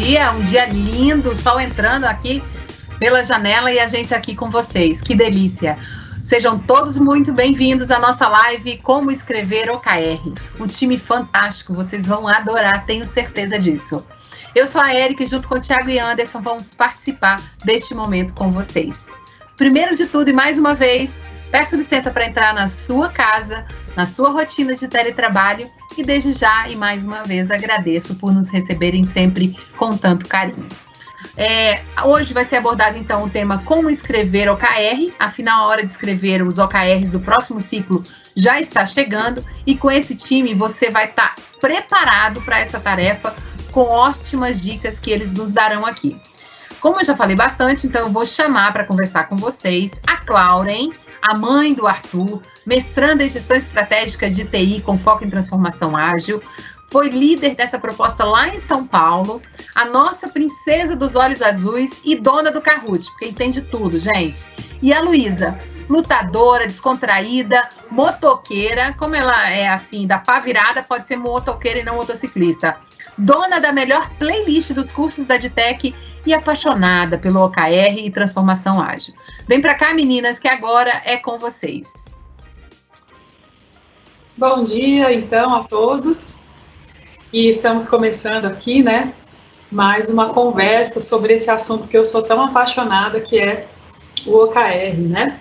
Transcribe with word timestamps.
dia, 0.00 0.30
um 0.30 0.40
dia 0.42 0.66
lindo, 0.66 1.34
sol 1.34 1.60
entrando 1.60 2.04
aqui 2.04 2.42
pela 3.00 3.22
janela 3.24 3.72
e 3.72 3.80
a 3.80 3.86
gente 3.88 4.14
aqui 4.14 4.34
com 4.34 4.48
vocês, 4.48 5.02
que 5.02 5.14
delícia. 5.14 5.76
Sejam 6.22 6.56
todos 6.56 6.96
muito 6.96 7.32
bem-vindos 7.32 7.90
à 7.90 7.98
nossa 7.98 8.28
live 8.28 8.78
Como 8.78 9.10
Escrever 9.10 9.70
OKR. 9.70 10.34
Um 10.60 10.66
time 10.66 10.96
fantástico, 10.96 11.74
vocês 11.74 12.06
vão 12.06 12.28
adorar, 12.28 12.86
tenho 12.86 13.06
certeza 13.06 13.58
disso. 13.58 14.06
Eu 14.54 14.68
sou 14.68 14.80
a 14.80 14.94
Erika 14.94 15.24
e 15.24 15.26
junto 15.26 15.48
com 15.48 15.56
o 15.56 15.60
Thiago 15.60 15.90
e 15.90 15.98
Anderson 15.98 16.40
vamos 16.40 16.70
participar 16.70 17.42
deste 17.64 17.92
momento 17.92 18.34
com 18.34 18.52
vocês. 18.52 19.10
Primeiro 19.56 19.96
de 19.96 20.06
tudo 20.06 20.30
e 20.30 20.32
mais 20.32 20.58
uma 20.58 20.74
vez, 20.74 21.24
peço 21.50 21.76
licença 21.76 22.10
para 22.10 22.26
entrar 22.26 22.54
na 22.54 22.68
sua 22.68 23.08
casa, 23.08 23.64
na 23.96 24.06
sua 24.06 24.30
rotina 24.30 24.74
de 24.74 24.88
teletrabalho 24.88 25.70
e 25.96 26.04
desde 26.04 26.32
já 26.32 26.68
e 26.68 26.76
mais 26.76 27.04
uma 27.04 27.22
vez 27.22 27.50
agradeço 27.50 28.14
por 28.16 28.32
nos 28.32 28.48
receberem 28.48 29.04
sempre 29.04 29.56
com 29.76 29.96
tanto 29.96 30.26
carinho. 30.26 30.68
É, 31.36 31.82
hoje 32.04 32.34
vai 32.34 32.44
ser 32.44 32.56
abordado 32.56 32.98
então 32.98 33.24
o 33.24 33.30
tema 33.30 33.62
como 33.64 33.90
escrever 33.90 34.48
OKR, 34.48 35.12
afinal 35.18 35.64
a 35.64 35.66
hora 35.68 35.82
de 35.84 35.90
escrever 35.90 36.42
os 36.42 36.58
OKRs 36.58 37.10
do 37.10 37.20
próximo 37.20 37.60
ciclo 37.60 38.04
já 38.34 38.60
está 38.60 38.84
chegando 38.86 39.44
e 39.66 39.76
com 39.76 39.90
esse 39.90 40.16
time 40.16 40.54
você 40.54 40.90
vai 40.90 41.06
estar 41.06 41.34
tá 41.34 41.42
preparado 41.60 42.40
para 42.42 42.60
essa 42.60 42.78
tarefa 42.78 43.34
com 43.70 43.82
ótimas 43.82 44.62
dicas 44.62 44.98
que 44.98 45.10
eles 45.10 45.32
nos 45.32 45.52
darão 45.52 45.84
aqui. 45.84 46.20
Como 46.80 47.00
eu 47.00 47.04
já 47.04 47.16
falei 47.16 47.34
bastante, 47.34 47.86
então 47.86 48.02
eu 48.02 48.10
vou 48.10 48.24
chamar 48.24 48.72
para 48.72 48.84
conversar 48.84 49.28
com 49.28 49.36
vocês 49.36 50.00
a 50.06 50.16
Clauren, 50.18 50.90
a 51.22 51.34
mãe 51.34 51.74
do 51.74 51.86
Arthur, 51.86 52.42
mestranda 52.66 53.24
em 53.24 53.28
gestão 53.28 53.56
estratégica 53.56 54.30
de 54.30 54.44
TI 54.44 54.80
com 54.80 54.98
foco 54.98 55.24
em 55.24 55.30
transformação 55.30 55.96
ágil, 55.96 56.42
foi 56.90 57.08
líder 57.08 57.54
dessa 57.54 57.78
proposta 57.78 58.24
lá 58.24 58.48
em 58.48 58.58
São 58.58 58.86
Paulo, 58.86 59.42
a 59.74 59.84
nossa 59.84 60.28
princesa 60.28 60.96
dos 60.96 61.14
olhos 61.14 61.42
azuis 61.42 62.00
e 62.04 62.16
dona 62.16 62.50
do 62.50 62.62
Carrute, 62.62 63.10
porque 63.10 63.26
entende 63.26 63.60
tudo, 63.62 63.98
gente. 63.98 64.46
E 64.80 64.92
a 64.92 65.00
Luísa, 65.02 65.58
lutadora, 65.88 66.66
descontraída, 66.66 67.68
motoqueira, 67.90 68.94
como 68.98 69.14
ela 69.14 69.50
é 69.50 69.68
assim, 69.68 70.06
da 70.06 70.18
pá 70.18 70.38
virada, 70.38 70.82
pode 70.82 71.06
ser 71.06 71.16
motoqueira 71.16 71.80
e 71.80 71.84
não 71.84 71.96
motociclista. 71.96 72.76
Dona 73.18 73.58
da 73.58 73.72
melhor 73.72 74.08
playlist 74.18 74.72
dos 74.72 74.92
cursos 74.92 75.26
da 75.26 75.36
Ditec 75.36 75.94
e 76.24 76.32
apaixonada 76.32 77.18
pelo 77.18 77.44
OKR 77.44 77.98
e 77.98 78.10
transformação 78.10 78.80
ágil. 78.80 79.12
Vem 79.48 79.60
para 79.60 79.74
cá, 79.74 79.92
meninas, 79.92 80.38
que 80.38 80.46
agora 80.46 81.02
é 81.04 81.16
com 81.16 81.38
vocês. 81.38 82.20
Bom 84.36 84.62
dia, 84.62 85.12
então, 85.12 85.54
a 85.54 85.64
todos 85.64 86.38
e 87.32 87.50
estamos 87.50 87.88
começando 87.88 88.46
aqui, 88.46 88.82
né, 88.82 89.12
mais 89.70 90.08
uma 90.08 90.30
conversa 90.30 91.00
sobre 91.00 91.34
esse 91.34 91.50
assunto 91.50 91.86
que 91.86 91.96
eu 91.98 92.04
sou 92.04 92.22
tão 92.22 92.40
apaixonada, 92.40 93.20
que 93.20 93.38
é 93.38 93.66
o 94.26 94.44
OKR, 94.44 94.96
né? 94.96 95.38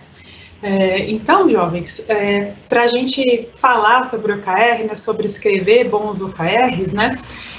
É, 0.62 1.09
então, 1.12 1.50
jovens, 1.50 2.02
é, 2.09 2.52
para 2.67 2.84
a 2.84 2.88
gente 2.88 3.47
falar 3.56 4.03
sobre 4.03 4.34
o 4.34 4.36
OKR, 4.38 4.86
né, 4.88 4.95
sobre 4.97 5.28
escrever 5.28 5.88
bons 5.88 6.19
OKRs, 6.19 6.91
né, 6.94 7.17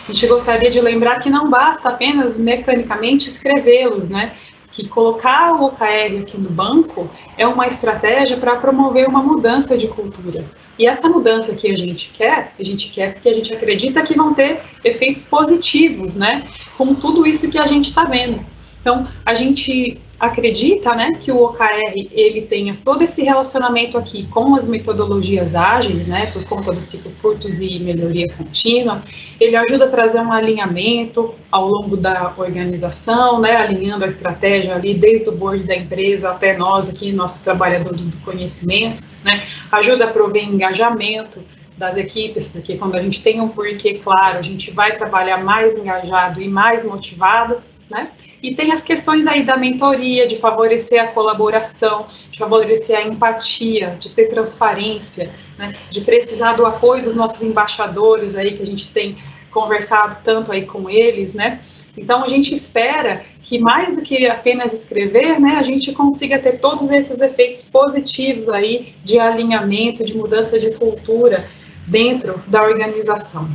a 0.08 0.12
gente 0.12 0.26
gostaria 0.26 0.70
de 0.70 0.80
lembrar 0.80 1.20
que 1.20 1.28
não 1.28 1.50
basta 1.50 1.90
apenas 1.90 2.38
mecanicamente 2.38 3.28
escrevê-los, 3.28 4.08
né, 4.08 4.32
que 4.72 4.88
colocar 4.88 5.52
o 5.54 5.66
OKR 5.66 6.20
aqui 6.22 6.38
no 6.38 6.50
banco 6.50 7.10
é 7.36 7.46
uma 7.46 7.66
estratégia 7.66 8.36
para 8.36 8.56
promover 8.56 9.06
uma 9.06 9.22
mudança 9.22 9.76
de 9.76 9.86
cultura. 9.88 10.44
E 10.78 10.86
essa 10.86 11.08
mudança 11.08 11.54
que 11.54 11.68
a 11.68 11.76
gente 11.76 12.10
quer, 12.10 12.52
a 12.58 12.62
gente 12.62 12.88
quer 12.90 13.14
porque 13.14 13.28
a 13.28 13.34
gente 13.34 13.52
acredita 13.52 14.02
que 14.02 14.16
vão 14.16 14.32
ter 14.32 14.60
efeitos 14.84 15.24
positivos, 15.24 16.14
né? 16.14 16.44
Com 16.76 16.94
tudo 16.94 17.26
isso 17.26 17.50
que 17.50 17.58
a 17.58 17.66
gente 17.66 17.86
está 17.86 18.04
vendo. 18.04 18.40
Então, 18.80 19.06
a 19.26 19.34
gente 19.34 20.00
acredita, 20.18 20.94
né, 20.94 21.12
que 21.20 21.30
o 21.30 21.44
OKR 21.44 21.92
ele 22.12 22.42
tenha 22.42 22.76
todo 22.84 23.02
esse 23.02 23.22
relacionamento 23.22 23.96
aqui 23.96 24.26
com 24.26 24.56
as 24.56 24.66
metodologias 24.66 25.54
ágeis, 25.54 26.08
né, 26.08 26.26
por 26.26 26.44
conta 26.44 26.72
dos 26.72 26.84
ciclos 26.84 27.16
curtos 27.18 27.60
e 27.60 27.78
melhoria 27.78 28.26
contínua. 28.36 29.00
Ele 29.40 29.54
ajuda 29.54 29.84
a 29.84 29.88
trazer 29.88 30.18
um 30.20 30.32
alinhamento 30.32 31.32
ao 31.52 31.68
longo 31.68 31.96
da 31.96 32.32
organização, 32.36 33.40
né, 33.40 33.56
alinhando 33.56 34.04
a 34.04 34.08
estratégia 34.08 34.74
ali 34.74 34.94
desde 34.94 35.28
o 35.28 35.32
board 35.32 35.62
da 35.64 35.76
empresa 35.76 36.30
até 36.30 36.56
nós 36.56 36.88
aqui, 36.88 37.12
nossos 37.12 37.40
trabalhadores 37.40 38.00
do 38.00 38.16
conhecimento, 38.24 39.02
né, 39.24 39.42
ajuda 39.70 40.06
a 40.06 40.08
prover 40.08 40.44
engajamento 40.44 41.38
das 41.76 41.96
equipes, 41.96 42.48
porque 42.48 42.76
quando 42.76 42.96
a 42.96 43.00
gente 43.00 43.22
tem 43.22 43.40
um 43.40 43.48
porquê 43.48 43.94
claro, 43.94 44.38
a 44.38 44.42
gente 44.42 44.72
vai 44.72 44.96
trabalhar 44.96 45.44
mais 45.44 45.78
engajado 45.78 46.42
e 46.42 46.48
mais 46.48 46.84
motivado, 46.84 47.56
né? 47.88 48.08
E 48.42 48.54
tem 48.54 48.72
as 48.72 48.82
questões 48.82 49.26
aí 49.26 49.42
da 49.42 49.56
mentoria, 49.56 50.28
de 50.28 50.38
favorecer 50.38 51.02
a 51.02 51.08
colaboração, 51.08 52.06
de 52.30 52.38
favorecer 52.38 52.96
a 52.96 53.02
empatia, 53.02 53.96
de 53.98 54.10
ter 54.10 54.28
transparência, 54.28 55.30
né, 55.58 55.74
de 55.90 56.00
precisar 56.02 56.52
do 56.52 56.64
apoio 56.64 57.02
dos 57.02 57.16
nossos 57.16 57.42
embaixadores 57.42 58.36
aí, 58.36 58.56
que 58.56 58.62
a 58.62 58.66
gente 58.66 58.88
tem 58.88 59.16
conversado 59.50 60.16
tanto 60.24 60.52
aí 60.52 60.64
com 60.64 60.88
eles, 60.88 61.34
né? 61.34 61.60
Então 61.96 62.22
a 62.22 62.28
gente 62.28 62.54
espera 62.54 63.24
que 63.42 63.58
mais 63.58 63.96
do 63.96 64.02
que 64.02 64.26
apenas 64.26 64.72
escrever, 64.72 65.40
né, 65.40 65.56
a 65.58 65.62
gente 65.62 65.90
consiga 65.92 66.38
ter 66.38 66.60
todos 66.60 66.90
esses 66.90 67.20
efeitos 67.20 67.64
positivos 67.64 68.48
aí 68.50 68.94
de 69.02 69.18
alinhamento, 69.18 70.04
de 70.04 70.14
mudança 70.14 70.60
de 70.60 70.70
cultura 70.74 71.44
dentro 71.86 72.38
da 72.46 72.62
organização, 72.62 73.48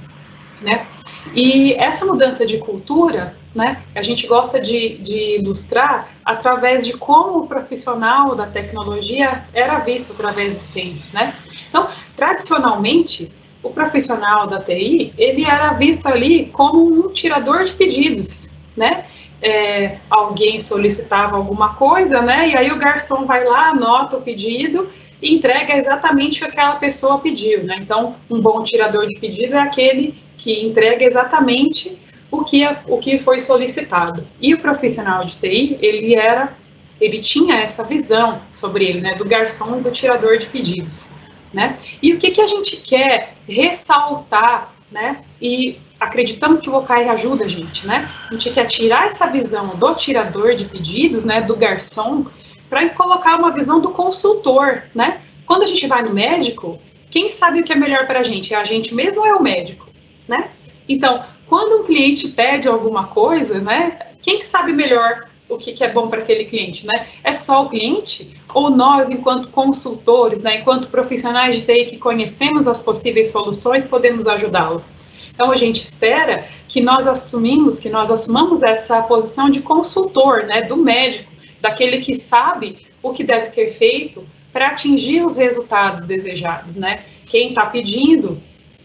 né? 0.62 0.86
E 1.34 1.74
essa 1.76 2.06
mudança 2.06 2.46
de 2.46 2.58
cultura, 2.58 3.36
né, 3.53 3.81
a 3.94 4.02
gente 4.02 4.25
gosta 4.25 4.59
de, 4.59 4.97
de 4.97 5.38
ilustrar 5.40 6.08
através 6.25 6.86
de 6.86 6.94
como 6.94 7.40
o 7.40 7.47
profissional 7.47 8.36
da 8.36 8.47
tecnologia 8.47 9.44
era 9.53 9.80
visto 9.80 10.14
através 10.14 10.56
dos 10.56 10.69
tempos, 10.69 11.12
né? 11.12 11.34
Então, 11.69 11.88
tradicionalmente, 12.16 13.30
o 13.62 13.69
profissional 13.69 14.47
da 14.47 14.59
TI, 14.59 15.13
ele 15.18 15.46
era 15.46 15.72
visto 15.74 16.08
ali 16.08 16.47
como 16.47 16.84
um 16.84 17.09
tirador 17.09 17.63
de 17.63 17.74
pedidos, 17.74 18.50
né? 18.75 19.06
É, 19.42 19.97
alguém 20.09 20.62
solicitava 20.62 21.36
alguma 21.36 21.74
coisa, 21.75 22.22
né? 22.22 22.50
E 22.50 22.58
aí 22.58 22.72
o 22.72 22.78
garçom 22.78 23.25
vai 23.25 23.44
lá, 23.44 23.69
anota 23.69 24.18
o 24.18 24.22
pedido 24.22 24.90
e 25.22 25.36
entrega 25.36 25.75
exatamente 25.78 26.44
o 26.44 26.46
que 26.46 26.52
aquela 26.52 26.75
pessoa 26.75 27.19
pediu, 27.19 27.63
né? 27.63 27.78
Então, 27.80 28.16
um 28.30 28.40
bom 28.40 28.63
tirador 28.63 29.08
de 29.08 29.19
pedido 29.19 29.56
é 29.56 29.59
aquele 29.59 30.13
que 30.38 30.66
entrega 30.66 31.06
exatamente 31.06 32.03
o 32.34 32.44
que, 32.44 32.68
o 32.88 32.98
que 32.98 33.20
foi 33.20 33.40
solicitado. 33.40 34.24
E 34.42 34.56
o 34.56 34.60
profissional 34.60 35.24
de 35.24 35.38
TI, 35.38 35.78
ele 35.82 36.16
era, 36.16 36.52
ele 37.00 37.22
tinha 37.22 37.58
essa 37.58 37.84
visão 37.84 38.42
sobre 38.52 38.86
ele, 38.86 39.02
né, 39.02 39.14
do 39.14 39.24
garçom 39.24 39.78
e 39.78 39.82
do 39.82 39.92
tirador 39.92 40.40
de 40.40 40.48
pedidos, 40.48 41.12
né? 41.54 41.78
E 42.02 42.12
o 42.12 42.18
que, 42.18 42.32
que 42.32 42.42
a 42.42 42.48
gente 42.48 42.78
quer 42.78 43.36
ressaltar, 43.48 44.74
né? 44.92 45.22
E 45.40 45.78
acreditamos 46.00 46.60
que 46.60 46.70
o 46.70 46.76
OKR 46.76 47.10
ajuda 47.12 47.46
a 47.46 47.48
gente, 47.48 47.86
né? 47.86 48.10
A 48.30 48.34
gente 48.34 48.50
quer 48.50 48.66
tirar 48.66 49.08
essa 49.08 49.28
visão 49.28 49.68
do 49.76 49.94
tirador 49.94 50.56
de 50.56 50.66
pedidos, 50.66 51.24
né, 51.24 51.42
do 51.42 51.56
garçom, 51.56 52.26
para 52.68 52.90
colocar 52.90 53.38
uma 53.38 53.52
visão 53.52 53.80
do 53.80 53.90
consultor, 53.90 54.82
né? 54.96 55.22
Quando 55.46 55.62
a 55.62 55.68
gente 55.68 55.86
vai 55.86 56.02
no 56.02 56.14
médico, 56.14 56.82
quem 57.12 57.32
sabe 57.32 57.60
o 57.60 57.64
que 57.64 57.74
é 57.74 57.76
melhor 57.76 58.08
para 58.08 58.22
a 58.22 58.24
gente? 58.24 58.56
É 58.56 58.58
a 58.58 58.66
gente 58.66 58.96
mesmo 58.96 59.22
ou 59.22 59.28
é 59.28 59.34
o 59.34 59.44
médico? 59.44 59.94
né? 60.28 60.50
Então, 60.88 61.24
quando 61.54 61.82
um 61.82 61.84
cliente 61.84 62.30
pede 62.30 62.68
alguma 62.68 63.06
coisa, 63.06 63.60
né? 63.60 64.00
Quem 64.24 64.42
sabe 64.42 64.74
melhor 64.74 65.24
o 65.48 65.56
que, 65.56 65.74
que 65.74 65.84
é 65.84 65.88
bom 65.88 66.08
para 66.08 66.18
aquele 66.18 66.46
cliente, 66.46 66.84
né? 66.84 67.06
É 67.24 67.36
só 67.36 67.62
o 67.62 67.70
cliente 67.70 68.34
ou 68.52 68.72
nós, 68.72 69.12
enquanto 69.12 69.50
consultores, 69.50 70.42
né, 70.42 70.62
enquanto 70.62 70.88
profissionais 70.88 71.58
de 71.58 71.62
TI 71.62 71.86
que 71.92 71.98
conhecemos 72.00 72.68
as 72.68 72.80
possíveis 72.80 73.30
soluções, 73.30 73.86
podemos 73.86 74.28
ajudá-lo? 74.28 74.84
Então 75.32 75.52
a 75.52 75.56
gente 75.56 75.84
espera 75.84 76.44
que 76.68 76.82
nós 76.82 77.06
assumimos, 77.06 77.78
que 77.78 77.90
nós 77.90 78.10
assumamos 78.10 78.64
essa 78.64 79.04
posição 79.04 79.48
de 79.48 79.62
consultor, 79.62 80.46
né, 80.46 80.64
do 80.64 80.78
médico, 80.78 81.32
daquele 81.62 82.00
que 82.00 82.16
sabe 82.16 82.80
o 83.04 83.14
que 83.14 83.24
deve 83.24 83.46
ser 83.46 83.76
feito 83.76 84.26
para 84.52 84.70
atingir 84.70 85.24
os 85.24 85.38
resultados 85.38 86.08
desejados, 86.08 86.78
né? 86.78 87.04
Quem 87.28 87.50
está 87.50 87.68
pedindo 87.68 88.42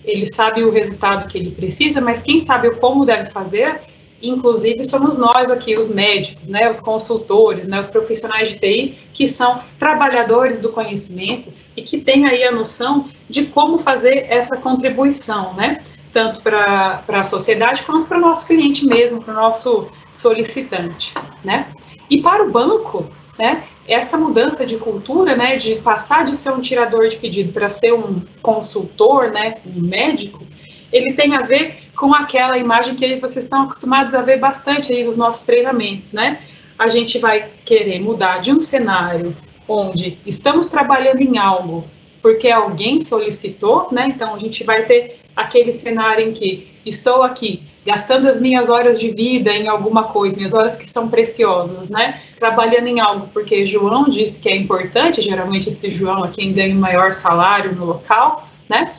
ele 0.09 0.27
sabe 0.27 0.65
o 0.65 0.71
resultado 0.71 1.29
que 1.29 1.37
ele 1.37 1.51
precisa, 1.51 2.01
mas 2.01 2.23
quem 2.23 2.41
sabe 2.41 2.69
o 2.69 2.77
como 2.77 3.05
deve 3.05 3.31
fazer, 3.31 3.81
inclusive 4.23 4.89
somos 4.89 5.19
nós 5.19 5.51
aqui, 5.51 5.77
os 5.77 5.91
médicos, 5.91 6.49
né, 6.49 6.71
os 6.71 6.81
consultores, 6.81 7.67
né, 7.69 7.79
os 7.79 7.89
profissionais 7.89 8.49
de 8.49 8.59
TI, 8.59 8.99
que 9.13 9.29
são 9.29 9.61
trabalhadores 9.79 10.61
do 10.61 10.71
conhecimento 10.71 11.53
e 11.77 11.83
que 11.83 11.99
têm 11.99 12.27
aí 12.27 12.43
a 12.43 12.51
noção 12.51 13.09
de 13.29 13.45
como 13.47 13.79
fazer 13.79 14.27
essa 14.31 14.57
contribuição, 14.57 15.53
né, 15.55 15.81
tanto 16.13 16.41
para 16.41 17.03
a 17.07 17.25
sociedade 17.25 17.83
quanto 17.83 18.09
para 18.09 18.19
o 18.19 18.21
nosso 18.21 18.47
cliente 18.47 18.87
mesmo, 18.87 19.23
para 19.23 19.35
o 19.35 19.37
nosso 19.37 19.89
solicitante, 20.15 21.13
né. 21.45 21.69
E 22.09 22.23
para 22.23 22.45
o 22.45 22.51
banco, 22.51 23.07
né, 23.39 23.63
essa 23.89 24.19
mudança 24.19 24.67
de 24.67 24.77
cultura, 24.77 25.35
né, 25.35 25.57
de 25.57 25.77
passar 25.77 26.27
de 26.27 26.37
ser 26.37 26.53
um 26.53 26.61
tirador 26.61 27.09
de 27.09 27.17
pedido 27.17 27.53
para 27.53 27.71
ser 27.71 27.93
um 27.95 28.21
consultor, 28.43 29.31
né, 29.31 29.55
um 29.67 29.81
médico, 29.81 30.47
ele 30.93 31.15
tem 31.15 31.35
a 31.35 31.41
ver 31.41 31.79
com 31.97 32.15
aquela 32.15 32.57
imagem 32.59 32.95
que 32.95 33.17
vocês 33.17 33.45
estão 33.45 33.63
acostumados 33.63 34.15
a 34.15 34.23
ver 34.23 34.39
bastante 34.39 34.93
aí 34.93 35.05
nos 35.05 35.17
nossos 35.17 35.43
treinamentos, 35.43 36.13
né? 36.13 36.39
A 36.79 36.87
gente 36.87 37.19
vai 37.19 37.45
querer 37.65 38.01
mudar 38.01 38.41
de 38.41 38.53
um 38.53 38.61
cenário 38.61 39.35
onde 39.67 40.17
estamos 40.25 40.69
trabalhando 40.69 41.21
em 41.21 41.37
algo 41.37 41.85
porque 42.23 42.49
alguém 42.49 43.01
solicitou, 43.01 43.89
né? 43.91 44.07
Então 44.15 44.35
a 44.35 44.39
gente 44.39 44.65
vai 44.65 44.85
ter 44.85 45.19
aquele 45.35 45.75
cenário 45.75 46.29
em 46.29 46.33
que 46.33 46.69
estou 46.89 47.23
aqui 47.23 47.63
gastando 47.85 48.29
as 48.29 48.41
minhas 48.41 48.69
horas 48.69 48.99
de 48.99 49.11
vida 49.11 49.51
em 49.51 49.67
alguma 49.67 50.05
coisa, 50.05 50.37
minhas 50.37 50.53
horas 50.53 50.77
que 50.77 50.89
são 50.89 51.09
preciosas, 51.09 51.89
né? 51.89 52.21
Trabalhando 52.39 52.87
em 52.87 53.01
algo 53.01 53.29
porque 53.33 53.67
João 53.67 54.05
disse 54.05 54.39
que 54.41 54.49
é 54.49 54.57
importante, 54.57 55.23
geralmente 55.23 55.71
esse 55.71 55.91
João 55.91 56.25
é 56.25 56.29
quem 56.29 56.53
ganha 56.53 56.75
o 56.75 56.79
maior 56.79 57.15
salário 57.15 57.75
no 57.75 57.87
local, 57.87 58.47
né? 58.69 58.93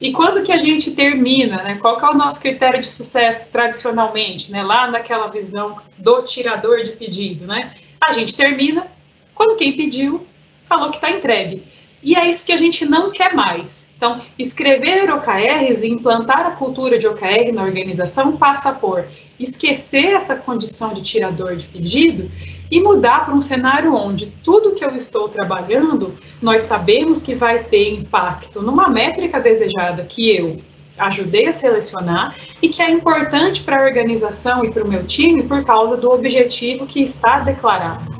E 0.00 0.12
quando 0.12 0.44
que 0.44 0.52
a 0.52 0.58
gente 0.58 0.90
termina, 0.92 1.62
né? 1.62 1.78
Qual 1.80 1.98
é 2.00 2.10
o 2.10 2.14
nosso 2.14 2.38
critério 2.38 2.80
de 2.80 2.88
sucesso 2.88 3.50
tradicionalmente, 3.50 4.52
né? 4.52 4.62
Lá 4.62 4.90
naquela 4.90 5.26
visão 5.26 5.76
do 5.98 6.22
tirador 6.22 6.84
de 6.84 6.92
pedido, 6.92 7.46
né? 7.46 7.72
A 8.06 8.12
gente 8.12 8.34
termina 8.34 8.86
quando 9.34 9.56
quem 9.56 9.72
pediu 9.72 10.24
falou 10.68 10.90
que 10.90 10.96
está 10.96 11.10
entregue. 11.10 11.62
E 12.06 12.14
é 12.14 12.30
isso 12.30 12.46
que 12.46 12.52
a 12.52 12.56
gente 12.56 12.86
não 12.86 13.10
quer 13.10 13.34
mais. 13.34 13.90
Então, 13.96 14.20
escrever 14.38 15.12
OKRs 15.12 15.82
e 15.82 15.88
implantar 15.88 16.46
a 16.46 16.52
cultura 16.52 17.00
de 17.00 17.08
OKR 17.08 17.52
na 17.52 17.64
organização 17.64 18.36
passa 18.36 18.72
por 18.72 19.04
esquecer 19.40 20.14
essa 20.14 20.36
condição 20.36 20.94
de 20.94 21.02
tirador 21.02 21.56
de 21.56 21.66
pedido 21.66 22.30
e 22.70 22.80
mudar 22.80 23.24
para 23.24 23.34
um 23.34 23.42
cenário 23.42 23.92
onde 23.92 24.26
tudo 24.44 24.76
que 24.76 24.84
eu 24.84 24.90
estou 24.90 25.28
trabalhando, 25.28 26.16
nós 26.40 26.62
sabemos 26.62 27.24
que 27.24 27.34
vai 27.34 27.64
ter 27.64 27.94
impacto 27.94 28.62
numa 28.62 28.88
métrica 28.88 29.40
desejada 29.40 30.04
que 30.04 30.30
eu 30.30 30.56
ajudei 30.98 31.48
a 31.48 31.52
selecionar 31.52 32.36
e 32.62 32.68
que 32.68 32.82
é 32.82 32.88
importante 32.88 33.64
para 33.64 33.82
a 33.82 33.84
organização 33.84 34.64
e 34.64 34.70
para 34.70 34.84
o 34.84 34.88
meu 34.88 35.04
time 35.04 35.42
por 35.42 35.64
causa 35.64 35.96
do 35.96 36.08
objetivo 36.12 36.86
que 36.86 37.02
está 37.02 37.40
declarado, 37.40 38.16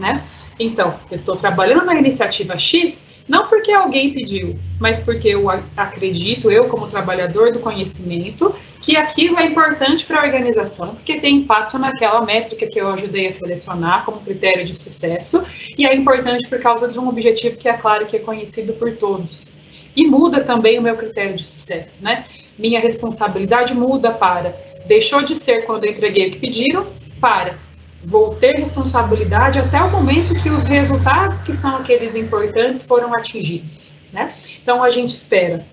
né? 0.00 0.24
Então, 0.58 0.94
eu 1.10 1.16
estou 1.16 1.36
trabalhando 1.36 1.84
na 1.84 1.96
iniciativa 1.96 2.58
X 2.58 3.15
não 3.28 3.46
porque 3.48 3.72
alguém 3.72 4.12
pediu, 4.12 4.56
mas 4.78 5.00
porque 5.00 5.28
eu 5.28 5.48
acredito, 5.76 6.50
eu 6.50 6.68
como 6.68 6.88
trabalhador 6.88 7.52
do 7.52 7.58
conhecimento, 7.58 8.54
que 8.80 8.96
aquilo 8.96 9.38
é 9.38 9.46
importante 9.46 10.06
para 10.06 10.20
a 10.20 10.24
organização, 10.24 10.94
porque 10.94 11.18
tem 11.18 11.38
impacto 11.38 11.78
naquela 11.78 12.24
métrica 12.24 12.66
que 12.66 12.80
eu 12.80 12.88
ajudei 12.92 13.26
a 13.26 13.32
selecionar 13.32 14.04
como 14.04 14.20
critério 14.20 14.64
de 14.64 14.76
sucesso, 14.76 15.44
e 15.76 15.84
é 15.84 15.94
importante 15.94 16.48
por 16.48 16.60
causa 16.60 16.88
de 16.88 16.98
um 16.98 17.08
objetivo 17.08 17.56
que 17.56 17.68
é 17.68 17.72
claro 17.72 18.06
que 18.06 18.16
é 18.16 18.20
conhecido 18.20 18.74
por 18.74 18.96
todos. 18.96 19.48
E 19.96 20.06
muda 20.06 20.44
também 20.44 20.78
o 20.78 20.82
meu 20.82 20.96
critério 20.96 21.36
de 21.36 21.44
sucesso, 21.44 21.96
né? 22.02 22.24
Minha 22.58 22.80
responsabilidade 22.80 23.74
muda 23.74 24.12
para 24.12 24.54
deixou 24.86 25.22
de 25.22 25.36
ser 25.36 25.64
quando 25.64 25.84
eu 25.84 25.90
entreguei 25.90 26.28
o 26.28 26.30
que 26.30 26.38
pediram, 26.38 26.86
para 27.20 27.54
vou 28.06 28.34
ter 28.36 28.56
responsabilidade 28.56 29.58
até 29.58 29.82
o 29.82 29.90
momento 29.90 30.40
que 30.40 30.48
os 30.48 30.62
resultados 30.62 31.40
que 31.40 31.52
são 31.52 31.76
aqueles 31.76 32.14
importantes 32.14 32.86
foram 32.86 33.12
atingidos, 33.12 33.94
né? 34.12 34.32
Então 34.62 34.82
a 34.82 34.92
gente 34.92 35.10
espera 35.10 35.64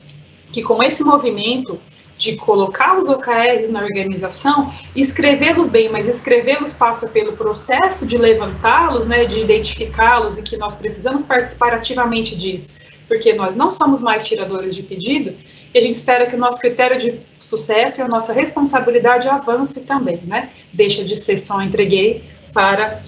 que 0.51 0.63
com 0.63 0.81
esse 0.81 1.03
movimento 1.03 1.79
de 2.17 2.35
colocar 2.35 2.97
os 2.97 3.07
OKRs 3.07 3.71
na 3.71 3.83
organização, 3.83 4.73
escrevê-los 4.95 5.67
bem, 5.67 5.89
mas 5.89 6.07
escrevê-los 6.07 6.73
passa 6.73 7.07
pelo 7.07 7.33
processo 7.33 8.05
de 8.05 8.17
levantá-los, 8.17 9.05
né, 9.05 9.25
de 9.25 9.39
identificá-los 9.39 10.37
e 10.37 10.41
que 10.41 10.55
nós 10.55 10.75
precisamos 10.75 11.23
participar 11.23 11.73
ativamente 11.73 12.35
disso, 12.35 12.77
porque 13.07 13.33
nós 13.33 13.55
não 13.55 13.71
somos 13.71 13.99
mais 13.99 14.23
tiradores 14.23 14.75
de 14.75 14.83
pedido, 14.83 15.35
e 15.73 15.77
a 15.77 15.81
gente 15.81 15.95
espera 15.95 16.25
que 16.25 16.35
o 16.35 16.39
nosso 16.39 16.59
critério 16.59 16.99
de 16.99 17.19
sucesso 17.39 17.99
e 17.99 18.03
a 18.03 18.07
nossa 18.07 18.31
responsabilidade 18.31 19.27
avance 19.27 19.81
também, 19.81 20.19
né? 20.25 20.49
Deixa 20.71 21.03
de 21.03 21.17
ser 21.17 21.37
só 21.37 21.61
entreguei 21.61 22.21
para 22.53 23.01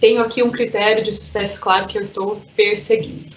tenho 0.00 0.20
aqui 0.20 0.42
um 0.42 0.50
critério 0.50 1.04
de 1.04 1.12
sucesso 1.12 1.60
claro 1.60 1.86
que 1.86 1.96
eu 1.96 2.02
estou 2.02 2.40
perseguindo. 2.56 3.30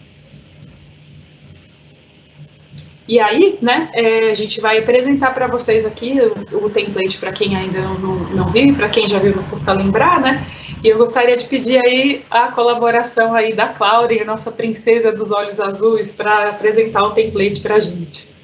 E 3.08 3.20
aí, 3.20 3.60
né, 3.62 3.92
é, 3.94 4.32
a 4.32 4.34
gente 4.34 4.60
vai 4.60 4.80
apresentar 4.80 5.32
para 5.32 5.46
vocês 5.46 5.86
aqui 5.86 6.18
o, 6.20 6.66
o 6.66 6.70
template 6.72 7.20
para 7.20 7.32
quem 7.32 7.56
ainda 7.56 7.80
não, 7.80 8.00
não, 8.00 8.16
não 8.30 8.48
viu, 8.48 8.74
para 8.74 8.90
quem 8.90 9.08
já 9.08 9.20
viu 9.20 9.36
não 9.36 9.44
custa 9.44 9.74
lembrar, 9.74 10.20
né? 10.20 10.44
E 10.84 10.88
eu 10.88 10.98
gostaria 10.98 11.38
de 11.38 11.46
pedir 11.46 11.80
aí 11.86 12.24
a 12.32 12.48
colaboração 12.48 13.36
aí 13.36 13.54
da 13.54 13.68
Cláudia, 13.68 14.26
nossa 14.26 14.52
princesa 14.52 15.12
dos 15.12 15.32
olhos 15.32 15.60
azuis, 15.60 16.14
para 16.14 16.50
apresentar 16.50 17.04
o 17.04 17.12
template 17.12 17.60
para 17.60 17.76
a 17.76 17.80
gente. 17.80 18.35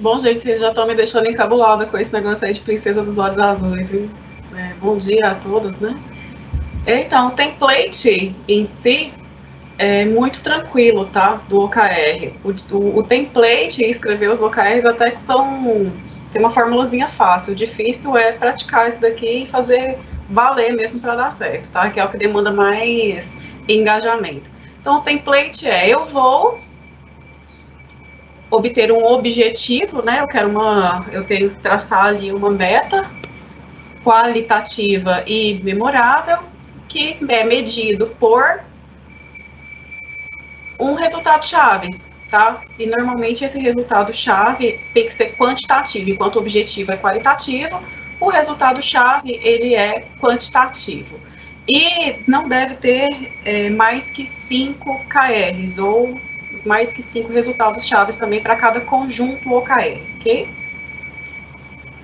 Bom, 0.00 0.18
gente, 0.18 0.40
vocês 0.40 0.58
já 0.58 0.68
estão 0.68 0.86
me 0.86 0.94
deixando 0.94 1.28
encabulada 1.28 1.84
com 1.84 1.98
esse 1.98 2.10
negócio 2.10 2.46
aí 2.46 2.54
de 2.54 2.60
princesa 2.60 3.02
dos 3.02 3.18
olhos 3.18 3.38
azuis. 3.38 3.92
É, 3.92 4.72
bom 4.80 4.96
dia 4.96 5.32
a 5.32 5.34
todos, 5.34 5.78
né? 5.78 5.94
Então, 6.86 7.28
o 7.28 7.30
template 7.32 8.34
em 8.48 8.64
si 8.64 9.12
é 9.76 10.06
muito 10.06 10.42
tranquilo, 10.42 11.04
tá? 11.04 11.42
Do 11.50 11.64
OKR. 11.64 12.32
O, 12.42 12.76
o, 12.76 12.98
o 13.00 13.02
template 13.02 13.84
e 13.84 13.90
escrever 13.90 14.30
os 14.30 14.40
OKRs 14.40 14.86
até 14.86 15.10
que 15.10 15.20
são. 15.20 15.92
tem 16.32 16.40
uma 16.40 16.50
formulazinha 16.50 17.10
fácil. 17.10 17.52
O 17.52 17.56
difícil 17.56 18.16
é 18.16 18.32
praticar 18.32 18.88
isso 18.88 19.00
daqui 19.02 19.42
e 19.42 19.46
fazer 19.48 19.98
valer 20.30 20.72
mesmo 20.72 20.98
para 20.98 21.14
dar 21.14 21.32
certo, 21.32 21.68
tá? 21.72 21.90
Que 21.90 22.00
é 22.00 22.04
o 22.04 22.08
que 22.08 22.16
demanda 22.16 22.50
mais 22.50 23.36
engajamento. 23.68 24.48
Então, 24.80 25.00
o 25.00 25.02
template 25.02 25.68
é: 25.68 25.90
eu 25.90 26.06
vou 26.06 26.58
obter 28.50 28.90
um 28.90 29.04
objetivo, 29.04 30.02
né? 30.02 30.20
Eu 30.20 30.26
quero 30.26 30.48
uma, 30.48 31.06
eu 31.12 31.24
tenho 31.24 31.50
que 31.50 31.60
traçar 31.60 32.06
ali 32.06 32.32
uma 32.32 32.50
meta 32.50 33.08
qualitativa 34.04 35.22
e 35.26 35.60
memorável 35.62 36.38
que 36.88 37.18
é 37.28 37.44
medido 37.44 38.08
por 38.18 38.60
um 40.80 40.94
resultado 40.94 41.46
chave, 41.46 42.00
tá? 42.30 42.62
E 42.78 42.86
normalmente 42.86 43.44
esse 43.44 43.58
resultado 43.58 44.12
chave 44.12 44.80
tem 44.92 45.06
que 45.06 45.14
ser 45.14 45.36
quantitativo, 45.36 46.10
enquanto 46.10 46.36
o 46.36 46.38
objetivo 46.40 46.90
é 46.90 46.96
qualitativo, 46.96 47.80
o 48.18 48.28
resultado 48.28 48.82
chave 48.82 49.38
ele 49.42 49.74
é 49.74 50.06
quantitativo. 50.20 51.20
E 51.68 52.16
não 52.26 52.48
deve 52.48 52.76
ter 52.76 53.06
é, 53.44 53.70
mais 53.70 54.10
que 54.10 54.26
5 54.26 55.04
KRs 55.08 55.78
ou 55.78 56.18
mais 56.64 56.92
que 56.92 57.02
cinco 57.02 57.32
resultados 57.32 57.86
chaves 57.86 58.16
também 58.16 58.42
para 58.42 58.56
cada 58.56 58.80
conjunto 58.80 59.52
OKR, 59.52 60.16
ok? 60.16 60.48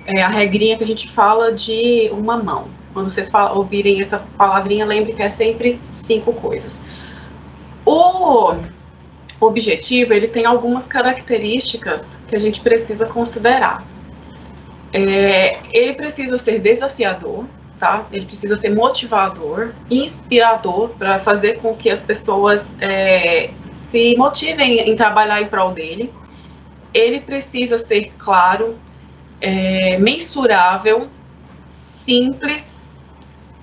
É 0.05 0.21
a 0.21 0.29
regrinha 0.29 0.77
que 0.77 0.83
a 0.83 0.87
gente 0.87 1.11
fala 1.11 1.51
de 1.51 2.09
uma 2.11 2.41
mão. 2.41 2.69
Quando 2.93 3.11
vocês 3.11 3.29
ouvirem 3.53 4.01
essa 4.01 4.19
palavrinha, 4.37 4.85
lembre 4.85 5.13
que 5.13 5.21
é 5.21 5.29
sempre 5.29 5.79
cinco 5.91 6.33
coisas. 6.33 6.81
O 7.85 8.55
objetivo, 9.39 10.13
ele 10.13 10.27
tem 10.27 10.45
algumas 10.45 10.87
características 10.87 12.03
que 12.27 12.35
a 12.35 12.39
gente 12.39 12.61
precisa 12.61 13.05
considerar. 13.05 13.85
É, 14.93 15.59
ele 15.71 15.93
precisa 15.93 16.37
ser 16.37 16.59
desafiador, 16.59 17.45
tá? 17.79 18.05
Ele 18.11 18.25
precisa 18.25 18.57
ser 18.57 18.73
motivador, 18.73 19.73
inspirador 19.89 20.89
para 20.89 21.19
fazer 21.19 21.59
com 21.61 21.75
que 21.75 21.89
as 21.89 22.01
pessoas 22.01 22.65
é, 22.81 23.51
se 23.71 24.15
motivem 24.17 24.79
em 24.79 24.95
trabalhar 24.95 25.41
em 25.41 25.47
prol 25.47 25.71
dele. 25.71 26.13
Ele 26.93 27.21
precisa 27.21 27.77
ser 27.77 28.13
claro, 28.17 28.77
é, 29.39 29.97
mensurável, 29.99 31.07
simples, 31.69 32.87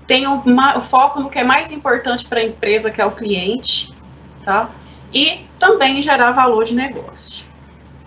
tem 0.06 0.26
o, 0.26 0.42
o 0.76 0.82
foco 0.82 1.20
no 1.20 1.30
que 1.30 1.38
é 1.38 1.44
mais 1.44 1.72
importante 1.72 2.26
para 2.26 2.40
a 2.40 2.44
empresa, 2.44 2.90
que 2.90 3.00
é 3.00 3.06
o 3.06 3.12
cliente, 3.12 3.92
tá? 4.44 4.70
E 5.12 5.46
também 5.58 6.02
gerar 6.02 6.32
valor 6.32 6.64
de 6.64 6.74
negócio. 6.74 7.44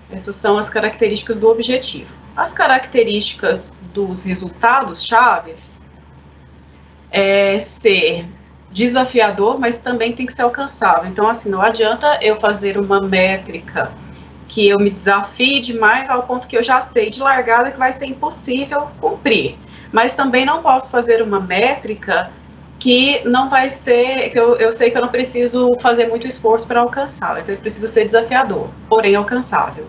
Essas 0.09 0.35
são 0.35 0.57
as 0.57 0.69
características 0.69 1.39
do 1.39 1.49
objetivo. 1.49 2.13
As 2.35 2.53
características 2.53 3.75
dos 3.93 4.23
resultados 4.23 5.03
chaves 5.03 5.76
é 7.11 7.59
ser 7.59 8.25
desafiador, 8.71 9.59
mas 9.59 9.77
também 9.77 10.13
tem 10.13 10.25
que 10.25 10.33
ser 10.33 10.43
alcançável. 10.43 11.09
Então, 11.09 11.27
assim, 11.27 11.49
não 11.49 11.61
adianta 11.61 12.19
eu 12.21 12.37
fazer 12.37 12.77
uma 12.77 13.01
métrica 13.01 13.91
que 14.47 14.67
eu 14.67 14.79
me 14.79 14.89
desafie 14.89 15.59
demais 15.59 16.09
ao 16.09 16.23
ponto 16.23 16.47
que 16.47 16.57
eu 16.57 16.63
já 16.63 16.79
sei 16.81 17.09
de 17.09 17.19
largada 17.19 17.71
que 17.71 17.77
vai 17.77 17.91
ser 17.91 18.05
impossível 18.05 18.87
cumprir. 18.99 19.55
Mas 19.91 20.15
também 20.15 20.45
não 20.45 20.61
posso 20.61 20.91
fazer 20.91 21.21
uma 21.21 21.39
métrica 21.39 22.31
que 22.79 23.27
não 23.27 23.49
vai 23.49 23.69
ser, 23.69 24.29
que 24.29 24.39
eu, 24.39 24.55
eu 24.57 24.71
sei 24.71 24.91
que 24.91 24.97
eu 24.97 25.01
não 25.01 25.09
preciso 25.09 25.75
fazer 25.81 26.07
muito 26.07 26.27
esforço 26.27 26.67
para 26.67 26.79
alcançá-la. 26.79 27.39
Então, 27.39 27.53
ele 27.53 27.61
precisa 27.61 27.87
ser 27.87 28.05
desafiador, 28.05 28.69
porém 28.87 29.15
alcançável. 29.15 29.87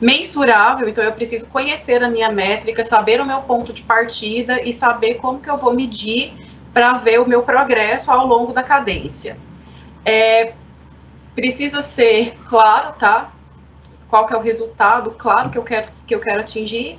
Mensurável, 0.00 0.88
então 0.88 1.04
eu 1.04 1.12
preciso 1.12 1.46
conhecer 1.48 2.02
a 2.02 2.08
minha 2.08 2.32
métrica, 2.32 2.84
saber 2.86 3.20
o 3.20 3.26
meu 3.26 3.42
ponto 3.42 3.70
de 3.70 3.82
partida 3.82 4.62
e 4.62 4.72
saber 4.72 5.16
como 5.16 5.40
que 5.40 5.50
eu 5.50 5.58
vou 5.58 5.74
medir 5.74 6.32
para 6.72 6.94
ver 6.94 7.20
o 7.20 7.28
meu 7.28 7.42
progresso 7.42 8.10
ao 8.10 8.26
longo 8.26 8.52
da 8.52 8.62
cadência. 8.62 9.36
É, 10.04 10.52
precisa 11.34 11.82
ser 11.82 12.36
claro, 12.48 12.94
tá? 12.98 13.32
Qual 14.08 14.26
que 14.26 14.34
é 14.34 14.36
o 14.36 14.40
resultado, 14.40 15.12
claro 15.12 15.50
que 15.50 15.58
eu 15.58 15.62
quero 15.62 15.86
que 16.06 16.14
eu 16.14 16.20
quero 16.20 16.40
atingir. 16.40 16.98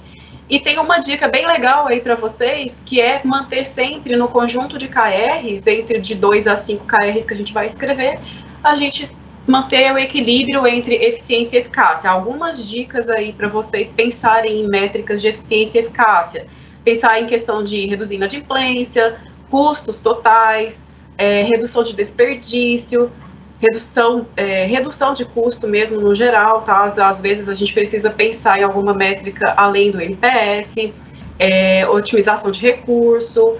E 0.50 0.60
tem 0.60 0.80
uma 0.80 1.00
dica 1.00 1.28
bem 1.28 1.48
legal 1.48 1.88
aí 1.88 2.02
para 2.02 2.16
vocês, 2.16 2.84
que 2.86 3.00
é 3.00 3.22
manter 3.24 3.66
sempre 3.66 4.16
no 4.18 4.28
conjunto 4.28 4.78
de 4.78 4.88
KRs, 4.88 5.66
entre 5.68 6.00
de 6.00 6.16
2 6.16 6.48
a 6.48 6.58
5 6.58 6.86
KRs 6.86 7.26
que 7.26 7.34
a 7.34 7.38
gente 7.38 7.54
vai 7.54 7.68
escrever, 7.68 8.20
a 8.62 8.76
gente 8.76 9.10
manter 9.48 9.92
o 9.92 9.98
equilíbrio 9.98 10.68
entre 10.68 10.96
eficiência 10.96 11.58
e 11.58 11.62
eficácia. 11.62 12.10
Algumas 12.10 12.68
dicas 12.68 13.10
aí 13.10 13.34
para 13.34 13.48
vocês 13.48 13.92
pensarem 13.92 14.62
em 14.62 14.68
métricas 14.68 15.22
de 15.22 15.30
eficiência 15.30 15.80
e 15.80 15.82
eficácia. 15.84 16.48
Pensar 16.84 17.22
em 17.22 17.28
questão 17.28 17.64
de 17.64 17.86
reduzir 17.88 18.16
inadimplência, 18.16 19.18
custos 19.52 20.02
totais, 20.02 20.88
é, 21.18 21.44
redução 21.44 21.84
de 21.84 21.94
desperdício, 21.94 23.12
redução, 23.60 24.26
é, 24.36 24.66
redução 24.66 25.14
de 25.14 25.26
custo 25.26 25.68
mesmo 25.68 26.00
no 26.00 26.16
geral, 26.16 26.62
tá? 26.62 26.86
Às, 26.86 26.98
às, 26.98 27.20
vezes 27.22 27.48
a 27.48 27.54
gente 27.54 27.74
precisa 27.74 28.10
pensar 28.10 28.60
em 28.60 28.64
alguma 28.64 28.94
métrica 28.94 29.54
além 29.56 29.92
do 29.92 30.02
NPS, 30.02 30.92
é, 31.38 31.88
otimização 31.88 32.50
de 32.50 32.62
recurso, 32.62 33.58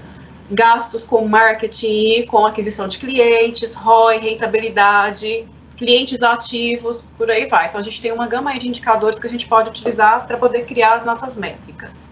gastos 0.50 1.04
com 1.04 1.26
marketing 1.28 2.26
com 2.26 2.44
aquisição 2.44 2.88
de 2.88 2.98
clientes, 2.98 3.74
ROI, 3.74 4.18
rentabilidade, 4.18 5.46
clientes 5.76 6.22
ativos, 6.22 7.02
por 7.16 7.30
aí 7.30 7.46
vai. 7.46 7.68
Então 7.68 7.80
a 7.80 7.84
gente 7.84 8.00
tem 8.00 8.12
uma 8.12 8.26
gama 8.26 8.58
de 8.58 8.68
indicadores 8.68 9.18
que 9.18 9.26
a 9.26 9.30
gente 9.30 9.46
pode 9.46 9.70
utilizar 9.70 10.26
para 10.26 10.36
poder 10.36 10.64
criar 10.64 10.94
as 10.94 11.04
nossas 11.04 11.36
métricas. 11.36 12.11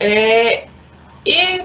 É, 0.00 0.66
e 1.26 1.62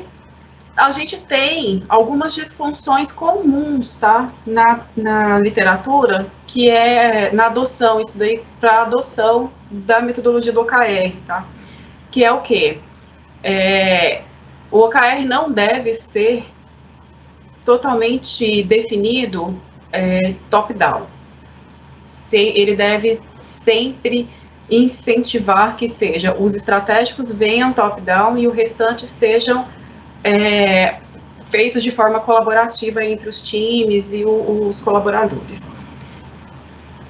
a 0.76 0.92
gente 0.92 1.18
tem 1.22 1.84
algumas 1.88 2.36
disfunções 2.36 3.12
comuns, 3.12 3.96
tá? 3.96 4.34
Na, 4.46 4.86
na 4.96 5.40
literatura, 5.40 6.28
que 6.46 6.70
é 6.70 7.32
na 7.32 7.46
adoção, 7.46 8.02
isso 8.02 8.20
daí 8.20 8.44
para 8.60 8.82
adoção 8.82 9.52
da 9.72 10.02
metodologia 10.02 10.52
do 10.52 10.62
OKR, 10.62 11.16
tá? 11.26 11.48
Que 12.12 12.26
é 12.26 12.32
o 12.32 12.42
quê? 12.42 12.80
É, 13.42 14.24
o 14.70 14.80
OKR 14.80 15.24
não 15.26 15.50
deve 15.50 15.94
ser 15.94 16.46
totalmente 17.64 18.64
definido 18.64 19.60
é, 19.92 20.36
top-down. 20.50 21.08
Ele 22.34 22.76
deve 22.76 23.22
sempre 23.40 24.28
incentivar 24.70 25.76
que 25.76 25.88
seja 25.88 26.36
os 26.36 26.56
estratégicos 26.56 27.34
venham 27.34 27.72
top-down 27.74 28.38
e 28.38 28.48
o 28.48 28.52
restante 28.52 29.08
sejam 29.08 29.68
é, 30.24 30.96
feitos 31.50 31.84
de 31.84 31.92
forma 31.92 32.20
colaborativa 32.20 33.04
entre 33.04 33.30
os 33.30 33.42
times 33.42 34.12
e 34.12 34.26
o, 34.26 34.68
os 34.68 34.82
colaboradores. 34.82 35.70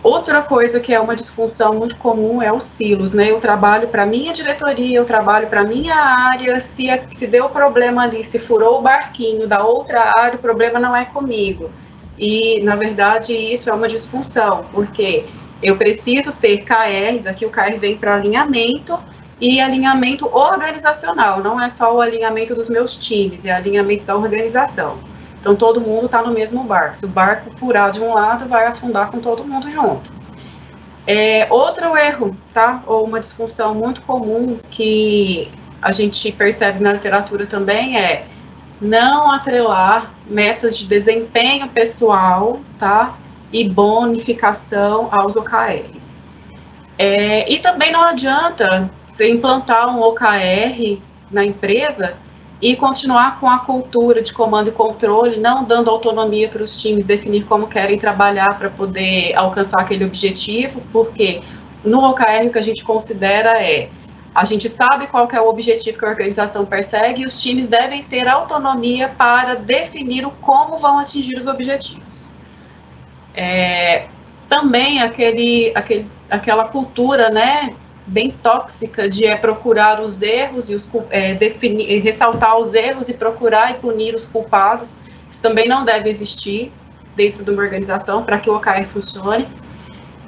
Outra 0.03 0.43
coisa 0.43 0.79
que 0.79 0.93
é 0.93 1.00
uma 1.00 1.15
disfunção 1.15 1.74
muito 1.74 1.95
comum 1.95 2.39
é 2.39 2.53
os 2.53 2.62
silos, 2.62 3.12
né? 3.12 3.31
Eu 3.31 3.39
trabalho 3.39 3.88
para 3.88 4.05
minha 4.05 4.33
diretoria, 4.33 4.97
eu 4.97 5.05
trabalho 5.05 5.47
para 5.47 5.63
minha 5.63 5.95
área, 5.95 6.62
se, 6.62 6.85
se 7.13 7.25
deu 7.25 7.50
problema 7.50 8.03
ali, 8.03 8.24
se 8.24 8.38
furou 8.38 8.77
o 8.77 8.81
barquinho 8.83 9.47
da 9.47 9.65
outra 9.65 10.13
área, 10.15 10.35
o 10.35 10.41
problema 10.41 10.79
não 10.79 10.95
é 10.95 11.05
comigo. 11.05 11.71
E, 12.19 12.62
na 12.62 12.75
verdade, 12.75 13.33
isso 13.33 13.67
é 13.67 13.74
uma 13.74 13.88
disfunção, 13.88 14.67
porque 14.71 15.25
eu 15.65 15.77
preciso 15.77 16.31
ter 16.31 16.63
KRs, 16.63 17.25
aqui 17.25 17.45
o 17.45 17.50
KR 17.50 17.77
vem 17.79 17.98
para 17.98 18.15
alinhamento, 18.15 19.00
e 19.41 19.60
alinhamento 19.60 20.27
organizacional, 20.27 21.43
não 21.43 21.62
é 21.62 21.69
só 21.69 21.93
o 21.93 22.00
alinhamento 22.00 22.55
dos 22.55 22.69
meus 22.69 22.95
times, 22.95 23.43
é 23.45 23.51
alinhamento 23.51 24.05
da 24.05 24.15
organização. 24.15 25.00
Então 25.41 25.55
todo 25.55 25.81
mundo 25.81 26.05
está 26.05 26.22
no 26.22 26.34
mesmo 26.34 26.63
barco. 26.63 26.95
Se 26.95 27.05
o 27.05 27.10
barco 27.10 27.51
furar 27.57 27.91
de 27.91 28.00
um 28.00 28.13
lado, 28.13 28.48
vai 28.48 28.65
afundar 28.67 29.12
com 29.12 29.19
todo 29.19 29.43
mundo 29.43 29.69
junto. 29.69 30.12
É, 31.05 31.48
outro 31.51 31.95
erro, 31.98 32.36
tá? 32.53 32.81
Ou 32.88 33.05
uma 33.05 33.19
disfunção 33.19 33.75
muito 33.75 34.01
comum 34.03 34.60
que 34.72 35.51
a 35.81 35.91
gente 35.91 36.31
percebe 36.31 36.81
na 36.81 36.93
literatura 36.93 37.45
também 37.45 37.98
é 38.00 38.25
não 38.81 39.31
atrelar 39.31 40.13
metas 40.25 40.77
de 40.77 40.88
desempenho 40.88 41.67
pessoal, 41.69 42.60
tá? 42.79 43.15
E 43.55 43.69
bonificação 43.69 45.07
aos 45.12 45.38
OKRs. 45.38 46.21
É, 46.97 47.50
e 47.50 47.59
também 47.59 47.89
não 47.89 48.03
adianta 48.03 48.91
você 49.07 49.31
implantar 49.31 49.88
um 49.95 50.01
OKR 50.01 51.00
na 51.31 51.45
empresa 51.45 52.17
e 52.62 52.75
continuar 52.75 53.39
com 53.39 53.50
a 53.50 53.59
cultura 53.59 54.21
de 54.21 54.33
comando 54.33 54.67
e 54.67 54.74
controle, 54.74 55.38
não 55.38 55.63
dando 55.63 55.89
autonomia 55.89 56.50
para 56.50 56.63
os 56.63 56.81
times 56.81 57.05
definir 57.05 57.45
como 57.45 57.67
querem 57.67 57.97
trabalhar 57.97 58.59
para 58.59 58.69
poder 58.69 59.33
alcançar 59.35 59.79
aquele 59.79 60.03
objetivo, 60.03 60.81
porque 60.91 61.41
no 61.81 62.03
OKR 62.09 62.47
o 62.47 62.51
que 62.51 62.59
a 62.59 62.62
gente 62.62 62.83
considera 62.83 63.62
é 63.63 63.89
a 64.33 64.43
gente 64.43 64.67
sabe 64.67 65.07
qual 65.07 65.29
é 65.31 65.39
o 65.39 65.47
objetivo 65.47 65.97
que 65.97 66.03
a 66.03 66.09
organização 66.09 66.65
persegue 66.65 67.21
e 67.21 67.25
os 67.25 67.41
times 67.41 67.69
devem 67.69 68.03
ter 68.03 68.27
autonomia 68.27 69.07
para 69.17 69.55
definir 69.55 70.27
o 70.27 70.31
como 70.41 70.75
vão 70.75 71.00
atingir 71.00 71.38
os 71.38 71.47
objetivos. 71.47 72.35
É, 73.36 74.08
também 74.48 75.01
aquele, 75.01 75.72
aquele, 75.75 76.08
aquela 76.30 76.65
cultura, 76.65 77.30
né, 77.30 77.75
bem 78.08 78.32
tóxica 78.32 79.10
de 79.10 79.25
é 79.25 79.36
procurar 79.36 80.00
os 80.00 80.22
erros 80.22 80.70
e 80.70 80.75
os 80.75 80.89
é, 81.10 81.34
definir, 81.34 82.01
ressaltar 82.01 82.58
os 82.58 82.74
erros 82.74 83.10
e 83.10 83.13
procurar 83.13 83.72
e 83.72 83.74
punir 83.75 84.15
os 84.15 84.25
culpados. 84.25 84.98
Isso 85.30 85.42
também 85.42 85.68
não 85.68 85.84
deve 85.84 86.10
existir 86.10 86.72
dentro 87.15 87.44
de 87.44 87.50
uma 87.50 87.62
organização 87.62 88.24
para 88.24 88.39
que 88.39 88.50
o 88.50 88.56
OKR 88.56 88.86
funcione. 88.88 89.48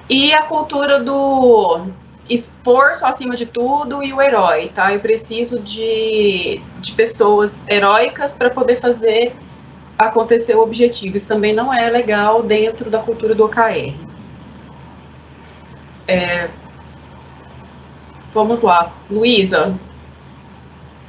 E 0.09 0.33
a 0.33 0.43
cultura 0.43 0.99
do 0.99 1.87
esforço 2.29 3.05
acima 3.05 3.35
de 3.35 3.45
tudo 3.45 4.03
e 4.03 4.13
o 4.13 4.21
herói, 4.21 4.71
tá? 4.73 4.93
Eu 4.93 4.99
preciso 4.99 5.59
de, 5.59 6.61
de 6.79 6.91
pessoas 6.93 7.65
heróicas 7.67 8.35
para 8.35 8.49
poder 8.49 8.79
fazer 8.81 9.33
acontecer 9.97 10.55
o 10.55 10.61
objetivo. 10.61 11.17
Isso 11.17 11.27
também 11.27 11.53
não 11.53 11.73
é 11.73 11.89
legal 11.89 12.43
dentro 12.43 12.89
da 12.89 12.99
cultura 12.99 13.33
do 13.33 13.45
OKR. 13.45 13.95
É, 16.07 16.49
Vamos 18.37 18.61
lá. 18.61 18.93
Luísa, 19.09 19.79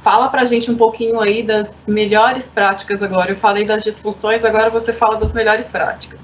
fala 0.01 0.29
para 0.29 0.41
a 0.41 0.45
gente 0.45 0.71
um 0.71 0.75
pouquinho 0.75 1.19
aí 1.19 1.43
das 1.43 1.77
melhores 1.85 2.47
práticas 2.47 3.03
agora. 3.03 3.31
Eu 3.31 3.35
falei 3.35 3.65
das 3.65 3.83
disfunções, 3.83 4.43
agora 4.43 4.71
você 4.71 4.91
fala 4.93 5.17
das 5.17 5.31
melhores 5.31 5.69
práticas. 5.69 6.19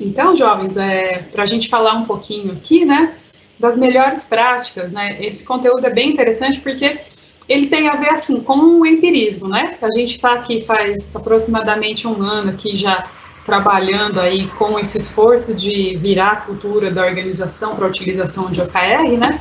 Então, 0.00 0.36
jovens, 0.36 0.76
é, 0.76 1.18
para 1.32 1.42
a 1.42 1.46
gente 1.46 1.68
falar 1.68 1.94
um 1.94 2.04
pouquinho 2.04 2.52
aqui, 2.52 2.84
né, 2.84 3.12
das 3.58 3.76
melhores 3.76 4.22
práticas, 4.22 4.92
né, 4.92 5.16
esse 5.20 5.44
conteúdo 5.44 5.84
é 5.84 5.90
bem 5.92 6.10
interessante 6.10 6.60
porque 6.60 6.96
ele 7.48 7.66
tem 7.66 7.88
a 7.88 7.96
ver, 7.96 8.10
assim, 8.10 8.40
com 8.40 8.80
o 8.80 8.86
empirismo, 8.86 9.48
né, 9.48 9.76
a 9.80 9.98
gente 9.98 10.12
está 10.12 10.34
aqui 10.34 10.60
faz 10.60 11.14
aproximadamente 11.16 12.06
um 12.06 12.22
ano 12.22 12.50
aqui 12.50 12.76
já 12.76 13.06
trabalhando 13.48 14.20
aí 14.20 14.46
com 14.58 14.78
esse 14.78 14.98
esforço 14.98 15.54
de 15.54 15.96
virar 15.96 16.32
a 16.32 16.36
cultura 16.36 16.90
da 16.90 17.02
organização 17.06 17.74
para 17.74 17.86
a 17.86 17.88
utilização 17.88 18.50
de 18.50 18.60
OKR, 18.60 19.16
né? 19.18 19.40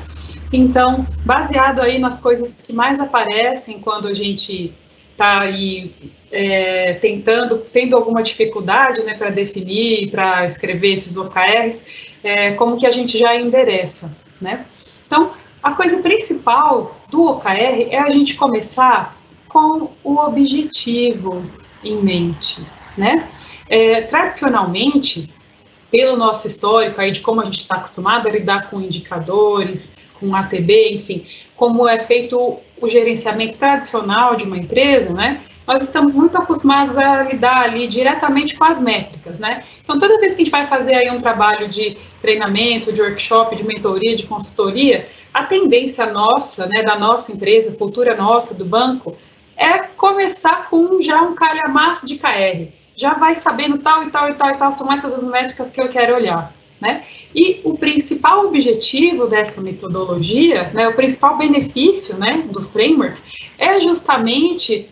Então, 0.53 1.05
baseado 1.25 1.81
aí 1.81 1.99
nas 1.99 2.17
coisas 2.17 2.61
que 2.65 2.71
mais 2.71 3.01
aparecem 3.01 3.79
quando 3.79 4.07
a 4.07 4.13
gente 4.13 4.73
está 5.11 5.41
aí 5.41 5.91
é, 6.31 6.93
tentando, 6.93 7.57
tendo 7.57 7.97
alguma 7.97 8.23
dificuldade, 8.23 9.03
né, 9.03 9.13
para 9.13 9.29
definir, 9.29 10.09
para 10.09 10.45
escrever 10.45 10.93
esses 10.93 11.17
OKRs, 11.17 11.87
é, 12.23 12.51
como 12.53 12.79
que 12.79 12.87
a 12.87 12.91
gente 12.91 13.17
já 13.17 13.35
endereça, 13.35 14.09
né? 14.39 14.65
Então, 15.05 15.31
a 15.61 15.71
coisa 15.71 15.97
principal 15.97 16.95
do 17.09 17.29
OKR 17.29 17.87
é 17.89 17.99
a 17.99 18.11
gente 18.11 18.35
começar 18.35 19.15
com 19.47 19.89
o 20.03 20.17
objetivo 20.17 21.43
em 21.83 21.97
mente, 21.97 22.61
né? 22.97 23.27
É, 23.69 24.01
tradicionalmente, 24.01 25.29
pelo 25.89 26.17
nosso 26.17 26.47
histórico 26.47 26.99
aí 26.99 27.11
de 27.11 27.21
como 27.21 27.41
a 27.41 27.45
gente 27.45 27.59
está 27.59 27.75
acostumado 27.75 28.27
a 28.27 28.31
lidar 28.31 28.69
com 28.69 28.81
indicadores, 28.81 29.95
com 30.19 30.35
ATB, 30.35 30.95
enfim, 30.95 31.25
como 31.55 31.87
é 31.87 31.99
feito 31.99 32.57
o 32.79 32.89
gerenciamento 32.89 33.57
tradicional 33.57 34.35
de 34.35 34.43
uma 34.43 34.57
empresa, 34.57 35.13
né? 35.13 35.41
Nós 35.65 35.83
estamos 35.83 36.13
muito 36.13 36.37
acostumados 36.37 36.97
a 36.97 37.23
lidar 37.23 37.63
ali 37.63 37.87
diretamente 37.87 38.55
com 38.55 38.63
as 38.63 38.79
métricas, 38.79 39.37
né? 39.37 39.63
Então, 39.83 39.99
toda 39.99 40.19
vez 40.19 40.33
que 40.33 40.41
a 40.41 40.45
gente 40.45 40.51
vai 40.51 40.65
fazer 40.65 40.95
aí 40.95 41.09
um 41.09 41.19
trabalho 41.19 41.67
de 41.67 41.97
treinamento, 42.21 42.93
de 42.93 43.01
workshop, 43.01 43.55
de 43.55 43.65
mentoria, 43.65 44.15
de 44.15 44.23
consultoria, 44.23 45.05
a 45.39 45.43
tendência 45.45 46.05
nossa, 46.07 46.65
né, 46.67 46.83
da 46.83 46.97
nossa 46.97 47.31
empresa, 47.31 47.75
cultura 47.77 48.15
nossa, 48.15 48.53
do 48.53 48.65
banco, 48.65 49.15
é 49.55 49.79
começar 49.79 50.69
com 50.69 51.01
já 51.01 51.21
um 51.21 51.35
calhamaço 51.35 52.05
de 52.05 52.17
KR 52.17 52.77
já 52.97 53.13
vai 53.13 53.35
sabendo 53.35 53.77
tal 53.77 54.03
e 54.03 54.09
tal 54.09 54.27
e 54.29 54.33
tal 54.33 54.49
e 54.49 54.57
tal, 54.57 54.71
são 54.71 54.91
essas 54.91 55.13
as 55.13 55.23
métricas 55.23 55.69
que 55.69 55.79
eu 55.79 55.87
quero 55.87 56.15
olhar, 56.15 56.51
né? 56.81 57.03
E 57.33 57.61
o 57.63 57.77
principal 57.77 58.47
objetivo 58.47 59.27
dessa 59.27 59.61
metodologia, 59.61 60.63
né, 60.73 60.87
o 60.87 60.93
principal 60.93 61.37
benefício, 61.37 62.17
né, 62.17 62.43
do 62.49 62.61
framework, 62.63 63.15
é 63.59 63.79
justamente 63.79 64.89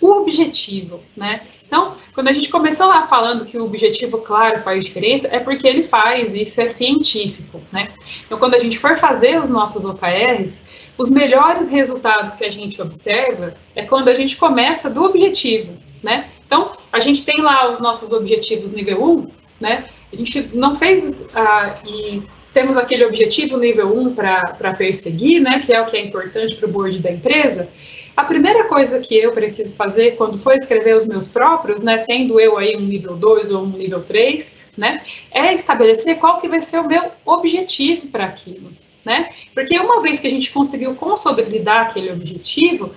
o 0.00 0.10
objetivo, 0.20 1.00
né? 1.16 1.40
Então, 1.66 1.96
quando 2.14 2.28
a 2.28 2.32
gente 2.32 2.48
começou 2.48 2.86
lá 2.86 3.06
falando 3.06 3.44
que 3.44 3.58
o 3.58 3.64
objetivo 3.64 4.18
claro 4.18 4.60
faz 4.62 4.84
diferença, 4.84 5.28
é 5.30 5.38
porque 5.38 5.66
ele 5.66 5.82
faz, 5.82 6.34
isso 6.34 6.60
é 6.60 6.68
científico, 6.68 7.60
né? 7.72 7.88
Então, 8.24 8.38
quando 8.38 8.54
a 8.54 8.58
gente 8.60 8.78
for 8.78 8.98
fazer 8.98 9.42
os 9.42 9.50
nossos 9.50 9.84
OKRs, 9.84 10.62
os 10.96 11.10
melhores 11.10 11.68
resultados 11.68 12.34
que 12.34 12.44
a 12.44 12.50
gente 12.50 12.80
observa 12.80 13.54
é 13.74 13.82
quando 13.82 14.08
a 14.08 14.14
gente 14.14 14.36
começa 14.36 14.88
do 14.88 15.04
objetivo, 15.04 15.72
né? 16.02 16.26
Então, 16.46 16.72
a 16.92 17.00
gente 17.00 17.24
tem 17.24 17.42
lá 17.42 17.70
os 17.70 17.80
nossos 17.80 18.12
objetivos 18.12 18.72
nível 18.72 19.02
1, 19.02 19.26
né? 19.60 19.88
A 20.12 20.16
gente 20.16 20.48
não 20.54 20.76
fez 20.76 21.26
ah, 21.34 21.74
e 21.86 22.22
temos 22.54 22.76
aquele 22.76 23.04
objetivo 23.04 23.58
nível 23.58 23.94
1 23.94 24.14
para 24.14 24.74
perseguir, 24.78 25.40
né? 25.40 25.62
Que 25.64 25.74
é 25.74 25.82
o 25.82 25.86
que 25.86 25.96
é 25.96 26.00
importante 26.00 26.54
para 26.56 26.68
o 26.68 26.72
board 26.72 27.00
da 27.00 27.12
empresa. 27.12 27.68
A 28.16 28.24
primeira 28.24 28.64
coisa 28.64 28.98
que 28.98 29.14
eu 29.14 29.30
preciso 29.30 29.76
fazer 29.76 30.16
quando 30.16 30.38
for 30.38 30.56
escrever 30.56 30.96
os 30.96 31.06
meus 31.06 31.28
próprios, 31.28 31.82
né, 31.82 31.98
sendo 31.98 32.40
eu 32.40 32.56
aí 32.56 32.74
um 32.74 32.80
nível 32.80 33.14
2 33.14 33.50
ou 33.50 33.64
um 33.64 33.68
nível 33.68 34.02
3, 34.02 34.72
né, 34.78 35.02
é 35.30 35.52
estabelecer 35.52 36.16
qual 36.16 36.40
que 36.40 36.48
vai 36.48 36.62
ser 36.62 36.78
o 36.78 36.88
meu 36.88 37.02
objetivo 37.26 38.06
para 38.06 38.24
aquilo, 38.24 38.70
né? 39.04 39.28
Porque 39.54 39.78
uma 39.78 40.00
vez 40.00 40.18
que 40.18 40.26
a 40.26 40.30
gente 40.30 40.50
conseguiu 40.50 40.94
consolidar 40.94 41.88
aquele 41.88 42.10
objetivo, 42.10 42.90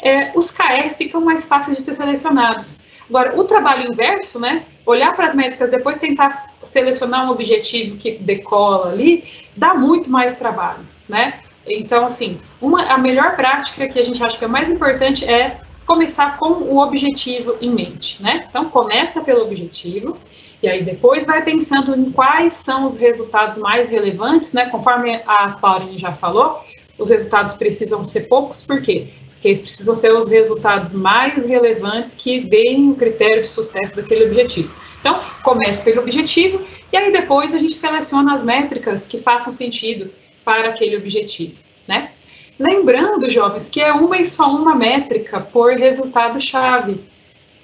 é, 0.00 0.32
os 0.34 0.50
KRs 0.50 0.96
ficam 0.96 1.20
mais 1.20 1.44
fáceis 1.44 1.76
de 1.76 1.84
ser 1.84 1.94
selecionados. 1.94 2.80
Agora, 3.08 3.38
o 3.38 3.44
trabalho 3.44 3.88
inverso, 3.88 4.40
né, 4.40 4.64
olhar 4.84 5.14
para 5.14 5.28
as 5.28 5.34
métricas, 5.34 5.70
depois 5.70 6.00
tentar 6.00 6.50
selecionar 6.64 7.28
um 7.28 7.30
objetivo 7.30 7.96
que 7.96 8.18
decola 8.18 8.90
ali, 8.90 9.22
dá 9.56 9.74
muito 9.74 10.10
mais 10.10 10.36
trabalho, 10.36 10.84
né? 11.08 11.34
Então, 11.68 12.06
assim, 12.06 12.38
uma, 12.60 12.84
a 12.84 12.98
melhor 12.98 13.34
prática 13.36 13.88
que 13.88 13.98
a 13.98 14.04
gente 14.04 14.22
acha 14.22 14.38
que 14.38 14.44
é 14.44 14.48
mais 14.48 14.68
importante 14.68 15.24
é 15.24 15.58
começar 15.84 16.36
com 16.38 16.48
o 16.48 16.78
objetivo 16.78 17.56
em 17.60 17.70
mente, 17.70 18.22
né? 18.22 18.44
Então, 18.48 18.66
começa 18.66 19.20
pelo 19.20 19.42
objetivo 19.42 20.16
e 20.62 20.68
aí 20.68 20.82
depois 20.82 21.26
vai 21.26 21.42
pensando 21.42 21.96
em 21.96 22.10
quais 22.10 22.54
são 22.54 22.86
os 22.86 22.96
resultados 22.96 23.58
mais 23.58 23.88
relevantes, 23.88 24.52
né? 24.52 24.66
Conforme 24.66 25.20
a 25.26 25.50
Pauline 25.50 25.98
já 25.98 26.12
falou, 26.12 26.60
os 26.98 27.10
resultados 27.10 27.54
precisam 27.54 28.04
ser 28.04 28.22
poucos, 28.22 28.64
por 28.64 28.80
quê? 28.80 29.06
Porque 29.32 29.48
eles 29.48 29.60
precisam 29.60 29.94
ser 29.94 30.12
os 30.12 30.28
resultados 30.28 30.92
mais 30.92 31.44
relevantes 31.44 32.14
que 32.14 32.40
deem 32.40 32.90
o 32.90 32.96
critério 32.96 33.42
de 33.42 33.48
sucesso 33.48 33.94
daquele 33.94 34.24
objetivo. 34.24 34.72
Então, 35.00 35.20
comece 35.42 35.84
pelo 35.84 36.00
objetivo 36.00 36.60
e 36.92 36.96
aí 36.96 37.12
depois 37.12 37.54
a 37.54 37.58
gente 37.58 37.74
seleciona 37.74 38.34
as 38.34 38.42
métricas 38.42 39.06
que 39.06 39.18
façam 39.18 39.52
sentido 39.52 40.10
para 40.46 40.68
aquele 40.68 40.96
objetivo, 40.96 41.56
né? 41.88 42.08
Lembrando, 42.56 43.28
jovens, 43.28 43.68
que 43.68 43.82
é 43.82 43.92
uma 43.92 44.16
e 44.16 44.24
só 44.24 44.48
uma 44.48 44.76
métrica 44.76 45.40
por 45.40 45.74
resultado-chave, 45.74 47.00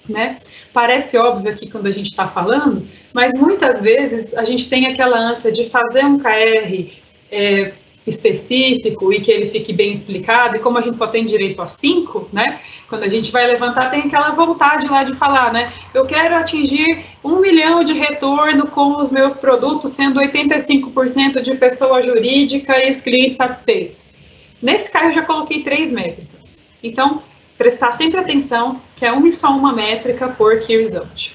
né? 0.08 0.36
Parece 0.74 1.16
óbvio 1.16 1.52
aqui 1.52 1.70
quando 1.70 1.86
a 1.86 1.92
gente 1.92 2.08
está 2.08 2.26
falando, 2.26 2.84
mas 3.14 3.38
muitas 3.38 3.80
vezes 3.80 4.34
a 4.34 4.44
gente 4.44 4.68
tem 4.68 4.86
aquela 4.86 5.16
ânsia 5.16 5.52
de 5.52 5.70
fazer 5.70 6.04
um 6.04 6.18
KR 6.18 6.92
é, 7.30 7.72
específico 8.04 9.12
e 9.12 9.20
que 9.20 9.30
ele 9.30 9.46
fique 9.46 9.72
bem 9.72 9.92
explicado, 9.92 10.56
e 10.56 10.58
como 10.58 10.76
a 10.76 10.82
gente 10.82 10.96
só 10.96 11.06
tem 11.06 11.24
direito 11.24 11.62
a 11.62 11.68
cinco, 11.68 12.28
né? 12.32 12.60
Quando 12.92 13.04
a 13.04 13.08
gente 13.08 13.32
vai 13.32 13.46
levantar, 13.46 13.90
tem 13.90 14.00
aquela 14.00 14.32
vontade 14.32 14.86
lá 14.86 15.02
de 15.02 15.14
falar, 15.14 15.50
né? 15.50 15.72
Eu 15.94 16.04
quero 16.04 16.34
atingir 16.34 17.06
um 17.24 17.40
milhão 17.40 17.82
de 17.82 17.94
retorno 17.94 18.66
com 18.66 19.00
os 19.00 19.10
meus 19.10 19.34
produtos, 19.34 19.92
sendo 19.92 20.20
85% 20.20 21.40
de 21.40 21.56
pessoa 21.56 22.02
jurídica 22.02 22.84
e 22.84 22.90
os 22.90 23.00
clientes 23.00 23.38
satisfeitos. 23.38 24.12
Nesse 24.60 24.90
caso, 24.90 25.06
eu 25.06 25.14
já 25.14 25.22
coloquei 25.22 25.62
três 25.62 25.90
métricas. 25.90 26.66
Então, 26.82 27.22
prestar 27.56 27.92
sempre 27.92 28.20
atenção 28.20 28.78
que 28.94 29.06
é 29.06 29.10
uma 29.10 29.26
e 29.26 29.32
só 29.32 29.48
uma 29.56 29.72
métrica 29.72 30.28
por 30.28 30.60
key 30.60 30.76
result. 30.76 31.32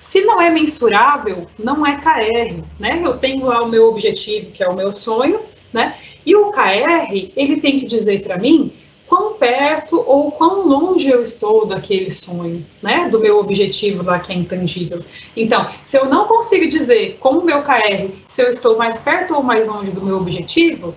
Se 0.00 0.22
não 0.22 0.40
é 0.40 0.50
mensurável, 0.50 1.46
não 1.56 1.86
é 1.86 1.94
KR, 1.98 2.64
né? 2.80 3.00
Eu 3.00 3.16
tenho 3.16 3.46
lá 3.46 3.62
o 3.62 3.68
meu 3.68 3.90
objetivo, 3.90 4.50
que 4.50 4.60
é 4.60 4.68
o 4.68 4.74
meu 4.74 4.92
sonho, 4.92 5.38
né? 5.72 5.94
E 6.26 6.34
o 6.34 6.50
KR, 6.50 7.30
ele 7.36 7.60
tem 7.60 7.78
que 7.78 7.86
dizer 7.86 8.24
para 8.24 8.38
mim 8.38 8.72
quão 9.06 9.34
perto 9.34 10.02
ou 10.06 10.32
quão 10.32 10.66
longe 10.66 11.08
eu 11.08 11.22
estou 11.22 11.66
daquele 11.66 12.12
sonho, 12.12 12.64
né, 12.82 13.08
do 13.08 13.20
meu 13.20 13.38
objetivo 13.38 14.04
lá 14.04 14.18
que 14.18 14.32
é 14.32 14.36
intangível. 14.36 15.00
Então, 15.36 15.66
se 15.84 15.96
eu 15.96 16.06
não 16.06 16.26
consigo 16.26 16.68
dizer 16.68 17.16
com 17.20 17.38
o 17.38 17.44
meu 17.44 17.62
KR 17.62 18.10
se 18.28 18.42
eu 18.42 18.50
estou 18.50 18.76
mais 18.76 19.00
perto 19.00 19.34
ou 19.34 19.42
mais 19.42 19.66
longe 19.66 19.90
do 19.90 20.02
meu 20.02 20.16
objetivo, 20.18 20.94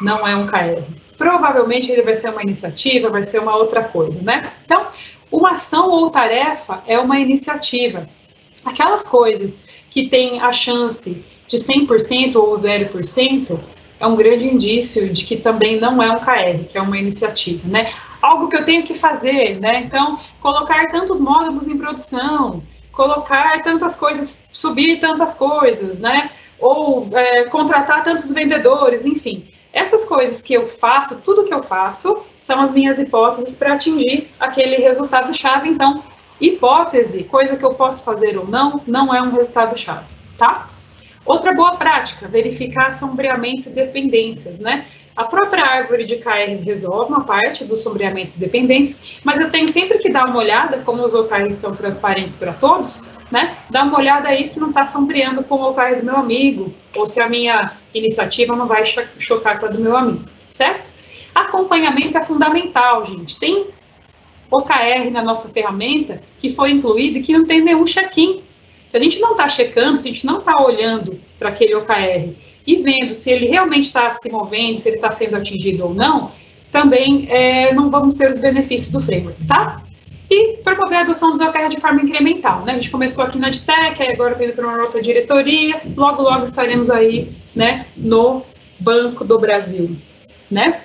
não 0.00 0.26
é 0.26 0.34
um 0.36 0.46
KR. 0.46 0.82
Provavelmente 1.16 1.90
ele 1.90 2.02
vai 2.02 2.16
ser 2.16 2.30
uma 2.30 2.42
iniciativa, 2.42 3.08
vai 3.08 3.24
ser 3.24 3.40
uma 3.40 3.56
outra 3.56 3.82
coisa, 3.84 4.20
né? 4.22 4.52
Então, 4.64 4.86
uma 5.30 5.52
ação 5.52 5.88
ou 5.88 6.10
tarefa 6.10 6.82
é 6.86 6.98
uma 6.98 7.18
iniciativa. 7.18 8.06
Aquelas 8.64 9.08
coisas 9.08 9.66
que 9.90 10.08
têm 10.08 10.40
a 10.40 10.52
chance 10.52 11.24
de 11.48 11.56
100% 11.58 12.36
ou 12.36 12.54
0%, 12.54 13.58
é 13.98 14.06
um 14.06 14.16
grande 14.16 14.46
indício 14.46 15.08
de 15.08 15.24
que 15.24 15.36
também 15.36 15.80
não 15.80 16.02
é 16.02 16.10
um 16.10 16.18
KR, 16.18 16.64
que 16.70 16.76
é 16.76 16.82
uma 16.82 16.98
iniciativa, 16.98 17.66
né? 17.68 17.92
Algo 18.20 18.48
que 18.48 18.56
eu 18.56 18.64
tenho 18.64 18.82
que 18.82 18.94
fazer, 18.94 19.58
né? 19.60 19.80
Então, 19.80 20.18
colocar 20.40 20.90
tantos 20.90 21.20
módulos 21.20 21.68
em 21.68 21.78
produção, 21.78 22.62
colocar 22.92 23.62
tantas 23.62 23.96
coisas, 23.96 24.44
subir 24.52 25.00
tantas 25.00 25.34
coisas, 25.34 25.98
né? 25.98 26.30
Ou 26.58 27.08
é, 27.12 27.44
contratar 27.44 28.04
tantos 28.04 28.30
vendedores, 28.30 29.04
enfim. 29.04 29.48
Essas 29.72 30.04
coisas 30.04 30.40
que 30.40 30.54
eu 30.54 30.68
faço, 30.68 31.20
tudo 31.20 31.44
que 31.44 31.52
eu 31.52 31.62
faço, 31.62 32.22
são 32.40 32.60
as 32.60 32.72
minhas 32.72 32.98
hipóteses 32.98 33.54
para 33.54 33.74
atingir 33.74 34.28
aquele 34.40 34.76
resultado-chave. 34.76 35.68
Então, 35.68 36.02
hipótese, 36.40 37.24
coisa 37.24 37.56
que 37.56 37.64
eu 37.64 37.74
posso 37.74 38.02
fazer 38.02 38.38
ou 38.38 38.46
não, 38.46 38.80
não 38.86 39.14
é 39.14 39.20
um 39.20 39.30
resultado-chave, 39.30 40.06
tá? 40.38 40.68
Outra 41.26 41.52
boa 41.52 41.76
prática, 41.76 42.28
verificar 42.28 42.94
sombreamentos 42.94 43.66
e 43.66 43.70
dependências, 43.70 44.60
né? 44.60 44.86
A 45.16 45.24
própria 45.24 45.64
árvore 45.64 46.04
de 46.04 46.16
KRs 46.16 46.62
resolve 46.62 47.10
uma 47.10 47.24
parte 47.24 47.64
dos 47.64 47.82
sombreamentos 47.82 48.36
e 48.36 48.38
dependências, 48.38 49.18
mas 49.24 49.40
eu 49.40 49.50
tenho 49.50 49.68
sempre 49.68 49.98
que 49.98 50.10
dar 50.10 50.26
uma 50.26 50.38
olhada, 50.38 50.82
como 50.84 51.02
os 51.02 51.14
OKRs 51.14 51.56
são 51.56 51.74
transparentes 51.74 52.36
para 52.36 52.52
todos, 52.52 53.02
né? 53.32 53.56
Dar 53.70 53.84
uma 53.84 53.98
olhada 53.98 54.28
aí 54.28 54.46
se 54.46 54.60
não 54.60 54.68
está 54.68 54.86
sombreando 54.86 55.42
com 55.42 55.56
o 55.56 55.70
OKR 55.70 55.96
do 56.00 56.04
meu 56.04 56.16
amigo, 56.16 56.72
ou 56.94 57.08
se 57.08 57.18
a 57.18 57.28
minha 57.28 57.72
iniciativa 57.94 58.54
não 58.54 58.66
vai 58.66 58.84
chocar 59.18 59.58
com 59.58 59.66
a 59.66 59.68
do 59.70 59.80
meu 59.80 59.96
amigo, 59.96 60.24
certo? 60.52 60.86
Acompanhamento 61.34 62.16
é 62.16 62.22
fundamental, 62.22 63.06
gente. 63.06 63.38
Tem 63.38 63.66
OKR 64.50 65.10
na 65.10 65.22
nossa 65.22 65.48
ferramenta 65.48 66.22
que 66.40 66.54
foi 66.54 66.72
incluído 66.72 67.18
e 67.18 67.22
que 67.22 67.32
não 67.32 67.46
tem 67.46 67.62
nenhum 67.62 67.84
check-in 67.84 68.42
se 68.96 68.98
a 68.98 69.04
gente 69.04 69.20
não 69.20 69.32
está 69.32 69.48
checando, 69.48 69.98
se 69.98 70.08
a 70.08 70.10
gente 70.10 70.24
não 70.24 70.38
está 70.38 70.54
olhando 70.62 71.18
para 71.38 71.50
aquele 71.50 71.74
OKR 71.74 72.30
e 72.66 72.76
vendo 72.76 73.14
se 73.14 73.30
ele 73.30 73.46
realmente 73.46 73.84
está 73.84 74.14
se 74.14 74.30
movendo, 74.30 74.78
se 74.78 74.88
ele 74.88 74.96
está 74.96 75.12
sendo 75.12 75.36
atingido 75.36 75.84
ou 75.84 75.94
não, 75.94 76.30
também 76.72 77.26
é, 77.30 77.74
não 77.74 77.90
vamos 77.90 78.14
ter 78.14 78.30
os 78.30 78.38
benefícios 78.38 78.90
do 78.90 79.00
framework, 79.00 79.46
tá? 79.46 79.82
E 80.30 80.56
promover 80.64 80.98
a 80.98 81.00
adoção 81.02 81.30
dos 81.30 81.40
OKR 81.40 81.68
de 81.68 81.80
forma 81.80 82.02
incremental, 82.02 82.62
né? 82.62 82.72
A 82.72 82.74
gente 82.76 82.90
começou 82.90 83.22
aqui 83.22 83.38
na 83.38 83.50
DTEC, 83.50 84.02
agora 84.02 84.34
veio 84.34 84.54
para 84.54 84.66
uma 84.66 84.82
outra 84.82 85.02
diretoria, 85.02 85.78
logo, 85.94 86.22
logo 86.22 86.44
estaremos 86.44 86.88
aí, 86.88 87.28
né, 87.54 87.84
no 87.98 88.42
Banco 88.80 89.24
do 89.24 89.38
Brasil, 89.38 89.94
né? 90.50 90.80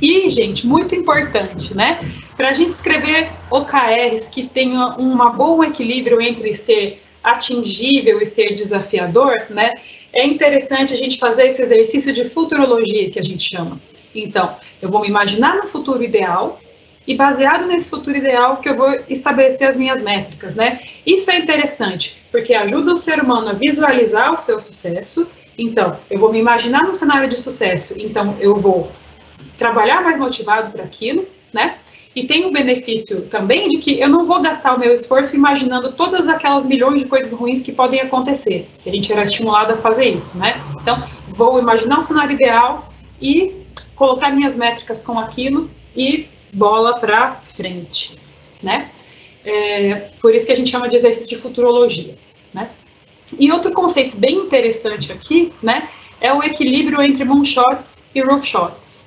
E, 0.00 0.30
gente, 0.30 0.66
muito 0.66 0.94
importante, 0.94 1.76
né? 1.76 2.00
Para 2.36 2.48
a 2.48 2.52
gente 2.52 2.70
escrever 2.70 3.30
OKRs 3.50 4.28
que 4.28 4.44
tenham 4.46 4.98
um 4.98 5.16
bom 5.32 5.62
equilíbrio 5.62 6.20
entre 6.20 6.56
ser 6.56 7.02
atingível 7.22 8.20
e 8.20 8.26
ser 8.26 8.54
desafiador, 8.54 9.46
né? 9.50 9.74
É 10.12 10.26
interessante 10.26 10.92
a 10.92 10.96
gente 10.96 11.18
fazer 11.18 11.48
esse 11.48 11.62
exercício 11.62 12.12
de 12.12 12.28
futurologia 12.28 13.10
que 13.10 13.18
a 13.18 13.24
gente 13.24 13.48
chama. 13.48 13.80
Então, 14.14 14.54
eu 14.80 14.90
vou 14.90 15.00
me 15.00 15.08
imaginar 15.08 15.56
no 15.56 15.68
futuro 15.68 16.02
ideal 16.02 16.60
e 17.06 17.14
baseado 17.14 17.66
nesse 17.66 17.88
futuro 17.88 18.16
ideal 18.16 18.58
que 18.58 18.68
eu 18.68 18.76
vou 18.76 18.94
estabelecer 19.08 19.68
as 19.68 19.76
minhas 19.76 20.02
métricas, 20.02 20.54
né? 20.54 20.80
Isso 21.06 21.30
é 21.30 21.38
interessante, 21.38 22.22
porque 22.30 22.54
ajuda 22.54 22.92
o 22.92 22.98
ser 22.98 23.20
humano 23.20 23.50
a 23.50 23.52
visualizar 23.54 24.32
o 24.32 24.38
seu 24.38 24.60
sucesso. 24.60 25.28
Então, 25.56 25.96
eu 26.10 26.18
vou 26.18 26.32
me 26.32 26.38
imaginar 26.38 26.84
no 26.84 26.94
cenário 26.94 27.28
de 27.28 27.40
sucesso, 27.40 27.94
então 27.98 28.36
eu 28.40 28.56
vou 28.56 28.90
trabalhar 29.58 30.02
mais 30.02 30.18
motivado 30.18 30.70
para 30.70 30.82
aquilo, 30.82 31.26
né? 31.52 31.76
E 32.14 32.24
tem 32.24 32.44
o 32.44 32.52
benefício 32.52 33.22
também 33.22 33.68
de 33.68 33.78
que 33.78 33.98
eu 33.98 34.08
não 34.08 34.26
vou 34.26 34.40
gastar 34.42 34.74
o 34.74 34.78
meu 34.78 34.92
esforço 34.92 35.34
imaginando 35.34 35.92
todas 35.92 36.28
aquelas 36.28 36.64
milhões 36.64 37.02
de 37.02 37.08
coisas 37.08 37.32
ruins 37.32 37.62
que 37.62 37.72
podem 37.72 38.00
acontecer. 38.00 38.68
A 38.86 38.90
gente 38.90 39.10
era 39.10 39.24
estimulado 39.24 39.72
a 39.72 39.76
fazer 39.76 40.06
isso, 40.06 40.36
né? 40.36 40.60
Então, 40.80 41.02
vou 41.28 41.58
imaginar 41.58 41.98
um 41.98 42.02
cenário 42.02 42.34
ideal 42.34 42.92
e 43.20 43.54
colocar 43.94 44.30
minhas 44.30 44.56
métricas 44.56 45.02
com 45.02 45.18
aquilo 45.18 45.70
e 45.96 46.26
bola 46.52 46.98
para 46.98 47.32
frente, 47.32 48.18
né? 48.62 48.90
É, 49.44 50.10
por 50.20 50.34
isso 50.34 50.46
que 50.46 50.52
a 50.52 50.56
gente 50.56 50.70
chama 50.70 50.88
de 50.88 50.96
exercício 50.96 51.36
de 51.36 51.42
futurologia, 51.42 52.14
né? 52.52 52.68
E 53.38 53.50
outro 53.50 53.72
conceito 53.72 54.16
bem 54.16 54.36
interessante 54.36 55.10
aqui, 55.10 55.52
né, 55.62 55.88
é 56.20 56.32
o 56.32 56.42
equilíbrio 56.42 57.02
entre 57.02 57.24
moonshots 57.24 58.02
e 58.14 58.20
roofshots. 58.20 59.04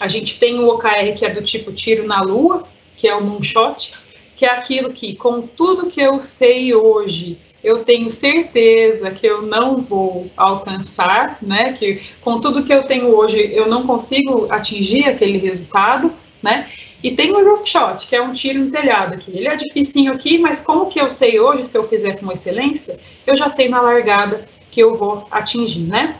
A 0.00 0.08
gente 0.08 0.38
tem 0.38 0.58
o 0.58 0.68
OKR 0.68 1.16
que 1.16 1.24
é 1.24 1.30
do 1.30 1.42
tipo 1.42 1.72
tiro 1.72 2.06
na 2.06 2.20
lua, 2.20 2.62
que 2.96 3.08
é 3.08 3.14
o 3.14 3.22
moonshot, 3.22 3.92
que 4.36 4.46
é 4.46 4.50
aquilo 4.50 4.90
que, 4.92 5.16
com 5.16 5.42
tudo 5.42 5.90
que 5.90 6.00
eu 6.00 6.22
sei 6.22 6.74
hoje, 6.74 7.38
eu 7.62 7.84
tenho 7.84 8.10
certeza 8.10 9.10
que 9.10 9.26
eu 9.26 9.42
não 9.42 9.78
vou 9.78 10.30
alcançar, 10.36 11.38
né? 11.42 11.72
Que 11.72 12.02
com 12.20 12.40
tudo 12.40 12.62
que 12.62 12.72
eu 12.72 12.84
tenho 12.84 13.08
hoje 13.08 13.52
eu 13.52 13.66
não 13.66 13.86
consigo 13.86 14.46
atingir 14.50 15.08
aquele 15.08 15.38
resultado, 15.38 16.12
né? 16.42 16.68
E 17.02 17.12
tem 17.12 17.32
o 17.32 17.44
roof 17.44 17.68
shot, 17.68 18.06
que 18.06 18.14
é 18.14 18.22
um 18.22 18.32
tiro 18.32 18.60
no 18.60 18.70
telhado 18.70 19.14
aqui. 19.14 19.32
Ele 19.36 19.48
é 19.48 19.56
dificinho 19.56 20.12
aqui, 20.12 20.38
mas 20.38 20.60
como 20.60 20.86
que 20.86 21.00
eu 21.00 21.10
sei 21.10 21.38
hoje, 21.38 21.64
se 21.64 21.76
eu 21.76 21.86
fizer 21.88 22.18
com 22.18 22.30
excelência, 22.32 22.98
eu 23.26 23.36
já 23.36 23.48
sei 23.48 23.68
na 23.68 23.80
largada 23.80 24.48
que 24.70 24.80
eu 24.80 24.96
vou 24.96 25.26
atingir, 25.30 25.80
né? 25.80 26.16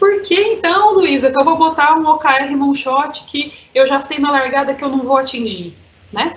Por 0.00 0.22
que 0.22 0.34
então, 0.34 0.94
Luísa, 0.94 1.30
que 1.30 1.38
eu 1.38 1.44
vou 1.44 1.58
botar 1.58 1.98
um 1.98 2.08
OKR 2.08 2.56
moonshot 2.56 3.22
que 3.26 3.52
eu 3.74 3.86
já 3.86 4.00
sei 4.00 4.18
na 4.18 4.32
largada 4.32 4.72
que 4.72 4.82
eu 4.82 4.88
não 4.88 5.00
vou 5.00 5.18
atingir, 5.18 5.74
né? 6.10 6.32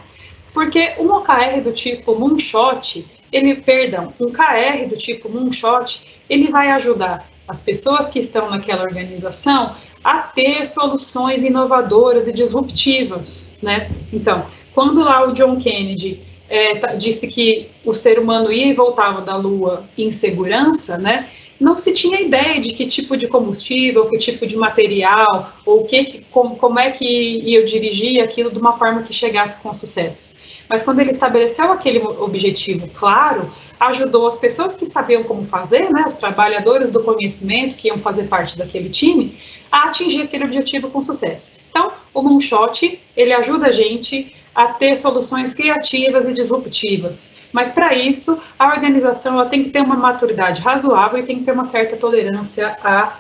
Porque 0.54 0.94
um 1.00 1.10
OKR 1.14 1.62
do 1.64 1.72
tipo 1.72 2.14
moonshot, 2.14 3.08
ele, 3.32 3.56
perdão, 3.56 4.14
um 4.20 4.30
KR 4.30 4.90
do 4.90 4.98
tipo 4.98 5.30
moonshot, 5.30 6.06
ele 6.30 6.50
vai 6.52 6.72
ajudar 6.72 7.26
as 7.48 7.62
pessoas 7.62 8.10
que 8.10 8.20
estão 8.20 8.50
naquela 8.50 8.84
organização 8.84 9.74
a 10.04 10.20
ter 10.20 10.66
soluções 10.66 11.44
inovadoras 11.44 12.28
e 12.28 12.34
disruptivas, 12.34 13.58
né? 13.62 13.90
Então, 14.12 14.46
quando 14.74 15.02
lá 15.02 15.26
o 15.26 15.32
John 15.32 15.56
Kennedy 15.56 16.22
é, 16.50 16.98
disse 16.98 17.28
que 17.30 17.70
o 17.86 17.94
ser 17.94 18.20
humano 18.20 18.52
ia 18.52 18.68
e 18.68 18.74
voltava 18.74 19.22
da 19.22 19.38
Lua 19.38 19.86
em 19.98 20.12
segurança, 20.12 20.98
né? 20.98 21.30
Não 21.64 21.78
se 21.78 21.94
tinha 21.94 22.20
ideia 22.20 22.60
de 22.60 22.74
que 22.74 22.86
tipo 22.86 23.16
de 23.16 23.26
combustível, 23.26 24.10
que 24.10 24.18
tipo 24.18 24.46
de 24.46 24.58
material, 24.58 25.54
ou 25.66 25.86
que, 25.86 26.22
como, 26.30 26.58
como 26.58 26.78
é 26.78 26.92
que 26.92 27.06
ia 27.06 27.66
dirigir 27.66 28.22
aquilo 28.22 28.52
de 28.52 28.60
uma 28.60 28.78
forma 28.78 29.02
que 29.04 29.14
chegasse 29.14 29.64
com 29.64 29.74
sucesso. 29.74 30.36
Mas 30.74 30.82
quando 30.82 31.02
ele 31.02 31.12
estabeleceu 31.12 31.72
aquele 31.72 32.00
objetivo 32.00 32.90
claro, 32.96 33.48
ajudou 33.80 34.28
as 34.28 34.40
pessoas 34.40 34.76
que 34.76 34.88
sabiam 34.88 35.24
como 35.24 35.46
fazer, 35.46 35.88
né, 35.92 36.04
os 36.08 36.16
trabalhadores 36.16 36.90
do 36.90 37.04
conhecimento 37.04 37.76
que 37.76 37.90
iam 37.90 38.00
fazer 38.00 38.24
parte 38.24 38.58
daquele 38.58 38.90
time, 38.90 39.38
a 39.72 39.90
atingir 39.90 40.24
aquele 40.24 40.46
objetivo 40.46 40.90
com 40.90 41.04
sucesso. 41.04 41.58
Então, 41.70 41.92
o 42.12 42.24
Moonshot, 42.24 43.00
ele 43.16 43.32
ajuda 43.34 43.68
a 43.68 43.72
gente 43.72 44.36
a 44.56 44.66
ter 44.66 44.98
soluções 44.98 45.54
criativas 45.54 46.28
e 46.28 46.34
disruptivas. 46.34 47.36
Mas 47.52 47.72
para 47.72 47.94
isso, 47.94 48.42
a 48.58 48.70
organização 48.70 49.36
ela 49.36 49.46
tem 49.46 49.64
que 49.66 49.70
ter 49.70 49.82
uma 49.82 49.96
maturidade 49.96 50.60
razoável 50.60 51.20
e 51.20 51.24
tem 51.24 51.38
que 51.38 51.46
ter 51.46 51.52
uma 51.52 51.66
certa 51.66 51.98
tolerância 51.98 52.76
à 52.84 53.16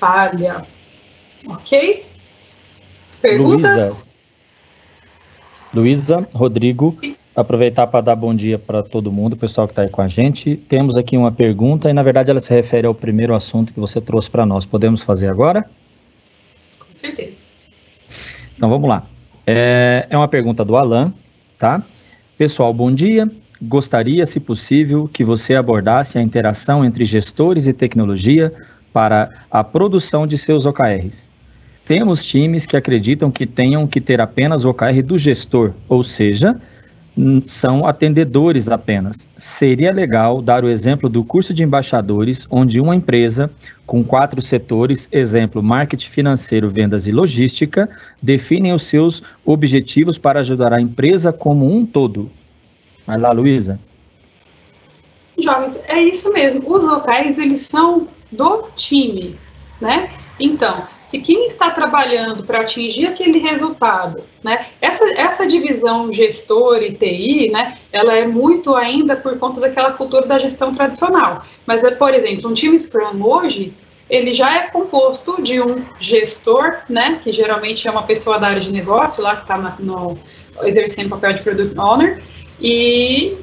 falha. 0.00 0.66
Ok? 1.46 2.04
Perguntas? 3.22 3.82
Luísa, 3.82 4.07
Rodrigo, 6.32 6.96
Sim. 7.00 7.14
aproveitar 7.36 7.86
para 7.86 8.00
dar 8.00 8.16
bom 8.16 8.34
dia 8.34 8.58
para 8.58 8.82
todo 8.82 9.12
mundo, 9.12 9.34
o 9.34 9.36
pessoal 9.36 9.66
que 9.66 9.72
está 9.72 9.82
aí 9.82 9.88
com 9.88 10.00
a 10.00 10.08
gente. 10.08 10.56
Temos 10.56 10.94
aqui 10.94 11.16
uma 11.16 11.30
pergunta 11.30 11.90
e, 11.90 11.92
na 11.92 12.02
verdade, 12.02 12.30
ela 12.30 12.40
se 12.40 12.50
refere 12.52 12.86
ao 12.86 12.94
primeiro 12.94 13.34
assunto 13.34 13.72
que 13.72 13.80
você 13.80 14.00
trouxe 14.00 14.30
para 14.30 14.46
nós. 14.46 14.64
Podemos 14.64 15.02
fazer 15.02 15.28
agora? 15.28 15.68
Com 16.78 16.94
certeza. 16.94 17.36
Então, 18.56 18.68
vamos 18.68 18.88
lá. 18.88 19.04
É, 19.46 20.06
é 20.10 20.16
uma 20.16 20.28
pergunta 20.28 20.64
do 20.64 20.76
Alan, 20.76 21.12
tá? 21.58 21.82
Pessoal, 22.36 22.72
bom 22.72 22.92
dia. 22.92 23.30
Gostaria, 23.60 24.24
se 24.26 24.38
possível, 24.38 25.08
que 25.12 25.24
você 25.24 25.54
abordasse 25.54 26.18
a 26.18 26.22
interação 26.22 26.84
entre 26.84 27.04
gestores 27.04 27.66
e 27.66 27.72
tecnologia 27.72 28.52
para 28.92 29.30
a 29.50 29.64
produção 29.64 30.26
de 30.26 30.38
seus 30.38 30.64
OKRs. 30.64 31.28
Temos 31.88 32.22
times 32.22 32.66
que 32.66 32.76
acreditam 32.76 33.30
que 33.30 33.46
tenham 33.46 33.86
que 33.86 33.98
ter 33.98 34.20
apenas 34.20 34.66
o 34.66 34.68
OKR 34.68 35.02
do 35.02 35.16
gestor, 35.16 35.72
ou 35.88 36.04
seja, 36.04 36.60
são 37.46 37.86
atendedores 37.86 38.68
apenas. 38.68 39.26
Seria 39.38 39.90
legal 39.90 40.42
dar 40.42 40.62
o 40.62 40.68
exemplo 40.68 41.08
do 41.08 41.24
curso 41.24 41.54
de 41.54 41.62
embaixadores, 41.62 42.46
onde 42.50 42.78
uma 42.78 42.94
empresa 42.94 43.50
com 43.86 44.04
quatro 44.04 44.42
setores, 44.42 45.08
exemplo, 45.10 45.62
marketing 45.62 46.10
financeiro, 46.10 46.68
vendas 46.68 47.06
e 47.06 47.10
logística, 47.10 47.88
definem 48.20 48.74
os 48.74 48.82
seus 48.82 49.22
objetivos 49.42 50.18
para 50.18 50.40
ajudar 50.40 50.74
a 50.74 50.80
empresa 50.82 51.32
como 51.32 51.74
um 51.74 51.86
todo. 51.86 52.30
Vai 53.06 53.16
lá, 53.16 53.32
Luísa. 53.32 53.80
Jovens, 55.42 55.80
é 55.88 56.02
isso 56.02 56.30
mesmo. 56.34 56.60
Os 56.70 56.86
OKRs, 56.86 57.38
eles 57.38 57.62
são 57.62 58.06
do 58.30 58.68
time, 58.76 59.34
né? 59.80 60.10
Então, 60.38 60.86
se 61.08 61.20
quem 61.20 61.46
está 61.46 61.70
trabalhando 61.70 62.44
para 62.44 62.60
atingir 62.60 63.06
aquele 63.06 63.38
resultado, 63.38 64.22
né, 64.44 64.66
essa, 64.78 65.10
essa 65.12 65.46
divisão 65.46 66.12
gestor 66.12 66.82
e 66.82 66.92
TI, 66.92 67.50
né, 67.50 67.74
ela 67.90 68.14
é 68.14 68.26
muito 68.26 68.74
ainda 68.74 69.16
por 69.16 69.38
conta 69.38 69.58
daquela 69.58 69.92
cultura 69.92 70.26
da 70.26 70.38
gestão 70.38 70.74
tradicional. 70.74 71.42
Mas, 71.66 71.82
é, 71.82 71.92
por 71.92 72.12
exemplo, 72.12 72.50
um 72.50 72.52
time 72.52 72.78
Scrum 72.78 73.24
hoje, 73.24 73.72
ele 74.10 74.34
já 74.34 74.54
é 74.54 74.68
composto 74.68 75.42
de 75.42 75.62
um 75.62 75.82
gestor, 75.98 76.76
né, 76.90 77.18
que 77.24 77.32
geralmente 77.32 77.88
é 77.88 77.90
uma 77.90 78.02
pessoa 78.02 78.38
da 78.38 78.48
área 78.48 78.60
de 78.60 78.70
negócio, 78.70 79.22
lá 79.22 79.34
que 79.36 79.50
está 79.50 79.76
exercendo 80.64 81.06
o 81.06 81.10
papel 81.10 81.32
de 81.32 81.42
Product 81.42 81.80
Owner, 81.80 82.22
e, 82.60 83.34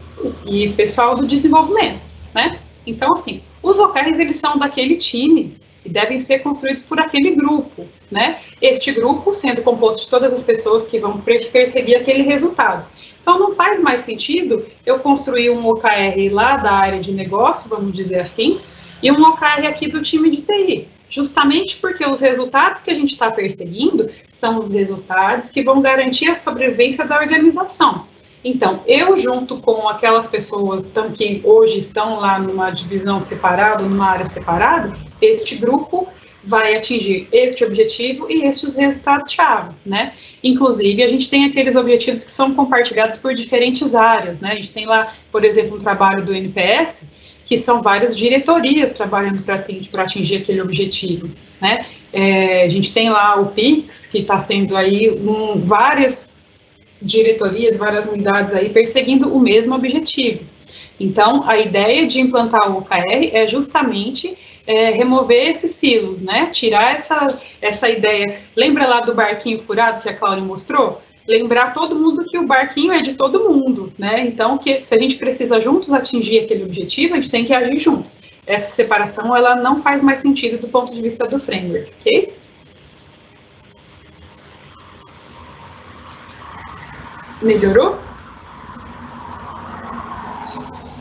e 0.46 0.70
pessoal 0.74 1.16
do 1.16 1.26
desenvolvimento, 1.26 2.02
né? 2.34 2.60
Então, 2.86 3.14
assim, 3.14 3.42
os 3.64 3.80
OKRs, 3.80 4.20
eles 4.20 4.38
são 4.38 4.58
daquele 4.58 4.98
time 4.98 5.56
e 5.86 5.90
devem 5.90 6.20
ser 6.20 6.40
construídos 6.40 6.84
por 6.84 7.00
aquele 7.00 7.32
grupo, 7.32 7.86
né? 8.12 8.40
Este 8.62 8.92
grupo 8.92 9.34
sendo 9.34 9.62
composto 9.62 10.06
de 10.06 10.10
todas 10.10 10.34
as 10.34 10.44
pessoas 10.44 10.88
que 10.88 10.98
vão 10.98 11.22
perseguir 11.52 11.98
aquele 11.98 12.24
resultado. 12.24 12.86
Então, 13.22 13.40
não 13.40 13.56
faz 13.56 13.82
mais 13.82 14.02
sentido 14.02 14.66
eu 14.86 15.00
construir 15.00 15.50
um 15.50 15.68
OKR 15.68 16.32
lá 16.32 16.58
da 16.58 16.72
área 16.72 17.00
de 17.00 17.12
negócio, 17.12 17.70
vamos 17.70 17.94
dizer 17.94 18.20
assim, 18.20 18.60
e 19.02 19.12
um 19.12 19.22
OKR 19.30 19.66
aqui 19.68 19.88
do 19.88 20.02
time 20.02 20.30
de 20.30 20.42
TI. 20.42 20.88
Justamente 21.10 21.78
porque 21.78 22.06
os 22.06 22.20
resultados 22.20 22.82
que 22.82 22.92
a 22.92 22.94
gente 22.94 23.12
está 23.12 23.32
perseguindo 23.32 24.10
são 24.34 24.60
os 24.60 24.70
resultados 24.70 25.50
que 25.50 25.64
vão 25.64 25.82
garantir 25.82 26.30
a 26.30 26.38
sobrevivência 26.38 27.06
da 27.06 27.20
organização. 27.20 28.06
Então, 28.44 28.80
eu 28.86 29.18
junto 29.18 29.58
com 29.58 29.90
aquelas 29.90 30.28
pessoas 30.28 30.92
que 31.18 31.42
hoje 31.44 31.80
estão 31.80 32.20
lá 32.20 32.38
numa 32.38 32.70
divisão 32.70 33.20
separada, 33.20 33.82
numa 33.82 34.06
área 34.06 34.30
separada, 34.30 34.96
este 35.26 35.56
grupo 35.56 36.08
vai 36.46 36.76
atingir 36.76 37.28
este 37.32 37.66
objetivo 37.66 38.32
e 38.32 38.44
estes 38.44 38.76
resultados-chave, 38.76 39.74
né? 39.86 40.14
Inclusive, 40.44 41.02
a 41.04 41.08
gente 41.08 41.30
tem 41.30 41.46
aqueles 41.46 41.76
objetivos 41.76 42.24
que 42.24 42.32
são 42.32 42.54
compartilhados 42.54 43.18
por 43.18 43.34
diferentes 43.34 43.96
áreas, 43.96 44.40
né? 44.40 44.52
A 44.52 44.56
gente 44.56 44.72
tem 44.72 44.86
lá, 44.86 45.12
por 45.32 45.44
exemplo, 45.44 45.78
um 45.78 45.80
trabalho 45.80 46.24
do 46.24 46.34
NPS, 46.34 47.08
que 47.48 47.58
são 47.58 47.82
várias 47.82 48.16
diretorias 48.16 48.92
trabalhando 48.92 49.44
para 49.44 50.04
atingir, 50.04 50.38
aquele 50.38 50.62
objetivo, 50.62 51.28
né? 51.62 51.86
É, 52.14 52.64
a 52.64 52.70
gente 52.70 52.94
tem 52.94 53.10
lá 53.10 53.40
o 53.40 53.48
PIX, 53.48 54.06
que 54.06 54.20
está 54.20 54.40
sendo 54.40 54.78
aí 54.78 55.10
um, 55.10 55.60
várias 55.60 56.30
diretorias, 57.02 57.76
várias 57.76 58.06
unidades 58.06 58.54
aí 58.54 58.70
perseguindo 58.70 59.36
o 59.36 59.40
mesmo 59.40 59.76
objetivo. 59.76 60.44
Então, 61.00 61.48
a 61.48 61.58
ideia 61.58 62.08
de 62.08 62.22
implantar 62.22 62.72
o 62.72 62.78
OKR 62.78 63.30
é 63.34 63.48
justamente 63.48 64.38
é, 64.68 64.92
remover 64.92 65.50
esses 65.50 65.72
silos, 65.72 66.22
né? 66.22 66.50
Tirar 66.52 66.96
essa, 66.96 67.40
essa 67.62 67.90
ideia. 67.90 68.40
Lembra 68.56 68.88
lá 68.88 69.02
do 69.02 69.14
barquinho 69.14 69.60
furado 69.60 70.02
que 70.02 70.10
a 70.10 70.14
Cláudia 70.16 70.44
mostrou? 70.44 71.02
Lembrar 71.28 71.74
todo 71.74 71.96
mundo 71.96 72.26
que 72.26 72.38
o 72.38 72.46
barquinho 72.46 72.94
é 72.94 73.02
de 73.02 73.14
todo 73.14 73.50
mundo, 73.50 73.92
né? 73.98 74.22
Então, 74.22 74.58
que 74.58 74.82
se 74.82 74.94
a 74.94 75.00
gente 75.00 75.16
precisa 75.18 75.60
juntos 75.60 75.92
atingir 75.92 76.40
aquele 76.40 76.64
objetivo, 76.64 77.16
a 77.16 77.18
gente 77.18 77.32
tem 77.32 77.46
que 77.46 77.54
agir 77.54 77.80
juntos. 77.80 78.22
Essa 78.46 78.70
separação, 78.70 79.36
ela 79.36 79.56
não 79.56 79.82
faz 79.82 80.04
mais 80.04 80.20
sentido 80.22 80.60
do 80.62 80.68
ponto 80.68 80.94
de 80.94 81.02
vista 81.02 81.28
do 81.28 81.40
framework, 81.40 81.92
ok? 82.00 82.34
Melhorou? 87.42 87.98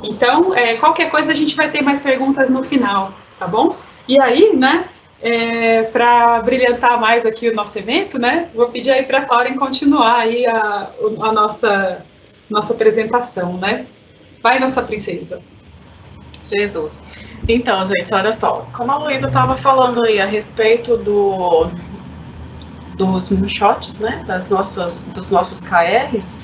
Então, 0.03 0.55
é, 0.55 0.77
qualquer 0.77 1.11
coisa 1.11 1.33
a 1.33 1.35
gente 1.35 1.55
vai 1.55 1.71
ter 1.71 1.83
mais 1.83 2.01
perguntas 2.01 2.51
no 2.51 2.63
final, 2.63 3.13
tá 3.45 3.49
bom? 3.49 3.77
E 4.09 4.21
aí, 4.21 4.57
né, 4.57 4.85
é, 5.23 5.83
para 5.85 6.41
brilhantar 6.41 6.99
mais 6.99 7.27
aqui 7.27 7.49
o 7.49 7.55
nosso 7.55 7.79
evento, 7.79 8.19
né, 8.19 8.49
vou 8.55 8.69
pedir 8.69 8.91
aí 8.91 9.05
para 9.05 9.19
a 9.19 9.25
Cláudia 9.25 9.57
continuar 9.57 10.21
aí 10.21 10.47
a, 10.47 10.89
a, 11.21 11.33
nossa, 11.33 12.05
nossa 12.51 12.73
apresentação, 12.73 13.55
né? 13.55 13.87
Vai, 14.43 14.59
nossa 14.59 14.83
princesa. 14.83 15.41
Jesus. 16.55 17.01
Então, 17.49 17.87
gente, 17.87 18.15
olha 18.15 18.33
só. 18.35 18.67
Como 18.75 18.93
a 18.93 18.99
Luísa 18.99 19.27
estava 19.29 19.57
falando 19.57 20.03
aí 20.05 20.21
a 20.21 20.27
respeito 20.27 20.97
do, 20.99 21.71
dos 22.97 23.31
moonshots, 23.31 23.99
né, 23.99 24.25
das 24.27 24.51
nossas, 24.51 25.07
dos 25.15 25.31
nossos 25.31 25.61
KRs, 25.61 26.35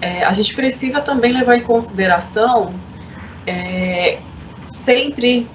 é, 0.00 0.24
a 0.24 0.32
gente 0.32 0.54
precisa 0.54 1.00
também 1.00 1.32
levar 1.32 1.56
em 1.56 1.62
consideração 1.62 2.74
é, 3.46 4.18
sempre 4.64 5.48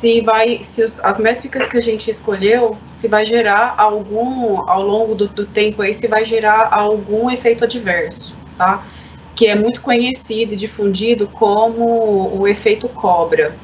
se 0.00 0.20
vai, 0.20 0.62
se 0.62 0.84
as 1.02 1.18
métricas 1.18 1.68
que 1.68 1.76
a 1.78 1.80
gente 1.80 2.10
escolheu, 2.10 2.76
se 2.86 3.08
vai 3.08 3.24
gerar 3.24 3.74
algum, 3.78 4.58
ao 4.68 4.82
longo 4.82 5.14
do, 5.14 5.26
do 5.26 5.46
tempo 5.46 5.80
aí, 5.80 5.94
se 5.94 6.06
vai 6.06 6.24
gerar 6.24 6.68
algum 6.70 7.30
efeito 7.30 7.64
adverso, 7.64 8.36
tá? 8.58 8.86
Que 9.34 9.46
é 9.46 9.54
muito 9.54 9.80
conhecido 9.80 10.52
e 10.52 10.56
difundido 10.56 11.26
como 11.28 12.38
o 12.38 12.46
efeito 12.46 12.88
cobra. 12.90 13.56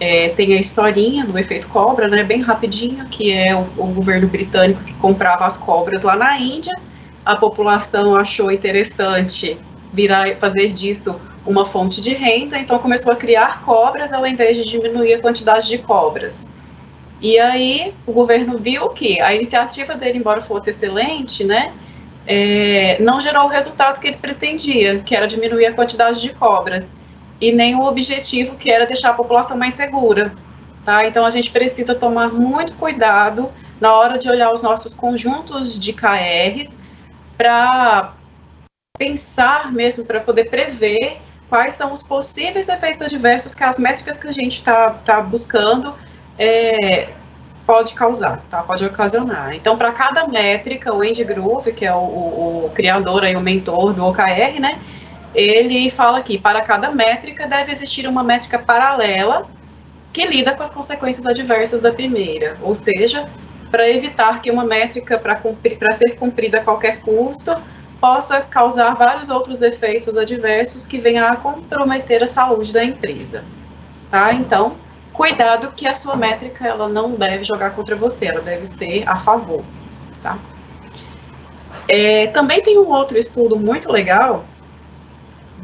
É, 0.00 0.30
tem 0.30 0.54
a 0.54 0.60
historinha 0.60 1.24
do 1.24 1.38
efeito 1.38 1.68
cobra, 1.68 2.08
né, 2.08 2.22
bem 2.22 2.40
rapidinho, 2.42 3.06
que 3.06 3.32
é 3.32 3.54
o, 3.54 3.66
o 3.76 3.86
governo 3.86 4.28
britânico 4.28 4.82
que 4.82 4.94
comprava 4.94 5.46
as 5.46 5.56
cobras 5.58 6.02
lá 6.02 6.16
na 6.16 6.38
Índia, 6.38 6.74
a 7.24 7.36
população 7.36 8.14
achou 8.14 8.50
interessante 8.50 9.58
virar 9.92 10.36
fazer 10.36 10.72
disso 10.72 11.18
uma 11.46 11.66
fonte 11.66 12.00
de 12.00 12.12
renda, 12.12 12.58
então 12.58 12.78
começou 12.78 13.12
a 13.12 13.16
criar 13.16 13.62
cobras 13.64 14.12
ao 14.12 14.26
invés 14.26 14.56
de 14.56 14.64
diminuir 14.64 15.14
a 15.14 15.20
quantidade 15.20 15.68
de 15.68 15.78
cobras. 15.78 16.46
E 17.20 17.38
aí 17.38 17.94
o 18.06 18.12
governo 18.12 18.58
viu 18.58 18.88
que 18.90 19.20
a 19.20 19.34
iniciativa 19.34 19.94
dele, 19.94 20.18
embora 20.18 20.40
fosse 20.40 20.70
excelente, 20.70 21.44
né, 21.44 21.72
é, 22.26 23.00
não 23.00 23.20
gerou 23.20 23.44
o 23.44 23.48
resultado 23.48 24.00
que 24.00 24.08
ele 24.08 24.16
pretendia, 24.16 24.98
que 24.98 25.14
era 25.14 25.26
diminuir 25.26 25.66
a 25.66 25.72
quantidade 25.72 26.20
de 26.20 26.34
cobras, 26.34 26.92
e 27.40 27.52
nem 27.52 27.74
o 27.74 27.82
objetivo 27.82 28.56
que 28.56 28.70
era 28.70 28.86
deixar 28.86 29.10
a 29.10 29.14
população 29.14 29.56
mais 29.56 29.74
segura. 29.74 30.34
Tá? 30.84 31.06
Então 31.06 31.24
a 31.24 31.30
gente 31.30 31.50
precisa 31.50 31.94
tomar 31.94 32.32
muito 32.32 32.74
cuidado 32.74 33.50
na 33.80 33.92
hora 33.94 34.18
de 34.18 34.28
olhar 34.28 34.52
os 34.52 34.62
nossos 34.62 34.94
conjuntos 34.94 35.78
de 35.78 35.92
KRs 35.92 36.76
para 37.36 38.14
pensar 38.96 39.72
mesmo, 39.72 40.04
para 40.04 40.20
poder 40.20 40.48
prever 40.48 41.20
quais 41.48 41.74
são 41.74 41.92
os 41.92 42.02
possíveis 42.02 42.68
efeitos 42.68 43.02
adversos 43.02 43.54
que 43.54 43.62
as 43.62 43.78
métricas 43.78 44.18
que 44.18 44.28
a 44.28 44.32
gente 44.32 44.58
está 44.58 44.90
tá 45.04 45.20
buscando 45.20 45.94
é, 46.38 47.08
pode 47.66 47.94
causar, 47.94 48.42
tá? 48.50 48.62
pode 48.62 48.84
ocasionar. 48.84 49.54
Então, 49.54 49.76
para 49.76 49.92
cada 49.92 50.26
métrica, 50.26 50.94
o 50.94 51.02
Andy 51.02 51.24
Groove, 51.24 51.72
que 51.72 51.84
é 51.84 51.94
o, 51.94 51.98
o, 51.98 52.66
o 52.66 52.70
criador 52.70 53.24
e 53.24 53.34
o 53.34 53.40
mentor 53.40 53.92
do 53.92 54.04
OKR, 54.04 54.60
né, 54.60 54.78
ele 55.34 55.90
fala 55.90 56.22
que 56.22 56.38
para 56.38 56.62
cada 56.62 56.90
métrica 56.90 57.46
deve 57.46 57.72
existir 57.72 58.06
uma 58.06 58.22
métrica 58.22 58.58
paralela 58.58 59.46
que 60.12 60.24
lida 60.24 60.54
com 60.54 60.62
as 60.62 60.74
consequências 60.74 61.26
adversas 61.26 61.80
da 61.80 61.92
primeira, 61.92 62.56
ou 62.62 62.74
seja, 62.74 63.28
para 63.70 63.88
evitar 63.90 64.40
que 64.40 64.50
uma 64.50 64.64
métrica 64.64 65.18
para 65.18 65.92
ser 65.92 66.16
cumprida 66.16 66.58
a 66.58 66.64
qualquer 66.64 67.00
custo 67.00 67.54
possa 68.06 68.40
causar 68.40 68.94
vários 68.94 69.28
outros 69.30 69.62
efeitos 69.62 70.16
adversos 70.16 70.86
que 70.86 70.96
venham 70.96 71.26
a 71.26 71.34
comprometer 71.34 72.22
a 72.22 72.28
saúde 72.28 72.72
da 72.72 72.84
empresa. 72.84 73.44
Tá? 74.08 74.32
Então, 74.32 74.76
cuidado 75.12 75.72
que 75.74 75.88
a 75.88 75.94
sua 75.96 76.14
métrica 76.14 76.64
ela 76.64 76.88
não 76.88 77.16
deve 77.16 77.42
jogar 77.42 77.70
contra 77.70 77.96
você, 77.96 78.26
ela 78.26 78.40
deve 78.40 78.64
ser 78.64 79.02
a 79.08 79.16
favor. 79.16 79.64
Tá? 80.22 80.38
É, 81.88 82.28
também 82.28 82.62
tem 82.62 82.78
um 82.78 82.88
outro 82.88 83.18
estudo 83.18 83.58
muito 83.58 83.90
legal 83.90 84.44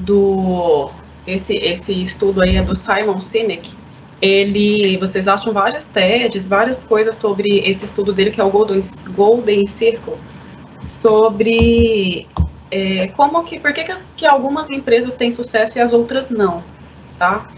do 0.01 0.91
esse 1.25 1.55
esse 1.55 2.03
estudo 2.03 2.43
aí 2.43 2.57
é 2.57 2.63
do 2.63 2.75
Simon 2.75 3.21
Sinek. 3.21 3.71
Ele, 4.21 4.99
vocês 4.99 5.29
acham 5.29 5.53
várias 5.53 5.89
TEDs, 5.89 6.49
várias 6.49 6.83
coisas 6.83 7.15
sobre 7.15 7.61
esse 7.61 7.85
estudo 7.85 8.13
dele 8.13 8.33
que 8.33 8.41
é 8.41 8.45
o 8.45 8.51
Golden, 8.51 8.81
Golden 9.15 9.65
Circle 9.65 10.19
sobre 10.87 12.27
é, 12.71 13.09
como 13.09 13.43
que, 13.45 13.61
por 13.61 13.73
que, 13.73 13.85
que, 13.85 13.93
as, 13.93 14.11
que, 14.17 14.27
algumas 14.27 14.71
empresas 14.71 15.17
têm 15.17 15.31
sucesso 15.31 15.79
e 15.79 15.81
as 15.81 15.93
outras 15.93 16.31
não, 16.31 16.65
tá? 17.19 17.49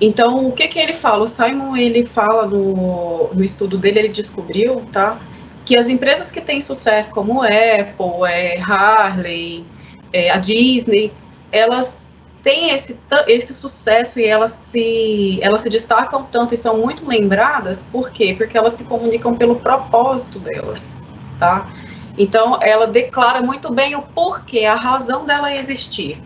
Então, 0.00 0.46
o 0.48 0.52
que 0.52 0.68
que 0.68 0.78
ele 0.78 0.94
fala? 0.94 1.24
O 1.24 1.28
Simon, 1.28 1.76
ele 1.76 2.04
fala 2.06 2.46
no, 2.46 3.32
no 3.32 3.44
estudo 3.44 3.78
dele, 3.78 4.00
ele 4.00 4.08
descobriu, 4.08 4.82
tá? 4.92 5.20
Que 5.64 5.76
as 5.76 5.88
empresas 5.88 6.30
que 6.30 6.40
têm 6.40 6.60
sucesso, 6.60 7.12
como 7.12 7.42
Apple, 7.42 8.28
é, 8.28 8.60
Harley, 8.60 9.64
é, 10.12 10.30
a 10.30 10.38
Disney, 10.38 11.12
elas 11.50 12.06
têm 12.42 12.70
esse, 12.70 12.98
esse 13.26 13.54
sucesso 13.54 14.20
e 14.20 14.24
elas 14.24 14.52
se, 14.52 15.38
elas 15.42 15.62
se 15.62 15.70
destacam 15.70 16.24
tanto 16.30 16.54
e 16.54 16.56
são 16.56 16.78
muito 16.78 17.06
lembradas, 17.06 17.82
por 17.84 18.10
quê? 18.10 18.34
Porque 18.36 18.56
elas 18.56 18.74
se 18.74 18.84
comunicam 18.84 19.34
pelo 19.34 19.56
propósito 19.56 20.38
delas, 20.38 21.00
tá? 21.38 21.68
Então, 22.18 22.58
ela 22.62 22.86
declara 22.86 23.42
muito 23.42 23.72
bem 23.72 23.94
o 23.94 24.02
porquê, 24.02 24.64
a 24.64 24.74
razão 24.74 25.26
dela 25.26 25.54
existir. 25.54 26.18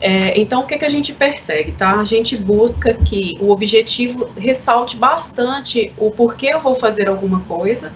É, 0.00 0.38
então, 0.40 0.62
o 0.62 0.66
que, 0.66 0.76
que 0.78 0.84
a 0.84 0.88
gente 0.88 1.12
persegue, 1.12 1.72
tá? 1.72 2.00
A 2.00 2.04
gente 2.04 2.36
busca 2.36 2.94
que 2.94 3.38
o 3.40 3.50
objetivo 3.50 4.30
ressalte 4.36 4.96
bastante 4.96 5.92
o 5.96 6.10
porquê 6.10 6.48
eu 6.48 6.60
vou 6.60 6.74
fazer 6.74 7.08
alguma 7.08 7.40
coisa, 7.42 7.92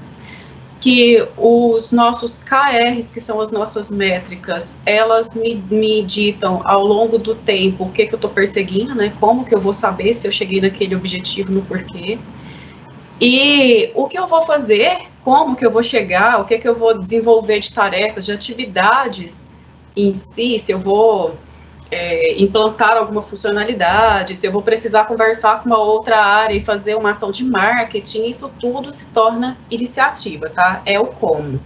que 0.80 1.26
os 1.36 1.90
nossos 1.90 2.38
KRs, 2.38 3.10
que 3.10 3.20
são 3.20 3.40
as 3.40 3.50
nossas 3.50 3.90
métricas, 3.90 4.80
elas 4.86 5.34
me, 5.34 5.56
me 5.68 6.02
ditam 6.04 6.60
ao 6.64 6.86
longo 6.86 7.18
do 7.18 7.34
tempo 7.34 7.84
o 7.84 7.90
que, 7.90 8.06
que 8.06 8.14
eu 8.14 8.18
estou 8.18 8.30
perseguindo, 8.30 8.94
né? 8.94 9.12
Como 9.18 9.44
que 9.44 9.52
eu 9.52 9.60
vou 9.60 9.72
saber 9.72 10.14
se 10.14 10.28
eu 10.28 10.32
cheguei 10.32 10.60
naquele 10.60 10.94
objetivo, 10.94 11.50
no 11.50 11.62
porquê. 11.62 12.18
E 13.20 13.90
o 13.96 14.06
que 14.06 14.16
eu 14.16 14.28
vou 14.28 14.42
fazer, 14.42 14.98
como 15.26 15.56
que 15.56 15.66
eu 15.66 15.72
vou 15.72 15.82
chegar, 15.82 16.40
o 16.40 16.44
que, 16.44 16.56
que 16.56 16.68
eu 16.68 16.76
vou 16.76 16.96
desenvolver 16.96 17.58
de 17.58 17.74
tarefas, 17.74 18.24
de 18.24 18.30
atividades 18.30 19.44
em 19.96 20.14
si, 20.14 20.56
se 20.60 20.70
eu 20.70 20.78
vou 20.78 21.34
é, 21.90 22.40
implantar 22.40 22.96
alguma 22.96 23.20
funcionalidade, 23.22 24.36
se 24.36 24.46
eu 24.46 24.52
vou 24.52 24.62
precisar 24.62 25.06
conversar 25.06 25.64
com 25.64 25.68
uma 25.68 25.80
outra 25.80 26.16
área 26.16 26.54
e 26.54 26.64
fazer 26.64 26.94
uma 26.94 27.10
ação 27.10 27.32
de 27.32 27.42
marketing, 27.42 28.28
isso 28.28 28.48
tudo 28.60 28.92
se 28.92 29.04
torna 29.06 29.58
iniciativa, 29.68 30.48
tá? 30.48 30.80
É 30.86 31.00
o 31.00 31.06
como. 31.06 31.58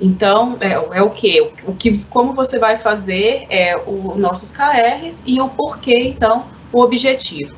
Então, 0.00 0.56
é, 0.58 0.72
é 0.72 1.02
o 1.02 1.10
que? 1.10 1.42
O 1.66 1.74
que, 1.74 1.98
como 2.04 2.32
você 2.32 2.58
vai 2.58 2.78
fazer 2.78 3.44
é 3.50 3.76
os 3.76 4.16
nossos 4.16 4.50
KRs 4.50 5.22
e 5.26 5.38
o 5.42 5.50
porquê, 5.50 6.08
então, 6.08 6.46
o 6.72 6.80
objetivo. 6.80 7.54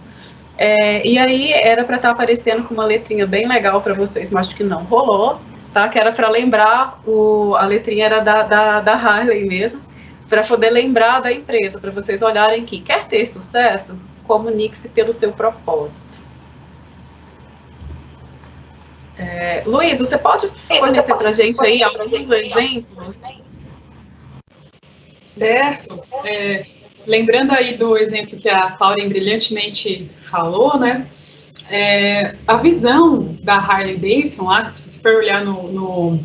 É, 0.62 1.06
e 1.08 1.18
aí 1.18 1.54
era 1.54 1.84
para 1.84 1.96
estar 1.96 2.08
tá 2.08 2.12
aparecendo 2.12 2.64
com 2.64 2.74
uma 2.74 2.84
letrinha 2.84 3.26
bem 3.26 3.48
legal 3.48 3.80
para 3.80 3.94
vocês, 3.94 4.30
mas 4.30 4.46
acho 4.46 4.54
que 4.54 4.62
não 4.62 4.84
rolou, 4.84 5.40
tá? 5.72 5.88
Que 5.88 5.98
era 5.98 6.12
para 6.12 6.28
lembrar, 6.28 7.00
o, 7.06 7.54
a 7.56 7.64
letrinha 7.64 8.04
era 8.04 8.20
da, 8.20 8.42
da, 8.42 8.80
da 8.82 8.92
Harley 8.92 9.46
mesmo, 9.46 9.80
para 10.28 10.44
poder 10.44 10.68
lembrar 10.68 11.20
da 11.20 11.32
empresa, 11.32 11.80
para 11.80 11.90
vocês 11.90 12.20
olharem 12.20 12.66
que 12.66 12.82
quer 12.82 13.08
ter 13.08 13.24
sucesso, 13.24 13.98
comunique-se 14.24 14.90
pelo 14.90 15.14
seu 15.14 15.32
propósito. 15.32 16.20
É, 19.16 19.62
Luiz, 19.64 19.98
você 19.98 20.18
pode 20.18 20.46
fornecer 20.68 21.14
para 21.14 21.30
a 21.30 21.32
gente 21.32 21.58
aí 21.64 21.82
alguns 21.82 22.12
exemplos? 22.12 23.22
Certo. 25.26 26.02
É, 26.22 26.79
lembrando 27.06 27.52
aí 27.52 27.76
do 27.76 27.96
exemplo 27.96 28.38
que 28.38 28.48
a 28.48 28.70
Cláudia 28.70 29.08
brilhantemente 29.08 30.10
falou, 30.30 30.78
né? 30.78 31.06
É, 31.70 32.34
a 32.48 32.56
visão 32.56 33.36
da 33.42 33.54
Harley 33.56 33.96
Davidson, 33.96 34.44
lá, 34.44 34.70
se 34.70 34.88
você 34.88 34.98
for 34.98 35.14
olhar 35.14 35.44
no, 35.44 35.70
no, 35.72 36.20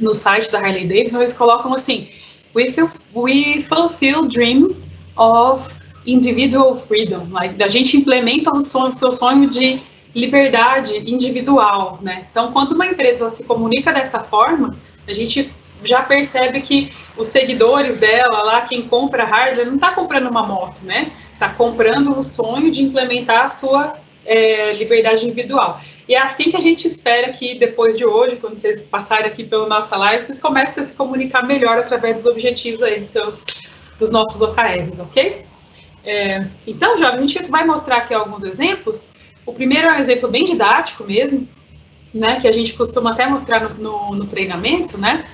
no 0.00 0.14
site 0.14 0.50
da 0.50 0.58
Harley 0.58 0.86
Davidson, 0.86 1.20
eles 1.20 1.32
colocam 1.32 1.72
assim: 1.74 2.08
we, 2.54 2.72
feel, 2.72 2.90
we 3.14 3.62
fulfill 3.68 4.26
dreams 4.26 4.98
of 5.16 5.68
individual 6.06 6.76
freedom. 6.76 7.28
Like, 7.30 7.62
a 7.62 7.68
gente 7.68 7.96
implementa 7.96 8.50
o, 8.54 8.60
sonho, 8.60 8.90
o 8.90 8.94
seu 8.94 9.12
sonho 9.12 9.48
de 9.48 9.80
liberdade 10.14 11.10
individual, 11.10 11.98
né? 12.02 12.26
Então, 12.30 12.52
quando 12.52 12.72
uma 12.72 12.86
empresa 12.86 13.30
se 13.30 13.44
comunica 13.44 13.92
dessa 13.92 14.20
forma, 14.20 14.76
a 15.06 15.12
gente 15.12 15.50
já 15.84 16.02
percebe 16.02 16.60
que 16.60 16.92
os 17.16 17.28
seguidores 17.28 17.96
dela 17.98 18.42
lá, 18.42 18.60
quem 18.62 18.82
compra 18.82 19.24
hardware, 19.24 19.66
não 19.66 19.76
está 19.76 19.92
comprando 19.92 20.28
uma 20.28 20.42
moto, 20.44 20.76
né? 20.82 21.12
Está 21.32 21.48
comprando 21.48 22.18
o 22.18 22.24
sonho 22.24 22.70
de 22.70 22.82
implementar 22.82 23.46
a 23.46 23.50
sua 23.50 23.96
é, 24.24 24.72
liberdade 24.72 25.24
individual. 25.24 25.80
E 26.08 26.14
é 26.14 26.20
assim 26.20 26.50
que 26.50 26.56
a 26.56 26.60
gente 26.60 26.86
espera 26.86 27.32
que 27.32 27.54
depois 27.54 27.96
de 27.96 28.04
hoje, 28.04 28.36
quando 28.36 28.58
vocês 28.58 28.82
passarem 28.82 29.26
aqui 29.26 29.44
pela 29.44 29.66
nossa 29.66 29.96
live, 29.96 30.26
vocês 30.26 30.38
comecem 30.38 30.82
a 30.82 30.86
se 30.86 30.92
comunicar 30.94 31.46
melhor 31.46 31.78
através 31.78 32.16
dos 32.16 32.26
objetivos 32.26 32.82
aí 32.82 33.00
dos, 33.00 33.10
seus, 33.10 33.46
dos 33.98 34.10
nossos 34.10 34.42
OKRs, 34.42 34.98
ok? 35.00 35.44
É, 36.04 36.46
então, 36.66 36.98
já 36.98 37.10
a 37.10 37.18
gente 37.18 37.42
vai 37.44 37.64
mostrar 37.64 37.98
aqui 37.98 38.12
alguns 38.12 38.44
exemplos. 38.44 39.12
O 39.46 39.52
primeiro 39.54 39.88
é 39.88 39.92
um 39.92 39.98
exemplo 39.98 40.28
bem 40.28 40.44
didático 40.44 41.04
mesmo, 41.04 41.48
né, 42.12 42.38
que 42.40 42.46
a 42.46 42.52
gente 42.52 42.74
costuma 42.74 43.12
até 43.12 43.26
mostrar 43.26 43.60
no, 43.60 43.74
no, 43.76 44.14
no 44.16 44.26
treinamento, 44.26 44.98
né? 44.98 45.24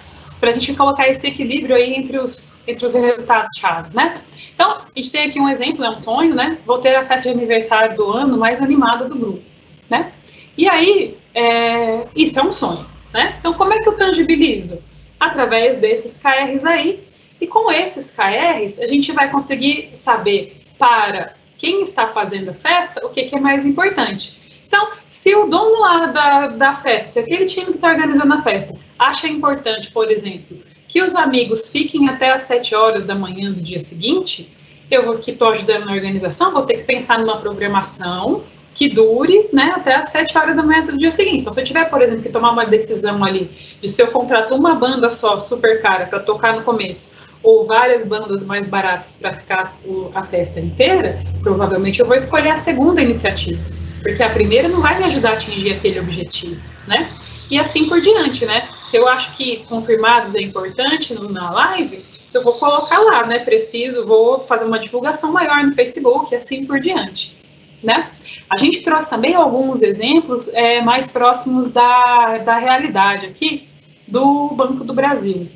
Para 0.40 0.50
a 0.50 0.52
gente 0.54 0.74
colocar 0.74 1.06
esse 1.08 1.26
equilíbrio 1.26 1.76
aí 1.76 1.94
entre 1.94 2.18
os, 2.18 2.66
entre 2.66 2.86
os 2.86 2.94
resultados-chave, 2.94 3.94
né? 3.94 4.18
Então, 4.54 4.72
a 4.72 4.86
gente 4.94 5.12
tem 5.12 5.24
aqui 5.24 5.38
um 5.38 5.48
exemplo, 5.48 5.84
é 5.84 5.90
um 5.90 5.98
sonho, 5.98 6.34
né? 6.34 6.58
Vou 6.66 6.78
ter 6.78 6.94
a 6.96 7.04
festa 7.04 7.28
de 7.28 7.36
aniversário 7.36 7.96
do 7.96 8.10
ano 8.10 8.36
mais 8.36 8.60
animada 8.60 9.08
do 9.08 9.16
grupo, 9.16 9.42
né? 9.88 10.10
E 10.56 10.68
aí, 10.68 11.16
é, 11.34 12.04
isso 12.16 12.40
é 12.40 12.42
um 12.42 12.52
sonho, 12.52 12.84
né? 13.12 13.36
Então, 13.38 13.52
como 13.54 13.72
é 13.72 13.78
que 13.78 13.88
eu 13.88 13.96
tangibilizo? 13.96 14.82
Através 15.18 15.78
desses 15.78 16.16
KRs 16.16 16.64
aí, 16.64 17.02
e 17.40 17.46
com 17.46 17.70
esses 17.70 18.10
KRs, 18.10 18.80
a 18.80 18.86
gente 18.86 19.12
vai 19.12 19.30
conseguir 19.30 19.90
saber 19.96 20.60
para 20.78 21.34
quem 21.56 21.82
está 21.82 22.06
fazendo 22.06 22.50
a 22.50 22.54
festa, 22.54 23.06
o 23.06 23.10
que, 23.10 23.24
que 23.24 23.36
é 23.36 23.40
mais 23.40 23.66
importante. 23.66 24.39
Então, 24.70 24.88
se 25.10 25.34
o 25.34 25.46
dono 25.46 25.80
lá 25.80 26.06
da, 26.06 26.46
da 26.46 26.76
festa, 26.76 27.10
se 27.10 27.18
aquele 27.18 27.46
time 27.46 27.66
que 27.66 27.72
está 27.72 27.88
organizando 27.88 28.32
a 28.32 28.40
festa 28.40 28.72
acha 28.96 29.26
importante, 29.26 29.90
por 29.90 30.08
exemplo, 30.08 30.56
que 30.86 31.02
os 31.02 31.12
amigos 31.16 31.68
fiquem 31.68 32.08
até 32.08 32.30
as 32.30 32.44
7 32.44 32.76
horas 32.76 33.04
da 33.04 33.16
manhã 33.16 33.50
do 33.50 33.60
dia 33.60 33.80
seguinte, 33.80 34.48
eu 34.88 35.18
que 35.18 35.32
estou 35.32 35.48
ajudando 35.48 35.86
na 35.86 35.92
organização, 35.92 36.52
vou 36.52 36.62
ter 36.62 36.78
que 36.78 36.84
pensar 36.84 37.18
numa 37.18 37.38
programação 37.38 38.44
que 38.72 38.88
dure 38.88 39.48
né, 39.52 39.72
até 39.74 39.96
as 39.96 40.10
7 40.10 40.38
horas 40.38 40.54
da 40.54 40.62
manhã 40.62 40.86
do 40.86 40.96
dia 40.96 41.10
seguinte. 41.10 41.40
Então, 41.40 41.52
se 41.52 41.60
eu 41.60 41.64
tiver, 41.64 41.90
por 41.90 42.00
exemplo, 42.00 42.22
que 42.22 42.28
tomar 42.28 42.52
uma 42.52 42.64
decisão 42.64 43.24
ali 43.24 43.50
de 43.82 43.88
se 43.88 44.00
eu 44.00 44.06
contrato 44.12 44.54
uma 44.54 44.76
banda 44.76 45.10
só, 45.10 45.40
super 45.40 45.82
cara, 45.82 46.06
para 46.06 46.20
tocar 46.20 46.54
no 46.54 46.62
começo, 46.62 47.10
ou 47.42 47.66
várias 47.66 48.06
bandas 48.06 48.44
mais 48.44 48.68
baratas 48.68 49.16
para 49.16 49.32
ficar 49.32 49.76
a 50.14 50.22
festa 50.22 50.60
inteira, 50.60 51.18
provavelmente 51.42 51.98
eu 51.98 52.06
vou 52.06 52.14
escolher 52.14 52.50
a 52.50 52.56
segunda 52.56 53.02
iniciativa 53.02 53.80
porque 54.02 54.22
a 54.22 54.30
primeira 54.30 54.68
não 54.68 54.80
vai 54.80 54.98
me 54.98 55.04
ajudar 55.04 55.30
a 55.30 55.32
atingir 55.34 55.72
aquele 55.72 56.00
objetivo, 56.00 56.60
né? 56.86 57.10
E 57.50 57.58
assim 57.58 57.88
por 57.88 58.00
diante, 58.00 58.46
né? 58.46 58.68
Se 58.86 58.96
eu 58.96 59.08
acho 59.08 59.32
que 59.32 59.64
confirmados 59.68 60.34
é 60.34 60.40
importante 60.40 61.14
na 61.14 61.50
live, 61.50 62.04
eu 62.32 62.42
vou 62.42 62.54
colocar 62.54 62.98
lá, 62.98 63.26
né? 63.26 63.40
Preciso, 63.40 64.06
vou 64.06 64.40
fazer 64.40 64.64
uma 64.64 64.78
divulgação 64.78 65.32
maior 65.32 65.62
no 65.64 65.74
Facebook 65.74 66.32
e 66.32 66.36
assim 66.36 66.64
por 66.64 66.80
diante, 66.80 67.36
né? 67.82 68.08
A 68.48 68.56
gente 68.56 68.82
trouxe 68.82 69.10
também 69.10 69.34
alguns 69.34 69.82
exemplos 69.82 70.48
é, 70.48 70.80
mais 70.82 71.10
próximos 71.10 71.70
da, 71.70 72.38
da 72.38 72.56
realidade 72.56 73.26
aqui 73.26 73.68
do 74.06 74.48
Banco 74.48 74.84
do 74.84 74.92
Brasil, 74.92 75.48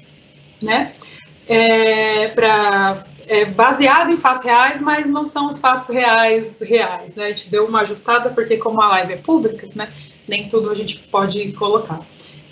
né? 0.63 0.93
É, 1.49 2.29
para 2.29 3.05
é, 3.27 3.45
baseado 3.45 4.11
em 4.11 4.17
fatos 4.17 4.45
reais, 4.45 4.81
mas 4.81 5.07
não 5.07 5.27
são 5.27 5.49
os 5.49 5.59
fatos 5.59 5.89
reais 5.89 6.59
reais, 6.61 7.15
né? 7.15 7.27
A 7.27 7.29
gente 7.29 7.51
deu 7.51 7.67
uma 7.67 7.81
ajustada 7.81 8.31
porque 8.31 8.57
como 8.57 8.81
a 8.81 8.89
live 8.89 9.13
é 9.15 9.17
pública, 9.17 9.69
né? 9.75 9.89
Nem 10.29 10.49
tudo 10.49 10.71
a 10.71 10.75
gente 10.75 10.99
pode 11.11 11.53
colocar. 11.53 12.01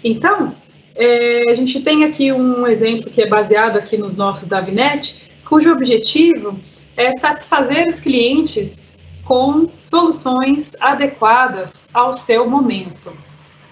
Então, 0.04 0.54
é, 0.94 1.50
a 1.50 1.54
gente 1.54 1.80
tem 1.80 2.04
aqui 2.04 2.32
um 2.32 2.66
exemplo 2.66 3.10
que 3.10 3.22
é 3.22 3.26
baseado 3.26 3.76
aqui 3.76 3.96
nos 3.96 4.16
nossos 4.16 4.48
DAVNet, 4.48 5.30
cujo 5.48 5.72
objetivo 5.72 6.58
é 6.96 7.14
satisfazer 7.14 7.86
os 7.88 8.00
clientes 8.00 8.92
com 9.24 9.68
soluções 9.78 10.76
adequadas 10.80 11.88
ao 11.94 12.16
seu 12.16 12.48
momento, 12.48 13.12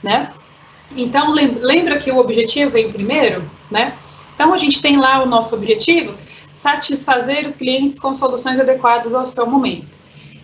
né? 0.02 0.30
Então, 0.96 1.32
lembra 1.32 1.98
que 1.98 2.10
o 2.10 2.18
objetivo 2.18 2.70
vem 2.70 2.90
primeiro, 2.90 3.48
né? 3.70 3.94
Então, 4.34 4.54
a 4.54 4.58
gente 4.58 4.80
tem 4.80 4.96
lá 4.96 5.22
o 5.22 5.26
nosso 5.26 5.54
objetivo, 5.54 6.14
satisfazer 6.60 7.46
os 7.46 7.56
clientes 7.56 7.98
com 7.98 8.14
soluções 8.14 8.60
adequadas 8.60 9.14
ao 9.14 9.26
seu 9.26 9.46
momento. 9.46 9.86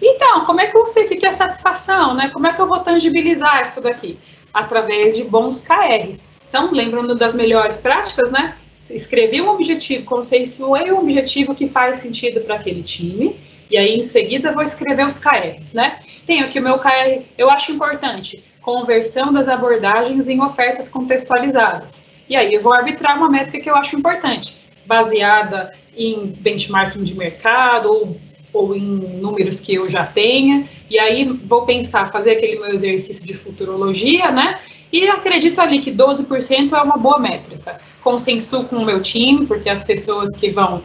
Então, 0.00 0.46
como 0.46 0.62
é 0.62 0.66
que 0.66 0.76
eu 0.76 0.87
sei 0.87 1.05
o 1.05 1.09
que 1.09 1.26
é 1.26 1.33
satisfação, 1.33 2.14
né? 2.14 2.31
Como 2.33 2.46
é 2.46 2.55
que 2.55 2.59
eu 2.59 2.66
vou 2.66 2.81
tangibilizar 2.81 3.66
isso 3.66 3.83
daqui? 3.83 4.18
Através 4.52 5.14
de 5.14 5.24
bons 5.24 5.61
KRs. 5.61 6.31
Então, 6.48 6.70
lembrando 6.72 7.14
das 7.14 7.35
melhores 7.35 7.79
práticas, 7.79 8.31
né? 8.31 8.55
Escrevi 8.88 9.42
um 9.42 9.50
objetivo, 9.50 10.05
conceituei 10.05 10.90
um 10.90 11.00
objetivo 11.00 11.55
que 11.55 11.68
faz 11.68 12.00
sentido 12.00 12.40
para 12.40 12.55
aquele 12.55 12.83
time, 12.83 13.37
e 13.70 13.76
aí 13.76 13.98
em 13.98 14.02
seguida 14.02 14.52
vou 14.52 14.62
escrever 14.62 15.07
os 15.07 15.18
KRs, 15.18 15.74
né? 15.74 15.98
Tenho 16.26 16.46
aqui 16.46 16.59
o 16.59 16.62
meu 16.62 16.79
KR, 16.79 17.20
eu 17.37 17.50
acho 17.50 17.72
importante, 17.72 18.42
conversão 18.62 19.33
das 19.33 19.48
abordagens 19.48 20.29
em 20.29 20.40
ofertas 20.40 20.88
contextualizadas. 20.88 22.07
E 22.29 22.37
aí 22.37 22.55
eu 22.55 22.62
vou 22.62 22.72
arbitrar 22.72 23.18
uma 23.18 23.29
métrica 23.29 23.61
que 23.61 23.70
eu 23.70 23.76
acho 23.76 23.96
importante, 23.96 24.65
baseada 24.87 25.72
em 25.96 26.27
benchmarking 26.38 27.03
de 27.03 27.14
mercado 27.16 27.90
ou, 27.90 28.20
ou 28.53 28.77
em 28.77 28.81
números 29.20 29.61
que 29.61 29.75
eu 29.75 29.88
já 29.88 30.05
tenha, 30.05 30.66
e 30.88 30.99
aí 30.99 31.25
vou 31.25 31.66
pensar, 31.66 32.11
fazer 32.12 32.33
aquele 32.33 32.61
meu 32.61 32.75
exercício 32.75 33.27
de 33.27 33.35
futurologia, 33.35 34.31
né? 34.31 34.59
E 34.92 35.09
acredito 35.09 35.61
ali 35.61 35.81
que 35.81 35.90
12% 35.90 36.72
é 36.72 36.81
uma 36.81 36.96
boa 36.96 37.18
métrica. 37.18 37.79
Consenso 38.03 38.64
com 38.64 38.77
o 38.77 38.85
meu 38.85 39.03
time, 39.03 39.46
porque 39.46 39.68
as 39.68 39.83
pessoas 39.83 40.37
que 40.37 40.51
vão. 40.51 40.81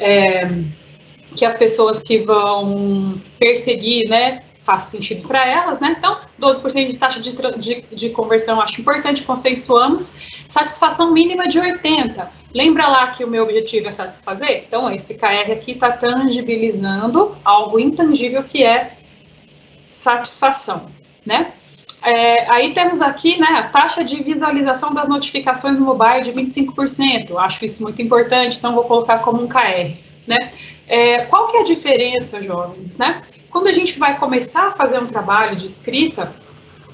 É, 0.00 0.48
que 1.36 1.44
as 1.44 1.56
pessoas 1.56 2.02
que 2.02 2.18
vão 2.18 3.14
perseguir, 3.38 4.08
né, 4.08 4.42
faz 4.64 4.84
sentido 4.84 5.26
para 5.26 5.46
elas, 5.46 5.80
né? 5.80 5.96
Então, 5.98 6.16
12% 6.40 6.90
de 6.90 6.96
taxa 6.96 7.20
de, 7.20 7.32
de, 7.58 7.80
de 7.90 8.10
conversão 8.10 8.60
acho 8.60 8.80
importante, 8.80 9.22
consensuamos. 9.22 10.14
Satisfação 10.48 11.12
mínima 11.12 11.48
de 11.48 11.60
80%. 11.60 12.28
Lembra 12.54 12.86
lá 12.86 13.06
que 13.08 13.24
o 13.24 13.28
meu 13.28 13.44
objetivo 13.44 13.88
é 13.88 13.92
satisfazer? 13.92 14.64
Então, 14.66 14.90
esse 14.90 15.14
KR 15.14 15.50
aqui 15.52 15.72
está 15.72 15.90
tangibilizando 15.90 17.34
algo 17.44 17.80
intangível 17.80 18.42
que 18.42 18.62
é 18.62 18.92
satisfação, 19.88 20.86
né? 21.24 21.52
É, 22.04 22.50
aí 22.50 22.74
temos 22.74 23.00
aqui 23.00 23.38
né, 23.38 23.46
a 23.46 23.62
taxa 23.62 24.02
de 24.02 24.20
visualização 24.22 24.92
das 24.92 25.08
notificações 25.08 25.78
no 25.78 25.84
mobile 25.84 26.24
de 26.24 26.32
25%. 26.32 27.36
Acho 27.36 27.64
isso 27.64 27.82
muito 27.82 28.02
importante, 28.02 28.58
então 28.58 28.74
vou 28.74 28.84
colocar 28.84 29.18
como 29.18 29.42
um 29.42 29.48
KR. 29.48 29.94
Né? 30.26 30.36
É, 30.88 31.18
qual 31.26 31.48
que 31.48 31.58
é 31.58 31.60
a 31.60 31.64
diferença, 31.64 32.42
jovens? 32.42 32.98
Né? 32.98 33.22
Quando 33.52 33.66
a 33.66 33.72
gente 33.72 33.98
vai 33.98 34.18
começar 34.18 34.68
a 34.68 34.72
fazer 34.72 34.98
um 34.98 35.06
trabalho 35.06 35.54
de 35.54 35.66
escrita 35.66 36.32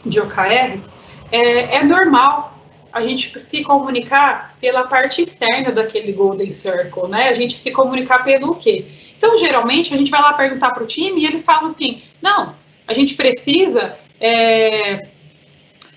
de 0.05 0.19
OKR, 0.19 0.81
é, 1.31 1.77
é 1.77 1.85
normal 1.85 2.59
a 2.93 3.01
gente 3.01 3.39
se 3.39 3.63
comunicar 3.63 4.57
pela 4.61 4.83
parte 4.83 5.23
externa 5.23 5.71
daquele 5.71 6.13
Golden 6.13 6.53
Circle, 6.53 7.09
né? 7.09 7.29
A 7.29 7.35
gente 7.35 7.55
se 7.55 7.71
comunicar 7.71 8.25
pelo 8.25 8.57
quê? 8.57 8.85
Então, 9.17 9.39
geralmente, 9.39 9.95
a 9.95 9.97
gente 9.97 10.11
vai 10.11 10.21
lá 10.21 10.33
perguntar 10.33 10.71
para 10.71 10.83
o 10.83 10.87
time 10.87 11.21
e 11.21 11.27
eles 11.27 11.45
falam 11.45 11.67
assim: 11.67 12.03
não, 12.21 12.53
a 12.89 12.93
gente 12.93 13.15
precisa 13.15 13.97
é, 14.21 15.07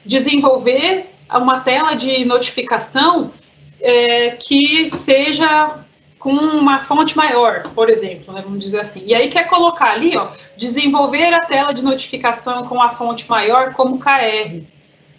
desenvolver 0.06 1.06
uma 1.34 1.62
tela 1.62 1.96
de 1.96 2.24
notificação 2.24 3.32
é, 3.80 4.32
que 4.32 4.90
seja 4.92 5.80
com 6.22 6.34
uma 6.34 6.84
fonte 6.84 7.18
maior, 7.18 7.64
por 7.74 7.90
exemplo, 7.90 8.32
né, 8.34 8.42
vamos 8.44 8.60
dizer 8.60 8.82
assim. 8.82 9.04
E 9.06 9.16
aí 9.16 9.30
quer 9.30 9.48
colocar 9.48 9.92
ali, 9.92 10.16
ó, 10.16 10.28
desenvolver 10.62 11.34
a 11.34 11.40
tela 11.40 11.74
de 11.74 11.84
notificação 11.84 12.64
com 12.66 12.80
a 12.80 12.90
fonte 12.90 13.28
maior 13.28 13.74
como 13.74 13.98
KR, 13.98 14.62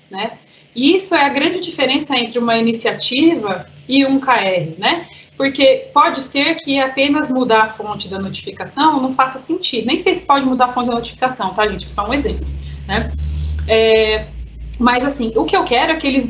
né? 0.08 0.30
E 0.74 0.96
isso 0.96 1.16
é 1.16 1.24
a 1.24 1.28
grande 1.28 1.60
diferença 1.60 2.16
entre 2.16 2.38
uma 2.38 2.56
iniciativa 2.56 3.66
e 3.88 4.06
um 4.06 4.20
KR, 4.20 4.78
né? 4.78 5.04
Porque 5.36 5.88
pode 5.92 6.22
ser 6.22 6.54
que 6.54 6.78
apenas 6.78 7.28
mudar 7.28 7.62
a 7.64 7.68
fonte 7.68 8.08
da 8.08 8.20
notificação 8.20 9.00
não 9.00 9.16
faça 9.16 9.40
sentido. 9.40 9.88
Nem 9.88 10.00
sei 10.00 10.14
se 10.14 10.24
pode 10.24 10.46
mudar 10.46 10.66
a 10.66 10.72
fonte 10.72 10.90
da 10.90 10.94
notificação, 10.94 11.52
tá, 11.52 11.66
gente? 11.66 11.92
Só 11.92 12.08
um 12.08 12.14
exemplo, 12.14 12.46
né? 12.86 13.10
É, 13.66 14.24
mas, 14.78 15.04
assim, 15.04 15.32
o 15.34 15.44
que 15.44 15.56
eu 15.56 15.64
quero 15.64 15.90
é 15.92 15.96
que 15.96 16.06
eles 16.06 16.28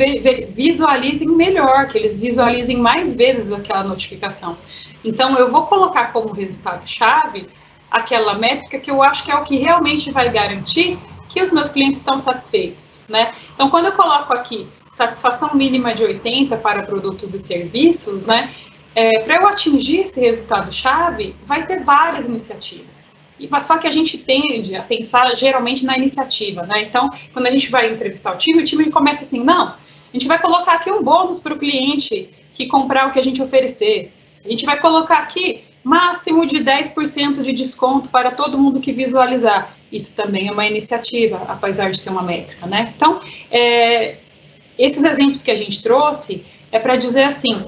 visualizem 0.54 1.28
melhor, 1.28 1.88
que 1.88 1.98
eles 1.98 2.18
visualizem 2.18 2.78
mais 2.78 3.14
vezes 3.14 3.52
aquela 3.52 3.84
notificação. 3.84 4.56
Então, 5.04 5.36
eu 5.36 5.50
vou 5.50 5.66
colocar 5.66 6.12
como 6.12 6.32
resultado-chave 6.32 7.46
aquela 7.92 8.34
métrica 8.34 8.78
que 8.78 8.90
eu 8.90 9.02
acho 9.02 9.22
que 9.24 9.30
é 9.30 9.36
o 9.36 9.44
que 9.44 9.56
realmente 9.56 10.10
vai 10.10 10.30
garantir 10.30 10.98
que 11.28 11.42
os 11.42 11.50
meus 11.50 11.70
clientes 11.70 12.00
estão 12.00 12.18
satisfeitos, 12.18 13.00
né? 13.08 13.32
Então, 13.54 13.70
quando 13.70 13.86
eu 13.86 13.92
coloco 13.92 14.32
aqui 14.34 14.66
satisfação 14.92 15.54
mínima 15.54 15.94
de 15.94 16.04
80 16.04 16.56
para 16.58 16.82
produtos 16.82 17.34
e 17.34 17.38
serviços, 17.38 18.26
né? 18.26 18.50
É, 18.94 19.20
para 19.20 19.36
eu 19.36 19.48
atingir 19.48 20.00
esse 20.00 20.20
resultado-chave, 20.20 21.34
vai 21.46 21.66
ter 21.66 21.82
várias 21.82 22.26
iniciativas. 22.26 23.14
E, 23.40 23.48
mas 23.48 23.64
só 23.64 23.78
que 23.78 23.86
a 23.86 23.92
gente 23.92 24.18
tende 24.18 24.76
a 24.76 24.82
pensar 24.82 25.34
geralmente 25.34 25.84
na 25.84 25.96
iniciativa, 25.96 26.62
né? 26.64 26.82
Então, 26.82 27.10
quando 27.32 27.46
a 27.46 27.50
gente 27.50 27.70
vai 27.70 27.90
entrevistar 27.90 28.34
o 28.34 28.38
time, 28.38 28.62
o 28.62 28.66
time 28.66 28.90
começa 28.90 29.22
assim, 29.22 29.42
não, 29.42 29.68
a 29.68 29.76
gente 30.12 30.28
vai 30.28 30.38
colocar 30.38 30.74
aqui 30.74 30.90
um 30.90 31.02
bônus 31.02 31.40
para 31.40 31.54
o 31.54 31.58
cliente 31.58 32.28
que 32.54 32.66
comprar 32.66 33.08
o 33.08 33.12
que 33.12 33.18
a 33.18 33.24
gente 33.24 33.42
oferecer. 33.42 34.12
A 34.44 34.48
gente 34.48 34.66
vai 34.66 34.78
colocar 34.78 35.18
aqui 35.18 35.64
máximo 35.82 36.46
de 36.46 36.58
10% 36.58 37.42
de 37.42 37.52
desconto 37.52 38.08
para 38.08 38.30
todo 38.30 38.58
mundo 38.58 38.80
que 38.80 38.92
visualizar. 38.92 39.74
Isso 39.90 40.14
também 40.16 40.48
é 40.48 40.52
uma 40.52 40.66
iniciativa, 40.66 41.42
apesar 41.48 41.90
de 41.90 42.00
ter 42.02 42.10
uma 42.10 42.22
métrica, 42.22 42.66
né? 42.66 42.92
Então, 42.96 43.20
é, 43.50 44.16
esses 44.78 45.02
exemplos 45.02 45.42
que 45.42 45.50
a 45.50 45.56
gente 45.56 45.82
trouxe 45.82 46.44
é 46.70 46.78
para 46.78 46.96
dizer 46.96 47.24
assim, 47.24 47.64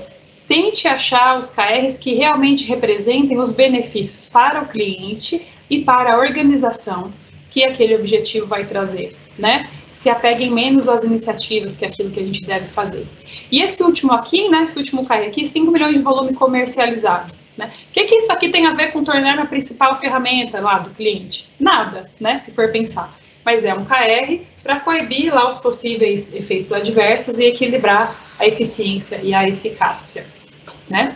tente 0.49 0.89
achar 0.89 1.39
os 1.39 1.51
KRs 1.51 1.99
que 1.99 2.15
realmente 2.15 2.65
representem 2.65 3.39
os 3.39 3.53
benefícios 3.53 4.27
para 4.27 4.63
o 4.63 4.67
cliente 4.67 5.43
e 5.69 5.85
para 5.85 6.15
a 6.15 6.19
organização 6.19 7.13
que 7.51 7.65
aquele 7.65 7.95
objetivo 7.95 8.47
vai 8.47 8.65
trazer, 8.65 9.15
né? 9.39 9.69
Se 9.93 10.11
apeguem 10.11 10.51
menos 10.51 10.89
às 10.89 11.05
iniciativas 11.05 11.77
que 11.77 11.85
aquilo 11.85 12.11
que 12.11 12.21
a 12.21 12.25
gente 12.25 12.43
deve 12.43 12.67
fazer. 12.67 13.07
E 13.51 13.63
esse 13.63 13.83
último 13.83 14.13
aqui, 14.13 14.49
né, 14.49 14.65
esse 14.65 14.77
último 14.77 15.07
KR 15.07 15.27
aqui, 15.29 15.47
5 15.47 15.71
milhões 15.71 15.95
de 15.95 16.03
volume 16.03 16.35
comercializado. 16.35 17.33
Né? 17.57 17.71
O 17.91 17.93
que, 17.93 18.05
que 18.05 18.17
isso 18.17 18.33
aqui 18.33 18.49
tem 18.49 18.67
a 18.67 18.75
ver 18.75 18.93
com 18.93 19.05
tornar 19.05 19.39
a 19.39 19.47
principal 19.47 19.99
ferramenta 20.01 20.61
lá 20.61 20.79
do 20.79 20.91
cliente? 20.91 21.49
Nada, 21.59 22.11
né? 22.21 22.39
Se 22.39 22.53
for 22.53 22.71
pensar. 22.71 23.13
Mas 23.45 23.65
é 23.65 23.75
um 23.75 23.85
KR 23.85 24.43
para 24.63 24.81
coibir 24.81 25.33
lá 25.33 25.49
os 25.49 25.59
possíveis 25.59 26.35
efeitos 26.35 26.73
adversos 26.73 27.39
e 27.39 27.45
equilibrar 27.45 28.15
a 28.39 28.47
eficiência 28.47 29.21
e 29.23 29.35
a 29.35 29.47
eficácia, 29.47 30.25
né? 30.89 31.15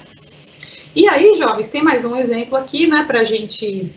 E 0.94 1.08
aí, 1.08 1.34
jovens, 1.36 1.68
tem 1.68 1.82
mais 1.82 2.04
um 2.04 2.16
exemplo 2.16 2.56
aqui, 2.56 2.86
né, 2.86 3.04
para 3.06 3.20
a 3.20 3.24
gente 3.24 3.92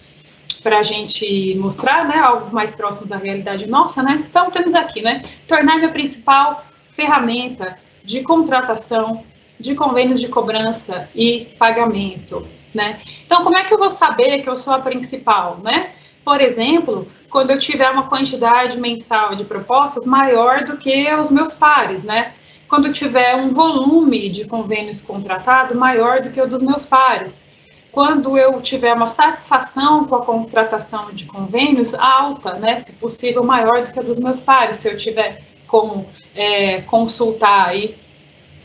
a 0.64 0.84
gente 0.84 1.56
mostrar, 1.58 2.08
né, 2.08 2.20
algo 2.20 2.54
mais 2.54 2.76
próximo 2.76 3.08
da 3.08 3.18
realidade 3.18 3.68
nossa, 3.68 4.04
né? 4.04 4.24
Então 4.30 4.52
temos 4.52 4.76
aqui, 4.76 5.02
né, 5.02 5.24
tornar 5.48 5.78
minha 5.78 5.90
principal 5.90 6.64
ferramenta 6.96 7.76
de 8.04 8.22
contratação, 8.22 9.24
de 9.62 9.76
convênios 9.76 10.20
de 10.20 10.28
cobrança 10.28 11.10
e 11.16 11.48
pagamento, 11.58 12.46
né? 12.74 13.00
Então 13.26 13.44
como 13.44 13.58
é 13.58 13.64
que 13.64 13.74
eu 13.74 13.78
vou 13.78 13.90
saber 13.90 14.42
que 14.42 14.50
eu 14.50 14.58
sou 14.58 14.74
a 14.74 14.80
principal, 14.80 15.60
né? 15.64 15.92
Por 16.24 16.42
exemplo, 16.42 17.08
quando 17.30 17.52
eu 17.52 17.60
tiver 17.60 17.90
uma 17.90 18.08
quantidade 18.08 18.80
mensal 18.80 19.36
de 19.36 19.44
propostas 19.44 20.06
maior 20.06 20.64
do 20.64 20.78
que 20.78 21.14
os 21.14 21.32
meus 21.32 21.54
pares, 21.54 22.04
né? 22.04 22.34
Quando 22.68 22.88
eu 22.88 22.94
tiver 22.94 23.36
um 23.36 23.50
volume 23.50 24.30
de 24.30 24.46
convênios 24.46 25.02
contratados 25.02 25.76
maior 25.76 26.22
do 26.22 26.30
que 26.30 26.42
o 26.42 26.48
dos 26.48 26.62
meus 26.62 26.86
pares 26.86 27.52
quando 27.92 28.38
eu 28.38 28.62
tiver 28.62 28.94
uma 28.94 29.10
satisfação 29.10 30.06
com 30.06 30.16
a 30.16 30.26
contratação 30.26 31.12
de 31.12 31.26
convênios 31.26 31.94
alta, 31.94 32.54
né, 32.54 32.80
se 32.80 32.94
possível 32.94 33.44
maior 33.44 33.86
do 33.86 33.92
que 33.92 34.00
a 34.00 34.04
dos 34.04 34.18
meus 34.18 34.40
pares, 34.40 34.78
se 34.78 34.88
eu 34.88 34.98
tiver 34.98 35.42
como 35.68 36.06
é, 36.36 36.82
consultar 36.82 37.70
aí, 37.70 37.96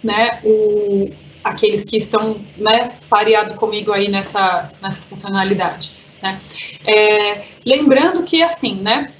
né, 0.07 0.41
o, 0.45 1.11
aqueles 1.45 1.85
que 1.85 1.99
estão, 1.99 2.41
né, 2.57 2.91
pareado 3.11 3.57
comigo 3.57 3.93
aí 3.93 4.09
nessa, 4.09 4.71
nessa 4.81 5.03
funcionalidade, 5.03 5.91
né. 6.23 6.41
É, 6.87 7.43
lembrando 7.65 8.23
que, 8.23 8.43
assim, 8.43 8.77
né, 8.77 9.13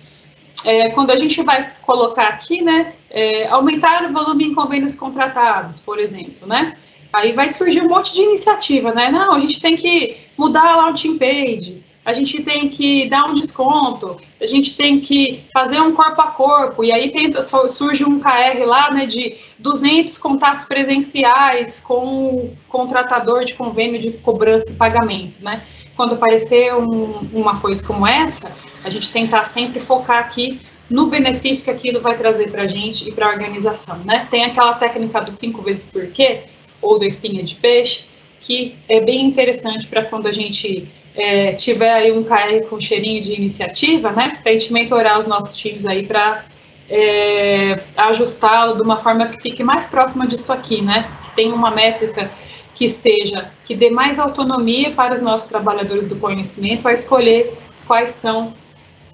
é, 0.65 0.89
quando 0.91 1.11
a 1.11 1.17
gente 1.17 1.43
vai 1.43 1.71
colocar 1.83 2.29
aqui, 2.29 2.63
né, 2.63 2.95
é, 3.11 3.47
aumentar 3.49 4.05
o 4.05 4.13
volume 4.13 4.47
em 4.47 4.55
convênios 4.55 4.95
contratados, 4.95 5.81
por 5.81 5.99
exemplo, 5.99 6.47
né, 6.47 6.73
Aí 7.13 7.33
vai 7.33 7.51
surgir 7.51 7.81
um 7.83 7.89
monte 7.89 8.13
de 8.13 8.21
iniciativa, 8.21 8.93
né? 8.93 9.11
Não, 9.11 9.33
a 9.33 9.41
gente 9.41 9.59
tem 9.59 9.75
que 9.75 10.17
mudar 10.37 10.89
o 10.89 10.95
team 10.95 11.17
page, 11.17 11.83
a 12.05 12.13
gente 12.13 12.43
tem 12.43 12.69
que 12.69 13.09
dar 13.09 13.25
um 13.25 13.35
desconto, 13.35 14.21
a 14.41 14.47
gente 14.47 14.77
tem 14.77 15.01
que 15.01 15.41
fazer 15.53 15.81
um 15.81 15.95
corpo 15.95 16.21
a 16.21 16.27
corpo, 16.27 16.85
e 16.85 16.93
aí 16.93 17.11
tem, 17.11 17.33
surge 17.71 18.05
um 18.05 18.21
KR 18.21 18.65
lá, 18.67 18.91
né, 18.91 19.07
de 19.07 19.37
200 19.59 20.19
contatos 20.19 20.65
presenciais 20.65 21.81
com 21.81 22.05
o 22.05 22.57
contratador 22.69 23.45
de 23.45 23.55
convênio 23.55 24.01
de 24.01 24.11
cobrança 24.19 24.73
e 24.73 24.75
pagamento, 24.75 25.43
né? 25.43 25.63
Quando 25.97 26.15
aparecer 26.15 26.75
um, 26.75 27.05
uma 27.33 27.59
coisa 27.59 27.83
como 27.87 28.07
essa, 28.07 28.53
a 28.85 28.91
gente 28.91 29.11
tentar 29.11 29.47
sempre 29.47 29.81
focar 29.81 30.19
aqui 30.19 30.61
no 30.91 31.07
benefício 31.07 31.65
que 31.65 31.71
aquilo 31.71 32.01
vai 32.01 32.17
trazer 32.17 32.51
para 32.51 32.63
a 32.63 32.69
gente 32.69 33.09
e 33.09 33.13
para 33.13 33.27
a 33.27 33.31
organização, 33.31 33.99
né? 34.05 34.27
Tem 34.31 34.45
aquela 34.45 34.75
técnica 34.75 35.23
do 35.23 35.33
cinco 35.33 35.63
vezes 35.63 35.91
por 35.91 36.07
quê, 36.09 36.41
ou 36.83 36.99
da 36.99 37.07
espinha 37.07 37.43
de 37.43 37.55
peixe, 37.55 38.05
que 38.43 38.77
é 38.89 39.01
bem 39.01 39.25
interessante 39.25 39.87
para 39.87 40.05
quando 40.05 40.27
a 40.27 40.33
gente 40.33 40.87
é, 41.17 41.53
tiver 41.55 41.93
aí 41.93 42.13
um 42.13 42.23
KR 42.23 42.67
com 42.69 42.81
cheirinho 42.81 43.23
de 43.23 43.33
iniciativa, 43.33 44.13
né, 44.13 44.39
para 44.43 44.53
a 44.53 44.55
gente 44.55 44.73
mentorar 44.73 45.19
os 45.19 45.27
nossos 45.27 45.57
times 45.57 45.87
aí 45.87 46.07
para 46.07 46.45
é, 46.91 47.81
ajustá-lo 47.97 48.77
de 48.77 48.83
uma 48.83 48.99
forma 48.99 49.27
que 49.27 49.41
fique 49.41 49.65
mais 49.65 49.87
próxima 49.87 50.27
disso 50.27 50.53
aqui, 50.53 50.83
né, 50.83 51.09
que 51.25 51.37
tenha 51.37 51.55
uma 51.55 51.71
métrica 51.71 52.31
que 52.75 52.91
seja, 52.91 53.51
que 53.65 53.75
dê 53.75 53.89
mais 53.89 54.19
autonomia 54.19 54.91
para 54.91 55.15
os 55.15 55.23
nossos 55.23 55.49
trabalhadores 55.49 56.07
do 56.09 56.17
conhecimento 56.17 56.87
a 56.87 56.93
escolher 56.93 57.51
quais 57.87 58.13
são 58.13 58.53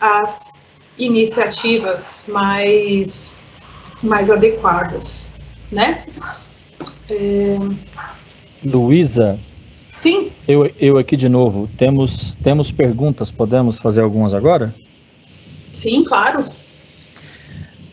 as 0.01 0.53
iniciativas 0.99 2.27
mais, 2.29 3.33
mais 4.03 4.31
adequadas, 4.31 5.33
né? 5.71 6.05
É... 7.09 7.57
Luísa? 8.65 9.39
Sim. 10.03 10.33
Eu, 10.49 10.69
eu 10.81 10.99
aqui 10.99 11.17
de 11.17 11.29
novo. 11.29 11.69
Temos, 11.79 12.35
temos 12.43 12.73
perguntas, 12.73 13.31
podemos 13.31 13.79
fazer 13.79 14.01
algumas 14.01 14.35
agora? 14.35 14.75
Sim, 15.73 16.03
claro. 16.03 16.45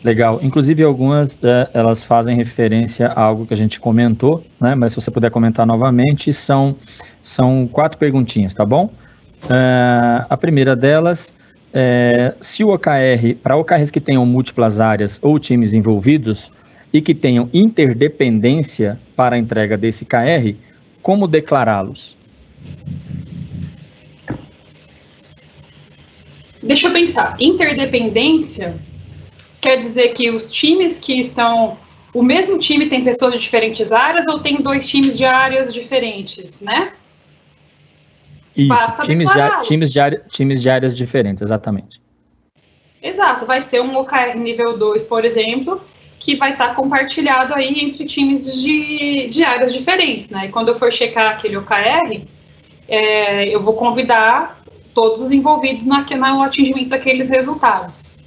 Legal. 0.02 0.40
Inclusive, 0.42 0.82
algumas 0.82 1.38
é, 1.40 1.70
elas 1.72 2.02
fazem 2.02 2.34
referência 2.34 3.06
a 3.06 3.20
algo 3.22 3.46
que 3.46 3.54
a 3.54 3.56
gente 3.56 3.78
comentou, 3.78 4.42
né? 4.60 4.74
Mas 4.74 4.92
se 4.92 5.00
você 5.00 5.08
puder 5.08 5.30
comentar 5.30 5.64
novamente, 5.64 6.32
são, 6.32 6.74
são 7.22 7.68
quatro 7.70 7.96
perguntinhas, 7.96 8.52
tá 8.54 8.64
bom? 8.64 8.90
É, 9.48 10.24
a 10.28 10.36
primeira 10.36 10.74
delas 10.74 11.32
é 11.72 12.34
se 12.40 12.64
o 12.64 12.74
OKR, 12.74 13.36
para 13.40 13.56
OKRs 13.56 13.92
que 13.92 14.00
tenham 14.00 14.26
múltiplas 14.26 14.80
áreas 14.80 15.20
ou 15.22 15.38
times 15.38 15.72
envolvidos, 15.72 16.50
e 16.92 17.00
que 17.00 17.14
tenham 17.14 17.48
interdependência 17.54 18.98
para 19.14 19.36
a 19.36 19.38
entrega 19.38 19.78
desse 19.78 20.04
KR, 20.04 20.56
como 21.02 21.26
declará-los? 21.26 22.16
Deixa 26.62 26.88
eu 26.88 26.92
pensar. 26.92 27.36
Interdependência 27.40 28.74
quer 29.60 29.78
dizer 29.78 30.14
que 30.14 30.30
os 30.30 30.50
times 30.50 30.98
que 30.98 31.20
estão. 31.20 31.76
O 32.12 32.22
mesmo 32.22 32.58
time 32.58 32.88
tem 32.88 33.04
pessoas 33.04 33.34
de 33.34 33.38
diferentes 33.40 33.92
áreas 33.92 34.26
ou 34.26 34.40
tem 34.40 34.56
dois 34.56 34.88
times 34.88 35.16
de 35.16 35.24
áreas 35.24 35.72
diferentes, 35.72 36.60
né? 36.60 36.92
Isso, 38.56 38.68
Basta 38.68 39.02
times 39.04 39.28
de, 39.28 39.66
times, 39.66 39.90
de 39.90 40.20
times 40.30 40.60
de 40.60 40.68
áreas 40.68 40.96
diferentes, 40.96 41.42
exatamente. 41.42 42.00
Exato, 43.02 43.46
vai 43.46 43.62
ser 43.62 43.80
um 43.80 43.96
OKR 43.96 44.36
nível 44.36 44.76
2, 44.76 45.04
por 45.04 45.24
exemplo, 45.24 45.80
que 46.20 46.36
vai 46.36 46.52
estar 46.52 46.74
compartilhado 46.74 47.54
aí 47.54 47.80
entre 47.80 48.04
times 48.04 48.54
de, 48.54 49.28
de 49.30 49.42
áreas 49.42 49.72
diferentes, 49.72 50.28
né? 50.28 50.46
E 50.46 50.48
quando 50.50 50.68
eu 50.68 50.78
for 50.78 50.92
checar 50.92 51.32
aquele 51.32 51.56
OKR, 51.56 52.20
é, 52.88 53.48
eu 53.48 53.60
vou 53.60 53.72
convidar 53.72 54.60
todos 54.94 55.22
os 55.22 55.32
envolvidos 55.32 55.86
na, 55.86 56.04
no 56.04 56.42
atingimento 56.42 56.90
daqueles 56.90 57.30
resultados. 57.30 58.20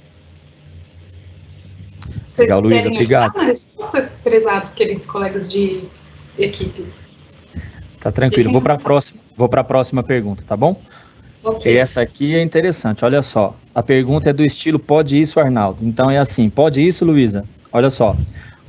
Vocês 2.28 2.48
Legal, 2.48 2.60
Luísa, 2.60 2.88
obrigado. 2.88 3.34
na 3.36 3.44
resposta, 3.44 4.10
prezados 4.24 4.72
queridos 4.72 5.06
colegas 5.06 5.48
de 5.48 5.80
equipe? 6.36 6.84
Tá 8.00 8.10
tranquilo, 8.10 8.50
vou 8.50 8.60
para 8.60 8.74
a 8.74 8.78
próxima, 8.78 9.20
vou 9.36 9.48
para 9.48 9.60
a 9.60 9.64
próxima 9.64 10.02
pergunta, 10.02 10.42
tá 10.46 10.56
bom? 10.56 10.76
Okay. 11.44 11.76
Essa 11.76 12.00
aqui 12.00 12.34
é 12.34 12.42
interessante, 12.42 13.04
olha 13.04 13.22
só. 13.22 13.54
A 13.72 13.84
pergunta 13.84 14.30
é 14.30 14.32
do 14.32 14.44
estilo 14.44 14.80
pode 14.80 15.20
isso, 15.20 15.38
Arnaldo. 15.38 15.78
Então 15.82 16.10
é 16.10 16.18
assim, 16.18 16.50
pode 16.50 16.84
isso, 16.84 17.04
Luísa? 17.04 17.44
Olha 17.74 17.90
só, 17.90 18.16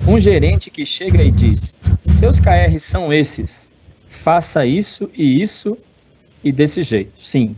um 0.08 0.20
gerente 0.20 0.72
que 0.72 0.84
chega 0.84 1.22
e 1.22 1.30
diz: 1.30 1.80
seus 2.20 2.40
KRs 2.40 2.82
são 2.82 3.14
esses, 3.14 3.70
faça 4.10 4.66
isso 4.66 5.08
e 5.14 5.44
isso 5.44 5.78
e 6.44 6.52
desse 6.52 6.82
jeito. 6.82 7.12
Sim. 7.24 7.56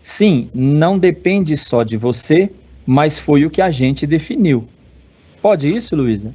Sim, 0.00 0.48
não 0.54 0.96
depende 0.96 1.56
só 1.56 1.82
de 1.82 1.96
você, 1.96 2.48
mas 2.86 3.18
foi 3.18 3.44
o 3.44 3.50
que 3.50 3.60
a 3.60 3.72
gente 3.72 4.06
definiu. 4.06 4.68
Pode 5.42 5.68
isso, 5.68 5.96
Luísa? 5.96 6.32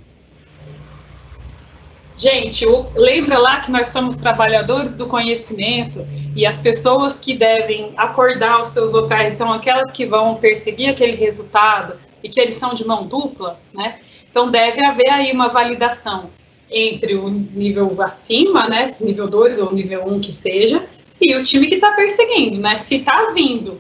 Gente, 2.18 2.66
lembra 2.96 3.38
lá 3.38 3.62
que 3.62 3.72
nós 3.72 3.88
somos 3.90 4.18
trabalhadores 4.18 4.92
do 4.92 5.06
conhecimento 5.06 6.06
e 6.36 6.46
as 6.46 6.60
pessoas 6.60 7.18
que 7.18 7.34
devem 7.34 7.94
acordar 7.96 8.62
os 8.62 8.70
seus 8.70 8.94
OKRs 8.94 9.36
são 9.36 9.54
aquelas 9.54 9.90
que 9.94 10.06
vão 10.06 10.36
perseguir 10.36 10.90
aquele 10.90 11.16
resultado 11.16 11.94
e 12.22 12.28
que 12.28 12.42
eles 12.42 12.56
são 12.56 12.74
de 12.74 12.86
mão 12.86 13.08
dupla, 13.08 13.58
né? 13.74 14.00
Então, 14.30 14.50
deve 14.50 14.86
haver 14.86 15.10
aí 15.10 15.32
uma 15.32 15.48
validação 15.48 16.30
entre 16.72 17.16
o 17.16 17.30
nível 17.30 17.96
acima, 18.02 18.68
né, 18.68 18.92
nível 19.02 19.28
2 19.28 19.60
ou 19.60 19.74
nível 19.74 20.04
1 20.06 20.14
um 20.14 20.20
que 20.20 20.32
seja, 20.32 20.84
e 21.20 21.36
o 21.36 21.44
time 21.44 21.68
que 21.68 21.76
está 21.76 21.92
perseguindo, 21.92 22.60
né? 22.60 22.78
Se 22.78 22.98
está 22.98 23.32
vindo 23.34 23.80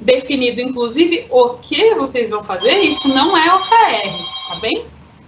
definido, 0.00 0.60
inclusive, 0.60 1.26
o 1.30 1.54
que 1.54 1.94
vocês 1.94 2.30
vão 2.30 2.44
fazer, 2.44 2.78
isso 2.82 3.08
não 3.08 3.36
é 3.36 3.52
OKR, 3.52 4.48
tá 4.48 4.56
bem? 4.60 4.84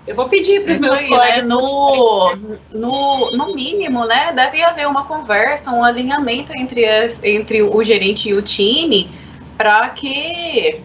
Eu 0.06 0.14
vou 0.14 0.28
pedir 0.28 0.62
para 0.62 0.72
os 0.72 0.78
meus 0.78 0.98
aí, 0.98 1.04
né, 1.04 1.08
colegas. 1.08 1.48
Né? 1.48 1.54
No, 1.54 2.36
no, 2.72 3.30
no 3.32 3.54
mínimo, 3.54 4.04
né? 4.06 4.32
Deve 4.32 4.62
haver 4.62 4.88
uma 4.88 5.04
conversa, 5.04 5.70
um 5.70 5.84
alinhamento 5.84 6.52
entre, 6.56 6.84
as, 6.84 7.22
entre 7.22 7.62
o 7.62 7.82
gerente 7.84 8.28
e 8.28 8.34
o 8.34 8.42
time 8.42 9.10
para 9.56 9.90
que 9.90 10.80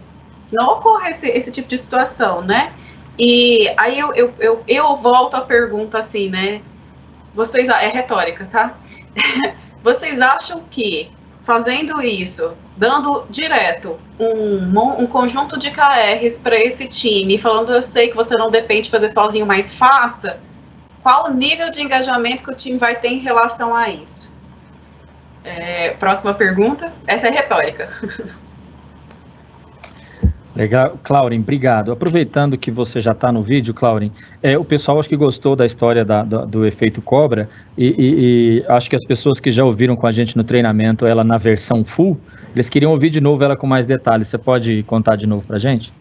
não 0.51 0.73
ocorra 0.73 1.09
esse, 1.09 1.27
esse 1.27 1.51
tipo 1.51 1.69
de 1.69 1.77
situação, 1.77 2.41
né? 2.41 2.73
E 3.17 3.73
aí 3.77 3.99
eu, 3.99 4.13
eu, 4.13 4.33
eu, 4.39 4.63
eu 4.67 4.97
volto 4.97 5.35
à 5.35 5.41
pergunta 5.41 5.99
assim, 5.99 6.29
né? 6.29 6.61
Vocês, 7.33 7.69
é 7.69 7.87
retórica, 7.87 8.45
tá? 8.45 8.77
Vocês 9.83 10.19
acham 10.19 10.63
que 10.69 11.11
fazendo 11.43 12.01
isso, 12.01 12.57
dando 12.75 13.25
direto 13.29 13.99
um, 14.19 14.79
um 14.99 15.05
conjunto 15.05 15.59
de 15.59 15.69
KRs 15.69 16.39
para 16.39 16.57
esse 16.57 16.87
time, 16.87 17.37
falando 17.37 17.71
eu 17.71 17.83
sei 17.83 18.09
que 18.09 18.15
você 18.15 18.35
não 18.35 18.49
depende 18.49 18.83
de 18.83 18.89
fazer 18.89 19.09
sozinho, 19.09 19.45
mas 19.45 19.71
faça, 19.71 20.39
qual 21.03 21.27
o 21.27 21.33
nível 21.33 21.71
de 21.71 21.83
engajamento 21.83 22.43
que 22.43 22.51
o 22.51 22.55
time 22.55 22.79
vai 22.79 22.95
ter 22.95 23.09
em 23.09 23.19
relação 23.19 23.75
a 23.75 23.87
isso? 23.89 24.33
É, 25.43 25.91
próxima 25.91 26.33
pergunta. 26.33 26.91
Essa 27.05 27.27
é 27.27 27.29
retórica. 27.29 27.91
Legal, 30.55 30.97
Claurin, 31.03 31.39
obrigado. 31.39 31.91
Aproveitando 31.91 32.57
que 32.57 32.71
você 32.71 33.01
já 33.01 33.11
está 33.11 33.29
no 33.29 33.43
vídeo, 33.43 33.73
Claurin, 33.73 34.11
é, 34.41 34.57
o 34.57 34.63
pessoal 34.63 34.99
acho 34.99 35.09
que 35.09 35.17
gostou 35.17 35.53
da 35.53 35.65
história 35.65 36.05
da, 36.05 36.23
do, 36.23 36.45
do, 36.45 36.65
efeito 36.65 37.01
cobra 37.01 37.49
e, 37.77 37.87
e, 37.87 37.95
e, 37.97 38.65
acho 38.69 38.89
que 38.89 38.95
as 38.95 39.03
pessoas 39.03 39.41
que 39.41 39.51
já 39.51 39.65
ouviram 39.65 39.97
com 39.97 40.07
a 40.07 40.13
gente 40.13 40.37
no 40.37 40.45
treinamento 40.45 41.05
ela 41.05 41.25
na 41.25 41.37
versão 41.37 41.83
full, 41.83 42.17
eles 42.53 42.69
queriam 42.69 42.91
ouvir 42.91 43.09
de 43.09 43.19
novo 43.19 43.43
ela 43.43 43.57
com 43.57 43.67
mais 43.67 43.85
detalhes. 43.85 44.29
Você 44.29 44.37
pode 44.37 44.81
contar 44.83 45.17
de 45.17 45.27
novo 45.27 45.45
para 45.45 45.59
gente? 45.59 45.93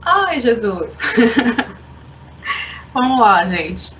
Ai, 0.00 0.38
Jesus! 0.38 0.96
vamos 2.94 3.20
lá, 3.20 3.44
gente. 3.46 3.90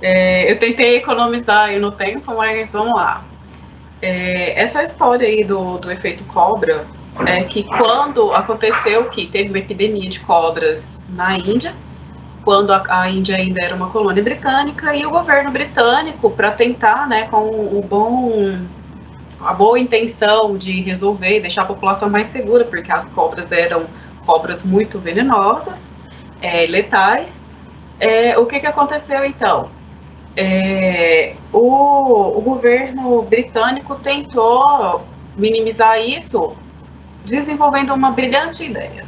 É, 0.00 0.48
eu 0.48 0.60
tentei 0.60 0.96
economizar 0.96 1.70
aí 1.70 1.80
no 1.80 1.90
tempo, 1.90 2.36
mas 2.36 2.70
vamos 2.70 2.94
lá. 2.94 3.24
É, 4.00 4.62
essa 4.62 4.84
história 4.84 5.26
aí 5.26 5.42
do, 5.42 5.78
do 5.78 5.90
efeito 5.90 6.22
cobra 6.24 6.86
é 7.26 7.42
que 7.44 7.64
quando 7.64 8.32
aconteceu 8.32 9.08
que 9.10 9.26
teve 9.26 9.48
uma 9.48 9.58
epidemia 9.58 10.08
de 10.08 10.20
cobras 10.20 11.02
na 11.08 11.36
Índia, 11.36 11.74
quando 12.44 12.72
a, 12.72 12.82
a 12.88 13.10
Índia 13.10 13.36
ainda 13.36 13.62
era 13.62 13.74
uma 13.74 13.90
colônia 13.90 14.22
britânica, 14.22 14.94
e 14.94 15.04
o 15.04 15.10
governo 15.10 15.50
britânico, 15.50 16.30
para 16.30 16.50
tentar, 16.52 17.08
né, 17.08 17.28
com 17.28 17.48
o 17.48 17.82
bom 17.82 18.58
a 19.40 19.52
boa 19.52 19.78
intenção 19.78 20.56
de 20.58 20.80
resolver, 20.82 21.40
deixar 21.40 21.62
a 21.62 21.66
população 21.66 22.10
mais 22.10 22.28
segura, 22.28 22.64
porque 22.64 22.90
as 22.90 23.08
cobras 23.10 23.52
eram 23.52 23.86
cobras 24.26 24.64
muito 24.64 24.98
venenosas, 24.98 25.80
é, 26.42 26.66
letais. 26.66 27.42
É, 28.00 28.36
o 28.36 28.46
que, 28.46 28.60
que 28.60 28.66
aconteceu 28.66 29.24
então? 29.24 29.70
É, 30.36 31.34
o, 31.52 32.38
o 32.38 32.40
governo 32.40 33.22
britânico 33.22 33.94
tentou 33.96 35.04
minimizar 35.36 36.00
isso 36.00 36.56
desenvolvendo 37.28 37.94
uma 37.94 38.10
brilhante 38.10 38.64
ideia. 38.64 39.06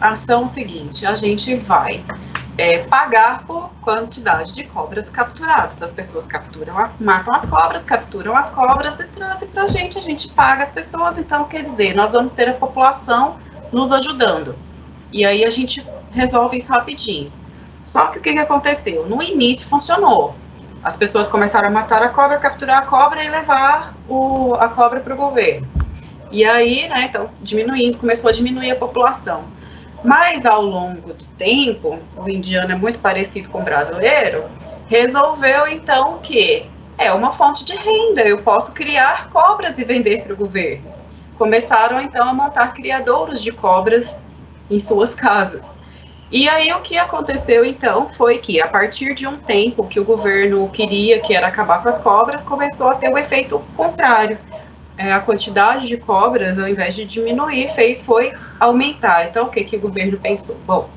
A 0.00 0.10
ação 0.10 0.46
seguinte: 0.46 1.06
a 1.06 1.14
gente 1.14 1.54
vai 1.56 2.04
é, 2.58 2.78
pagar 2.84 3.44
por 3.46 3.70
quantidade 3.80 4.52
de 4.52 4.64
cobras 4.64 5.08
capturadas. 5.08 5.80
As 5.82 5.92
pessoas 5.92 6.26
capturam, 6.26 6.78
as, 6.78 6.92
matam 6.98 7.34
as 7.34 7.44
cobras, 7.46 7.82
capturam 7.84 8.36
as 8.36 8.50
cobras 8.50 8.98
e 8.98 9.04
trazem 9.04 9.48
para 9.48 9.62
a 9.64 9.68
gente. 9.68 9.98
A 9.98 10.02
gente 10.02 10.28
paga 10.28 10.64
as 10.64 10.72
pessoas. 10.72 11.16
Então, 11.16 11.44
quer 11.44 11.62
dizer, 11.62 11.94
nós 11.94 12.12
vamos 12.12 12.32
ter 12.32 12.48
a 12.48 12.54
população 12.54 13.38
nos 13.72 13.92
ajudando. 13.92 14.56
E 15.12 15.24
aí 15.24 15.44
a 15.44 15.50
gente 15.50 15.84
resolve 16.10 16.58
isso 16.58 16.72
rapidinho. 16.72 17.32
Só 17.86 18.06
que 18.06 18.18
o 18.18 18.22
que, 18.22 18.32
que 18.32 18.38
aconteceu? 18.38 19.06
No 19.08 19.22
início 19.22 19.68
funcionou. 19.68 20.34
As 20.82 20.96
pessoas 20.96 21.28
começaram 21.28 21.68
a 21.68 21.70
matar 21.70 22.02
a 22.02 22.08
cobra, 22.08 22.38
capturar 22.38 22.78
a 22.78 22.86
cobra 22.86 23.22
e 23.22 23.28
levar 23.28 23.94
o, 24.08 24.54
a 24.54 24.68
cobra 24.68 25.00
para 25.00 25.12
o 25.12 25.16
governo. 25.16 25.68
E 26.30 26.44
aí, 26.44 26.88
né, 26.88 27.06
então, 27.08 27.28
diminuindo, 27.40 27.98
começou 27.98 28.30
a 28.30 28.32
diminuir 28.32 28.70
a 28.70 28.76
população. 28.76 29.44
Mas 30.04 30.46
ao 30.46 30.62
longo 30.62 31.12
do 31.12 31.24
tempo, 31.36 31.98
o 32.16 32.28
indiano 32.28 32.72
é 32.72 32.76
muito 32.76 33.00
parecido 33.00 33.48
com 33.50 33.60
o 33.60 33.64
brasileiro, 33.64 34.44
resolveu 34.88 35.66
então 35.66 36.18
que 36.22 36.66
é 36.96 37.12
uma 37.12 37.32
fonte 37.32 37.64
de 37.64 37.74
renda, 37.74 38.22
eu 38.22 38.42
posso 38.42 38.72
criar 38.72 39.28
cobras 39.30 39.78
e 39.78 39.84
vender 39.84 40.22
para 40.22 40.32
o 40.32 40.36
governo. 40.36 40.90
Começaram 41.36 42.00
então 42.00 42.28
a 42.28 42.32
montar 42.32 42.74
criadouros 42.74 43.42
de 43.42 43.52
cobras 43.52 44.22
em 44.70 44.78
suas 44.78 45.14
casas. 45.14 45.76
E 46.30 46.48
aí 46.48 46.72
o 46.72 46.80
que 46.80 46.96
aconteceu 46.96 47.64
então 47.64 48.08
foi 48.10 48.38
que 48.38 48.60
a 48.60 48.68
partir 48.68 49.14
de 49.14 49.26
um 49.26 49.36
tempo 49.36 49.86
que 49.86 49.98
o 49.98 50.04
governo 50.04 50.68
queria, 50.70 51.18
que 51.20 51.34
era 51.34 51.48
acabar 51.48 51.82
com 51.82 51.88
as 51.88 51.98
cobras, 51.98 52.44
começou 52.44 52.88
a 52.88 52.94
ter 52.94 53.12
o 53.12 53.18
efeito 53.18 53.62
contrário 53.76 54.38
é, 55.00 55.12
a 55.14 55.20
quantidade 55.20 55.86
de 55.86 55.96
cobras, 55.96 56.58
ao 56.58 56.68
invés 56.68 56.94
de 56.94 57.06
diminuir, 57.06 57.72
fez 57.74 58.02
foi 58.02 58.34
aumentar. 58.58 59.26
Então, 59.26 59.46
o 59.46 59.48
que, 59.48 59.64
que 59.64 59.76
o 59.76 59.80
governo 59.80 60.18
pensou? 60.18 60.56
Bom, 60.66 60.90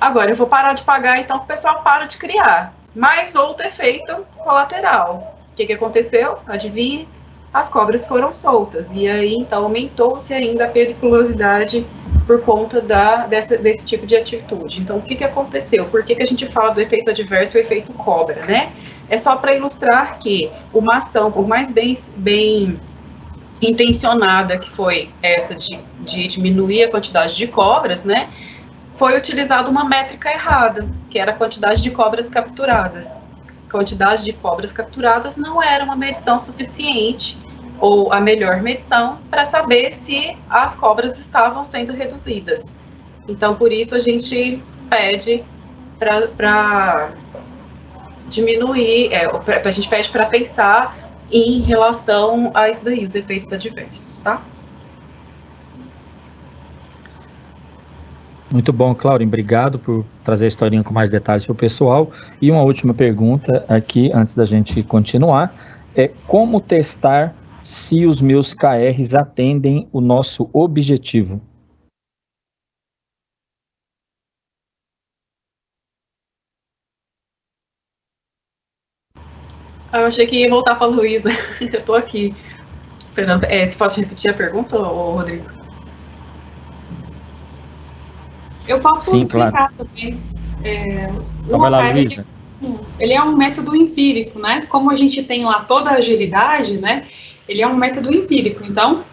agora 0.00 0.30
eu 0.30 0.36
vou 0.36 0.46
parar 0.46 0.74
de 0.74 0.84
pagar, 0.84 1.18
então 1.18 1.38
o 1.38 1.44
pessoal 1.44 1.82
para 1.82 2.04
de 2.04 2.16
criar. 2.18 2.72
Mais 2.94 3.34
outro 3.34 3.66
efeito 3.66 4.24
colateral. 4.38 5.36
O 5.52 5.56
que, 5.56 5.66
que 5.66 5.72
aconteceu? 5.72 6.38
Adivinhe? 6.46 7.08
As 7.52 7.68
cobras 7.68 8.06
foram 8.06 8.32
soltas. 8.32 8.86
E 8.92 9.08
aí, 9.08 9.34
então, 9.34 9.64
aumentou-se 9.64 10.32
ainda 10.32 10.66
a 10.66 10.68
periculosidade 10.68 11.84
por 12.28 12.42
conta 12.42 12.80
da, 12.80 13.26
dessa, 13.26 13.58
desse 13.58 13.84
tipo 13.84 14.06
de 14.06 14.14
atitude. 14.14 14.80
Então, 14.80 14.98
o 14.98 15.02
que, 15.02 15.16
que 15.16 15.24
aconteceu? 15.24 15.86
Por 15.86 16.04
que, 16.04 16.14
que 16.14 16.22
a 16.22 16.26
gente 16.26 16.46
fala 16.46 16.70
do 16.70 16.80
efeito 16.80 17.10
adverso 17.10 17.58
e 17.58 17.60
o 17.60 17.62
efeito 17.62 17.92
cobra, 17.92 18.46
né? 18.46 18.72
É 19.08 19.18
só 19.18 19.34
para 19.34 19.54
ilustrar 19.54 20.18
que 20.20 20.50
uma 20.72 20.98
ação, 20.98 21.32
por 21.32 21.46
mais 21.46 21.72
bem, 21.72 21.94
bem 22.16 22.80
intencionada, 23.60 24.58
que 24.58 24.70
foi 24.70 25.10
essa 25.22 25.54
de, 25.54 25.80
de 26.00 26.28
diminuir 26.28 26.84
a 26.84 26.90
quantidade 26.90 27.36
de 27.36 27.46
cobras, 27.46 28.04
né? 28.04 28.30
Foi 28.96 29.16
utilizada 29.16 29.70
uma 29.70 29.84
métrica 29.84 30.30
errada, 30.30 30.88
que 31.10 31.18
era 31.18 31.32
a 31.32 31.34
quantidade 31.34 31.82
de 31.82 31.90
cobras 31.90 32.28
capturadas. 32.28 33.08
A 33.68 33.70
quantidade 33.70 34.24
de 34.24 34.32
cobras 34.32 34.72
capturadas 34.72 35.36
não 35.36 35.62
era 35.62 35.84
uma 35.84 35.96
medição 35.96 36.38
suficiente 36.38 37.38
ou 37.78 38.12
a 38.12 38.20
melhor 38.20 38.62
medição 38.62 39.18
para 39.30 39.44
saber 39.44 39.96
se 39.96 40.36
as 40.48 40.74
cobras 40.74 41.18
estavam 41.18 41.64
sendo 41.64 41.92
reduzidas. 41.92 42.64
Então, 43.28 43.54
por 43.56 43.72
isso 43.72 43.94
a 43.94 44.00
gente 44.00 44.62
pede 44.88 45.44
para 45.98 47.12
diminuir, 48.28 49.12
é, 49.12 49.28
pra, 49.28 49.60
a 49.60 49.70
gente 49.70 49.88
pede 49.88 50.08
para 50.10 50.26
pensar 50.26 51.05
em 51.30 51.62
relação 51.62 52.50
a 52.54 52.68
isso 52.68 52.84
daí, 52.84 53.04
os 53.04 53.14
efeitos 53.14 53.52
adversos, 53.52 54.18
tá? 54.20 54.42
Muito 58.52 58.72
bom, 58.72 58.94
Claudio. 58.94 59.26
Obrigado 59.26 59.78
por 59.78 60.04
trazer 60.24 60.44
a 60.44 60.48
historinha 60.48 60.84
com 60.84 60.94
mais 60.94 61.10
detalhes 61.10 61.44
para 61.44 61.52
o 61.52 61.56
pessoal. 61.56 62.10
E 62.40 62.50
uma 62.50 62.62
última 62.62 62.94
pergunta 62.94 63.64
aqui, 63.68 64.10
antes 64.14 64.34
da 64.34 64.44
gente 64.44 64.82
continuar, 64.82 65.54
é 65.94 66.10
como 66.26 66.60
testar 66.60 67.34
se 67.62 68.06
os 68.06 68.22
meus 68.22 68.54
KRs 68.54 69.14
atendem 69.14 69.88
o 69.92 70.00
nosso 70.00 70.48
objetivo? 70.52 71.40
Eu 80.00 80.06
achei 80.06 80.26
que 80.26 80.36
ia 80.36 80.50
voltar 80.50 80.76
para 80.76 80.86
a 80.86 80.90
Luísa. 80.90 81.28
Eu 81.60 81.80
estou 81.80 81.94
aqui 81.94 82.36
esperando. 83.04 83.44
É, 83.44 83.66
você 83.66 83.74
pode 83.76 84.00
repetir 84.00 84.30
a 84.30 84.34
pergunta, 84.34 84.76
Rodrigo? 84.76 85.50
Eu 88.66 88.80
posso 88.80 89.10
Sim, 89.10 89.20
explicar 89.20 89.50
claro. 89.52 89.72
também. 89.76 90.18
É, 90.64 91.06
vai 91.48 91.70
lá, 91.70 91.90
Luísa. 91.90 92.26
Ele 92.98 93.12
é 93.12 93.22
um 93.22 93.36
método 93.36 93.76
empírico, 93.76 94.38
né? 94.38 94.66
Como 94.68 94.90
a 94.90 94.96
gente 94.96 95.22
tem 95.22 95.44
lá 95.44 95.64
toda 95.64 95.90
a 95.90 95.94
agilidade, 95.94 96.78
né? 96.78 97.04
Ele 97.48 97.62
é 97.62 97.66
um 97.66 97.76
método 97.76 98.12
empírico. 98.12 98.64
Então, 98.64 99.04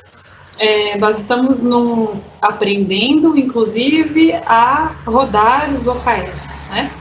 é, 0.58 0.98
nós 0.98 1.20
estamos 1.20 1.64
num, 1.64 2.20
aprendendo, 2.42 3.38
inclusive, 3.38 4.34
a 4.46 4.96
rodar 5.06 5.74
os 5.74 5.88
OKRs, 5.88 6.68
né? 6.70 6.92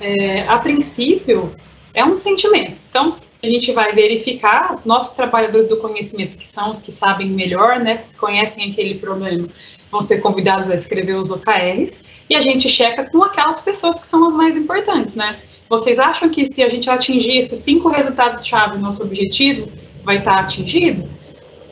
É, 0.00 0.46
a 0.48 0.58
princípio, 0.58 1.54
é 1.96 2.04
um 2.04 2.16
sentimento. 2.16 2.76
Então, 2.88 3.16
a 3.42 3.46
gente 3.46 3.72
vai 3.72 3.90
verificar 3.92 4.72
os 4.72 4.84
nossos 4.84 5.16
trabalhadores 5.16 5.68
do 5.68 5.78
conhecimento, 5.78 6.36
que 6.36 6.46
são 6.46 6.70
os 6.70 6.82
que 6.82 6.92
sabem 6.92 7.28
melhor, 7.28 7.80
né, 7.80 8.04
conhecem 8.18 8.70
aquele 8.70 8.94
problema, 8.96 9.48
vão 9.90 10.02
ser 10.02 10.18
convidados 10.20 10.70
a 10.70 10.74
escrever 10.74 11.14
os 11.14 11.30
OKRs, 11.30 12.04
e 12.28 12.36
a 12.36 12.42
gente 12.42 12.68
checa 12.68 13.08
com 13.10 13.24
aquelas 13.24 13.62
pessoas 13.62 13.98
que 13.98 14.06
são 14.06 14.28
as 14.28 14.34
mais 14.34 14.56
importantes, 14.56 15.14
né? 15.14 15.36
Vocês 15.68 15.98
acham 15.98 16.28
que 16.28 16.46
se 16.46 16.62
a 16.62 16.68
gente 16.68 16.88
atingir 16.88 17.38
esses 17.38 17.58
cinco 17.60 17.88
resultados-chave, 17.88 18.78
nosso 18.78 19.02
objetivo 19.02 19.68
vai 20.04 20.18
estar 20.18 20.40
atingido? 20.40 21.08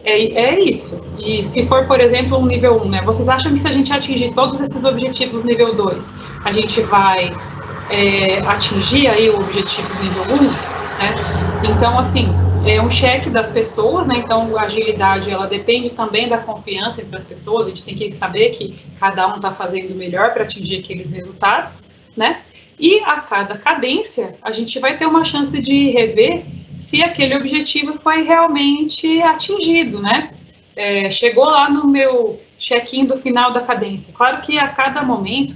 É, 0.05 0.21
é 0.21 0.61
isso. 0.61 1.01
E 1.19 1.43
se 1.45 1.67
for, 1.67 1.87
por 1.87 2.01
exemplo, 2.01 2.39
um 2.39 2.47
nível 2.47 2.81
1, 2.83 2.89
né? 2.89 3.03
Vocês 3.03 3.29
acham 3.29 3.53
que 3.53 3.61
se 3.61 3.69
a 3.69 3.73
gente 3.73 3.93
atingir 3.93 4.33
todos 4.35 4.61
esses 4.61 4.85
objetivos 4.85 5.45
nível 5.45 5.75
2, 5.75 6.15
a 6.45 6.53
gente 6.53 6.81
vai 6.83 7.33
é, 7.91 8.39
atingir 8.41 9.09
aí 9.09 9.29
o 9.31 9.37
objetivo 9.37 9.89
nível 10.03 10.23
1, 10.23 10.43
né? 10.99 11.15
Então, 11.65 11.99
assim, 11.99 12.29
é 12.67 12.81
um 12.81 12.91
cheque 12.91 13.31
das 13.31 13.51
pessoas, 13.51 14.07
né? 14.07 14.17
Então, 14.19 14.57
a 14.57 14.63
agilidade, 14.63 15.31
ela 15.31 15.47
depende 15.47 15.91
também 15.91 16.29
da 16.29 16.39
confiança 16.39 17.03
entre 17.03 17.17
as 17.17 17.25
pessoas, 17.25 17.67
a 17.67 17.71
gente 17.71 17.85
tem 17.85 17.95
que 17.95 18.13
saber 18.13 18.51
que 18.51 18.75
cada 18.99 19.29
um 19.29 19.37
está 19.37 19.51
fazendo 19.51 19.93
o 19.93 19.97
melhor 19.97 20.33
para 20.33 20.45
atingir 20.45 20.79
aqueles 20.79 21.11
resultados, 21.11 21.89
né? 22.17 22.41
E 22.79 23.01
a 23.01 23.21
cada 23.21 23.57
cadência, 23.57 24.35
a 24.43 24.51
gente 24.51 24.79
vai 24.81 24.97
ter 24.97 25.07
uma 25.07 25.25
chance 25.25 25.61
de 25.61 25.91
rever 25.91 26.43
se 26.79 27.03
aquele 27.03 27.35
objetivo 27.37 27.99
foi 28.03 28.23
realmente 28.23 29.23
atingido, 29.23 30.01
né? 30.01 30.31
É, 30.77 31.11
chegou 31.11 31.45
lá 31.45 31.71
no 31.71 31.87
meu 31.87 32.39
check-in 32.59 33.05
do 33.05 33.17
final 33.19 33.53
da 33.53 33.61
cadência. 33.61 34.13
Claro 34.13 34.41
que 34.43 34.59
a 34.59 34.69
cada 34.69 35.03
momento 35.03 35.55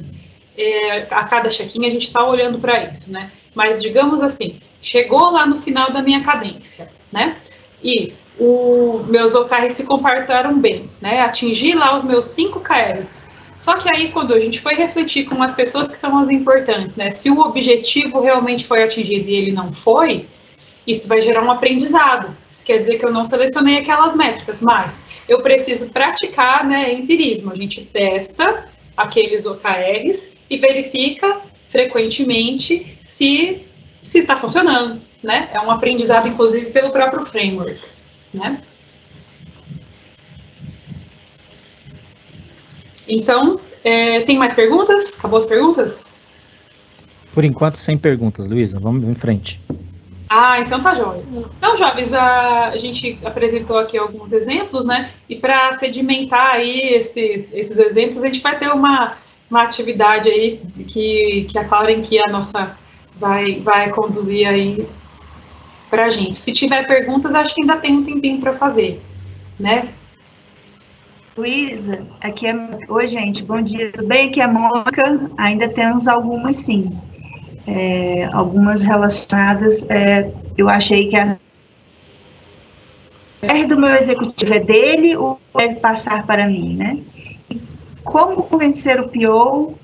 é, 0.59 1.07
a 1.11 1.25
cada 1.25 1.49
check-in 1.49 1.87
a 1.87 1.91
gente 1.91 2.07
está 2.07 2.27
olhando 2.27 2.59
para 2.59 2.85
isso, 2.85 3.11
né? 3.13 3.31
Mas 3.55 3.81
digamos 3.81 4.23
assim, 4.23 4.61
chegou 4.83 5.31
lá 5.31 5.47
no 5.47 5.61
final 5.61 5.91
da 5.91 6.03
minha 6.03 6.23
cadência, 6.23 6.89
né? 7.13 7.37
E 7.83 8.13
o, 8.39 9.05
meus 9.09 9.35
OKRs 9.35 9.75
se 9.75 9.85
comportaram 9.85 10.59
bem, 10.59 10.89
né? 11.01 11.21
Atingi 11.21 11.73
lá 11.75 11.97
os 11.97 12.05
meus 12.05 12.27
5 12.27 12.61
KRs. 12.61 13.23
Só 13.57 13.77
que 13.77 13.89
aí, 13.89 14.11
quando 14.13 14.35
a 14.35 14.39
gente 14.39 14.61
foi 14.61 14.75
refletir 14.75 15.25
com 15.25 15.43
as 15.43 15.55
pessoas 15.55 15.91
que 15.91 15.99
são 15.99 16.17
as 16.19 16.31
importantes, 16.31 16.95
né? 16.95 17.11
Se 17.11 17.29
o 17.29 17.41
objetivo 17.41 18.21
realmente 18.21 18.65
foi 18.65 18.85
atingido 18.85 19.29
e 19.29 19.35
ele 19.35 19.53
não 19.53 19.73
foi, 19.73 20.25
isso 20.87 21.09
vai 21.09 21.21
gerar 21.21 21.43
um 21.43 21.51
aprendizado. 21.51 22.35
Isso 22.51 22.65
quer 22.65 22.79
dizer 22.79 22.99
que 22.99 23.05
eu 23.05 23.13
não 23.13 23.27
selecionei 23.27 23.79
aquelas 23.79 24.15
métricas, 24.15 24.63
mas 24.63 25.09
eu 25.29 25.41
preciso 25.41 25.91
praticar 25.91 26.65
né, 26.65 26.93
empirismo. 26.93 27.53
A 27.53 27.57
gente 27.57 27.83
testa 27.85 28.69
aqueles 28.97 29.45
OKRs 29.45 30.38
e 30.49 30.57
verifica 30.57 31.41
frequentemente 31.69 32.99
se 33.05 33.65
se 34.03 34.21
está 34.21 34.37
funcionando, 34.37 35.01
né? 35.23 35.49
É 35.53 35.61
um 35.61 35.71
aprendizado, 35.71 36.29
inclusive, 36.29 36.71
pelo 36.71 36.91
próprio 36.91 37.27
framework, 37.27 37.79
né? 38.33 38.59
Então, 43.07 43.59
é, 43.85 44.21
tem 44.21 44.39
mais 44.39 44.55
perguntas? 44.55 45.19
Acabou 45.19 45.39
as 45.39 45.47
perguntas? 45.47 46.07
Por 47.35 47.45
enquanto, 47.45 47.77
sem 47.77 47.97
perguntas, 47.97 48.49
Luísa. 48.49 48.79
Vamos 48.79 49.09
em 49.09 49.15
frente. 49.15 49.61
Ah, 50.29 50.61
então 50.61 50.83
tá 50.83 50.95
jóia. 50.95 51.23
Então, 51.57 51.77
Jovens, 51.77 52.13
a, 52.13 52.69
a 52.69 52.77
gente 52.77 53.19
apresentou 53.25 53.79
aqui 53.79 53.97
alguns 53.97 54.31
exemplos, 54.33 54.85
né? 54.85 55.11
E 55.29 55.37
para 55.37 55.73
sedimentar 55.75 56.55
aí 56.55 56.81
esses, 56.81 57.53
esses 57.53 57.79
exemplos, 57.79 58.23
a 58.23 58.27
gente 58.27 58.43
vai 58.43 58.59
ter 58.59 58.69
uma, 58.69 59.17
uma 59.51 59.63
atividade 59.63 60.29
aí 60.29 60.61
que, 60.89 61.47
que 61.51 61.59
a 61.59 61.65
Clara 61.65 61.95
que 62.01 62.19
a 62.19 62.31
nossa 62.31 62.77
vai, 63.17 63.61
vai 63.61 63.91
conduzir 63.91 64.47
aí 64.47 64.87
para 65.91 66.07
a 66.07 66.11
gente. 66.11 66.39
Se 66.39 66.53
tiver 66.53 66.87
perguntas, 66.87 67.35
acho 67.35 67.55
que 67.55 67.63
ainda 67.63 67.77
tem 67.77 67.97
um 67.97 68.05
tempinho 68.05 68.41
para 68.41 68.53
fazer, 68.53 69.01
né? 69.59 69.89
Luísa, 71.37 72.05
aqui 72.21 72.49
é. 72.49 72.55
Oi, 72.89 73.07
gente, 73.07 73.45
bom 73.45 73.63
dia, 73.63 73.93
tudo 73.93 74.09
bem? 74.09 74.29
Aqui 74.29 74.41
é 74.41 74.45
a 74.45 74.49
Mônica. 74.49 75.31
Ainda 75.37 75.69
temos 75.69 76.09
algumas, 76.09 76.57
sim. 76.57 76.91
É, 77.67 78.29
algumas 78.33 78.83
relacionadas. 78.83 79.89
É, 79.89 80.31
eu 80.57 80.69
achei 80.69 81.09
que 81.09 81.17
a. 81.17 81.39
Do 83.69 83.79
meu 83.79 83.95
executivo 83.95 84.55
é 84.55 84.59
dele 84.59 85.17
ou 85.17 85.39
deve 85.57 85.77
passar 85.77 86.27
para 86.27 86.47
mim, 86.47 86.75
né? 86.75 86.99
Como 88.09 88.43
convencer 88.43 88.99
o 88.99 89.07
PO 89.07 89.79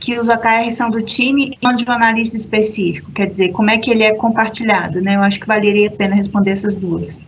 que 0.00 0.18
os 0.18 0.30
OKRs 0.30 0.74
são 0.74 0.88
do 0.90 1.02
time 1.02 1.50
e 1.52 1.58
não 1.62 1.74
de 1.74 1.84
um 1.84 1.92
analista 1.92 2.34
específico? 2.34 3.12
Quer 3.12 3.26
dizer, 3.26 3.52
como 3.52 3.68
é 3.68 3.76
que 3.76 3.90
ele 3.90 4.02
é 4.02 4.14
compartilhado, 4.14 5.02
né? 5.02 5.16
Eu 5.16 5.20
acho 5.20 5.38
que 5.38 5.46
valeria 5.46 5.88
a 5.88 5.90
pena 5.90 6.14
responder 6.14 6.52
essas 6.52 6.74
duas. 6.74 7.20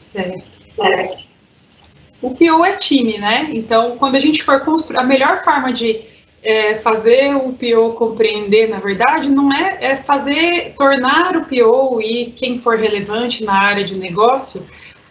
Certo. 0.00 0.42
certo. 0.74 1.18
O 2.22 2.30
PO 2.30 2.64
é 2.64 2.76
time, 2.78 3.18
né? 3.18 3.50
Então, 3.52 3.94
quando 3.98 4.14
a 4.14 4.20
gente 4.20 4.42
for 4.42 4.60
construir, 4.60 4.98
a 4.98 5.04
melhor 5.04 5.44
forma 5.44 5.70
de 5.70 6.00
é, 6.42 6.76
fazer 6.76 7.36
o 7.36 7.52
PO 7.52 7.92
compreender, 7.92 8.70
na 8.70 8.78
verdade, 8.78 9.28
não 9.28 9.52
é, 9.52 9.76
é 9.82 9.96
fazer, 9.96 10.72
tornar 10.78 11.36
o 11.36 11.44
PO 11.44 12.00
e 12.00 12.32
quem 12.34 12.58
for 12.58 12.78
relevante 12.78 13.44
na 13.44 13.52
área 13.52 13.84
de 13.84 13.96
negócio 13.96 14.64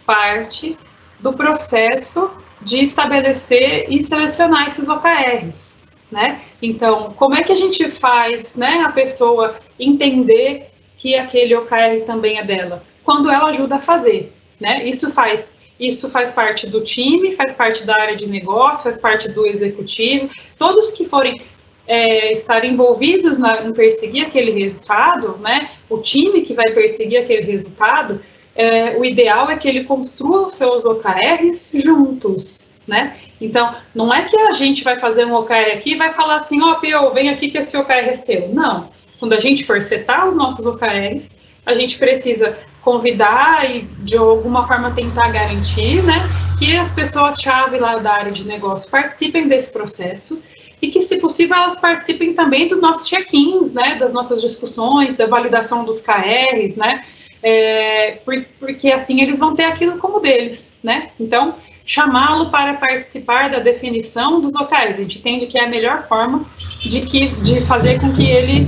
parte 0.04 0.76
do 1.20 1.32
processo 1.32 2.28
de 2.62 2.84
estabelecer 2.84 3.86
e 3.88 4.02
selecionar 4.02 4.68
esses 4.68 4.88
OKRs, 4.88 5.78
né? 6.10 6.40
Então, 6.60 7.12
como 7.12 7.36
é 7.36 7.42
que 7.42 7.52
a 7.52 7.56
gente 7.56 7.88
faz, 7.90 8.56
né, 8.56 8.82
a 8.84 8.90
pessoa 8.90 9.54
entender 9.78 10.66
que 10.96 11.14
aquele 11.14 11.54
OKR 11.54 12.04
também 12.06 12.38
é 12.38 12.44
dela? 12.44 12.82
Quando 13.04 13.30
ela 13.30 13.50
ajuda 13.50 13.76
a 13.76 13.80
fazer, 13.80 14.32
né? 14.60 14.84
Isso 14.84 15.10
faz 15.10 15.56
isso 15.78 16.10
faz 16.10 16.32
parte 16.32 16.66
do 16.66 16.82
time, 16.82 17.36
faz 17.36 17.52
parte 17.52 17.84
da 17.84 17.94
área 17.94 18.16
de 18.16 18.26
negócio, 18.26 18.82
faz 18.82 18.98
parte 18.98 19.28
do 19.28 19.46
executivo. 19.46 20.28
Todos 20.58 20.90
que 20.90 21.04
forem 21.04 21.40
é, 21.86 22.32
estar 22.32 22.64
envolvidos 22.64 23.38
na, 23.38 23.62
em 23.62 23.72
perseguir 23.72 24.26
aquele 24.26 24.50
resultado, 24.50 25.38
né? 25.38 25.70
O 25.88 25.98
time 25.98 26.42
que 26.42 26.52
vai 26.52 26.70
perseguir 26.72 27.18
aquele 27.18 27.42
resultado, 27.42 28.20
é, 28.54 28.96
o 28.98 29.04
ideal 29.04 29.50
é 29.50 29.56
que 29.56 29.68
ele 29.68 29.84
construa 29.84 30.46
os 30.46 30.54
seus 30.54 30.84
OKRs 30.84 31.70
juntos, 31.74 32.68
né? 32.86 33.16
Então, 33.40 33.74
não 33.94 34.12
é 34.12 34.24
que 34.28 34.36
a 34.36 34.52
gente 34.52 34.82
vai 34.82 34.98
fazer 34.98 35.24
um 35.24 35.34
OKR 35.34 35.72
aqui 35.74 35.92
e 35.92 35.96
vai 35.96 36.12
falar 36.12 36.38
assim, 36.38 36.60
ó, 36.62 36.72
oh, 36.72 36.74
Pio, 36.76 37.10
vem 37.12 37.28
aqui 37.28 37.48
que 37.48 37.58
esse 37.58 37.76
OKR 37.76 37.92
é 37.92 38.16
seu. 38.16 38.48
Não. 38.48 38.88
Quando 39.18 39.32
a 39.32 39.40
gente 39.40 39.64
for 39.64 39.82
setar 39.82 40.28
os 40.28 40.34
nossos 40.34 40.66
OKRs, 40.66 41.36
a 41.64 41.74
gente 41.74 41.98
precisa 41.98 42.56
convidar 42.80 43.70
e 43.70 43.82
de 44.00 44.16
alguma 44.16 44.66
forma 44.66 44.90
tentar 44.92 45.30
garantir, 45.30 46.02
né, 46.02 46.28
que 46.58 46.76
as 46.76 46.90
pessoas-chave 46.90 47.78
lá 47.78 47.96
da 47.96 48.12
área 48.12 48.32
de 48.32 48.46
negócio 48.46 48.90
participem 48.90 49.46
desse 49.46 49.70
processo 49.70 50.42
e 50.80 50.88
que, 50.88 51.02
se 51.02 51.18
possível, 51.18 51.56
elas 51.56 51.78
participem 51.78 52.32
também 52.32 52.68
dos 52.68 52.80
nossos 52.80 53.08
check-ins, 53.08 53.72
né, 53.72 53.96
das 53.96 54.12
nossas 54.12 54.40
discussões, 54.40 55.16
da 55.16 55.26
validação 55.26 55.84
dos 55.84 56.00
KRs, 56.00 56.76
né, 56.76 57.04
é, 57.42 58.18
porque 58.58 58.90
assim 58.90 59.20
eles 59.20 59.38
vão 59.38 59.54
ter 59.54 59.64
aquilo 59.64 59.98
como 59.98 60.20
deles, 60.20 60.72
né, 60.82 61.10
então 61.18 61.54
chamá-lo 61.88 62.50
para 62.50 62.74
participar 62.74 63.48
da 63.48 63.60
definição 63.60 64.42
dos 64.42 64.54
OKRs, 64.54 64.98
a 64.98 65.02
gente 65.02 65.18
entende 65.18 65.46
que 65.46 65.58
é 65.58 65.64
a 65.64 65.68
melhor 65.68 66.06
forma 66.06 66.44
de, 66.80 67.00
que, 67.00 67.28
de 67.28 67.60
fazer 67.62 67.98
com 67.98 68.12
que 68.14 68.28
ele 68.28 68.66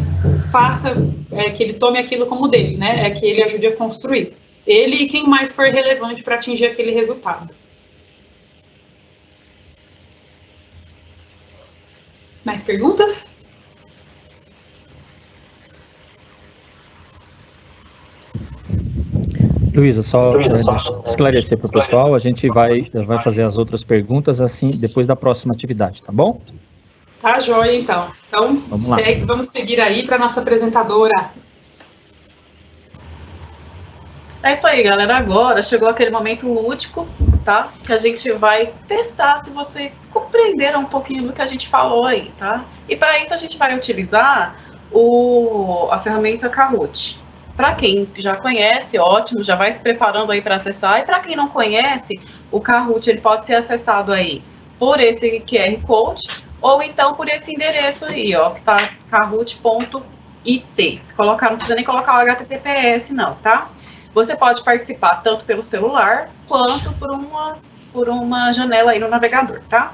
faça, 0.50 0.94
é, 1.32 1.50
que 1.50 1.62
ele 1.62 1.74
tome 1.74 1.98
aquilo 1.98 2.26
como 2.26 2.48
dele, 2.48 2.76
né? 2.76 3.06
É 3.06 3.10
que 3.10 3.24
ele 3.24 3.42
ajude 3.42 3.66
a 3.66 3.76
construir. 3.76 4.32
Ele 4.66 4.96
e 4.96 5.08
quem 5.08 5.26
mais 5.26 5.54
for 5.54 5.66
relevante 5.66 6.22
para 6.22 6.36
atingir 6.36 6.66
aquele 6.66 6.92
resultado. 6.92 7.54
Mais 12.44 12.62
perguntas? 12.62 13.26
Luísa, 19.80 20.02
só, 20.02 20.32
Luísa, 20.32 20.58
só 20.58 21.02
esclarecer 21.06 21.56
para 21.56 21.66
o 21.66 21.70
pessoal, 21.70 22.14
a 22.14 22.18
gente 22.18 22.46
vai, 22.48 22.82
vai 22.92 23.22
fazer 23.22 23.42
as 23.42 23.56
outras 23.56 23.82
perguntas 23.82 24.38
assim 24.38 24.78
depois 24.78 25.06
da 25.06 25.16
próxima 25.16 25.54
atividade, 25.54 26.02
tá 26.02 26.12
bom? 26.12 26.38
Tá 27.22 27.40
joia, 27.40 27.76
então. 27.76 28.10
Então, 28.28 28.56
vamos, 28.68 28.88
segue, 28.88 29.24
vamos 29.24 29.46
seguir 29.48 29.80
aí 29.80 30.04
para 30.04 30.18
nossa 30.18 30.40
apresentadora. 30.40 31.30
É 34.42 34.52
isso 34.52 34.66
aí, 34.66 34.82
galera. 34.82 35.16
Agora 35.16 35.62
chegou 35.62 35.88
aquele 35.88 36.10
momento 36.10 36.46
lúdico, 36.46 37.06
tá? 37.44 37.70
Que 37.84 37.92
a 37.92 37.98
gente 37.98 38.30
vai 38.32 38.72
testar 38.86 39.42
se 39.42 39.50
vocês 39.50 39.94
compreenderam 40.10 40.80
um 40.80 40.86
pouquinho 40.86 41.24
do 41.24 41.32
que 41.32 41.42
a 41.42 41.46
gente 41.46 41.68
falou 41.68 42.04
aí, 42.04 42.30
tá? 42.38 42.64
E 42.88 42.96
para 42.96 43.22
isso 43.22 43.32
a 43.32 43.36
gente 43.36 43.56
vai 43.58 43.76
utilizar 43.76 44.56
o, 44.90 45.88
a 45.90 45.98
ferramenta 46.00 46.48
Kahoot. 46.48 47.19
Para 47.61 47.74
quem 47.74 48.08
já 48.16 48.36
conhece, 48.36 48.98
ótimo, 48.98 49.44
já 49.44 49.54
vai 49.54 49.70
se 49.70 49.78
preparando 49.78 50.32
aí 50.32 50.40
para 50.40 50.54
acessar. 50.54 51.00
E 51.00 51.02
para 51.02 51.20
quem 51.20 51.36
não 51.36 51.46
conhece, 51.46 52.18
o 52.50 52.58
Kahoot 52.58 53.11
ele 53.11 53.20
pode 53.20 53.44
ser 53.44 53.56
acessado 53.56 54.14
aí 54.14 54.42
por 54.78 54.98
esse 54.98 55.40
QR 55.40 55.78
Code 55.86 56.22
ou 56.62 56.82
então 56.82 57.12
por 57.12 57.28
esse 57.28 57.52
endereço 57.52 58.06
aí, 58.06 58.34
ó, 58.34 58.48
que 58.48 58.62
tá 58.62 58.88
kahoot.it. 59.11 61.02
Se 61.04 61.12
colocar, 61.12 61.50
não 61.50 61.58
precisa 61.58 61.74
nem 61.76 61.84
colocar 61.84 62.16
o 62.16 62.20
HTTPS, 62.20 63.12
não, 63.12 63.34
tá? 63.34 63.68
Você 64.14 64.34
pode 64.34 64.64
participar 64.64 65.16
tanto 65.16 65.44
pelo 65.44 65.62
celular 65.62 66.30
quanto 66.48 66.90
por 66.92 67.11
uma, 67.11 67.58
por 67.92 68.08
uma 68.08 68.54
janela 68.54 68.92
aí 68.92 68.98
no 68.98 69.08
navegador, 69.08 69.61
tá? 69.68 69.92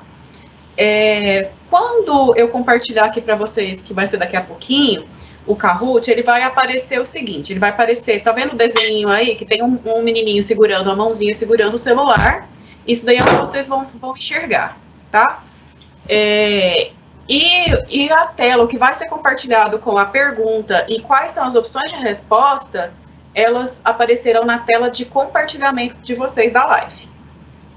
É, 0.79 1.51
quando 1.69 2.33
eu 2.37 2.49
compartilhar 2.49 3.07
aqui 3.07 3.21
para 3.21 3.35
vocês, 3.35 3.81
que 3.81 3.93
vai 3.93 4.07
ser 4.07 4.19
daqui 4.19 4.37
a 4.37 4.41
pouquinho, 4.41 5.16
o 5.47 5.55
Kahoot, 5.55 6.11
ele 6.11 6.23
vai 6.23 6.43
aparecer 6.43 7.01
o 7.01 7.07
seguinte, 7.07 7.53
ele 7.53 7.61
vai 7.61 7.71
aparecer, 7.71 8.23
tá 8.23 8.33
vendo 8.33 8.53
o 8.53 8.57
desenho 8.57 9.09
aí, 9.09 9.37
que 9.37 9.45
tem 9.45 9.63
um, 9.63 9.79
um 9.87 10.03
menininho 10.03 10.43
segurando, 10.43 10.91
a 10.91 10.97
mãozinha 10.97 11.33
segurando 11.33 11.75
o 11.75 11.79
celular, 11.79 12.49
isso 12.87 13.07
daí 13.07 13.17
é 13.17 13.23
o 13.23 13.25
que 13.25 13.37
vocês 13.37 13.69
vão, 13.69 13.87
vão 14.01 14.17
enxergar, 14.17 14.77
tá? 15.11 15.45
É, 16.09 16.91
e, 17.29 17.67
e 17.89 18.13
a 18.13 18.27
tela, 18.27 18.65
o 18.65 18.69
que 18.69 18.79
vai 18.79 18.95
ser 18.95 19.07
compartilhado 19.07 19.79
com 19.79 19.97
a 19.97 20.05
pergunta 20.05 20.85
e 20.89 21.01
quais 21.01 21.33
são 21.33 21.47
as 21.47 21.55
opções 21.55 21.91
de 21.93 21.99
resposta, 21.99 22.93
elas 23.35 23.81
aparecerão 23.85 24.45
na 24.45 24.61
tela 24.61 24.91
de 24.91 25.05
compartilhamento 25.05 25.97
de 26.03 26.15
vocês 26.15 26.53
da 26.53 26.65
live. 26.65 27.09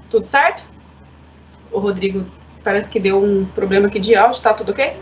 Tudo 0.08 0.24
certo? 0.24 0.64
O 1.70 1.78
Rodrigo 1.78 2.26
parece 2.62 2.88
que 2.90 3.00
deu 3.00 3.22
um 3.22 3.44
problema 3.44 3.88
aqui 3.88 4.00
de 4.00 4.14
áudio, 4.14 4.42
tá 4.42 4.54
tudo 4.54 4.72
ok? 4.72 4.96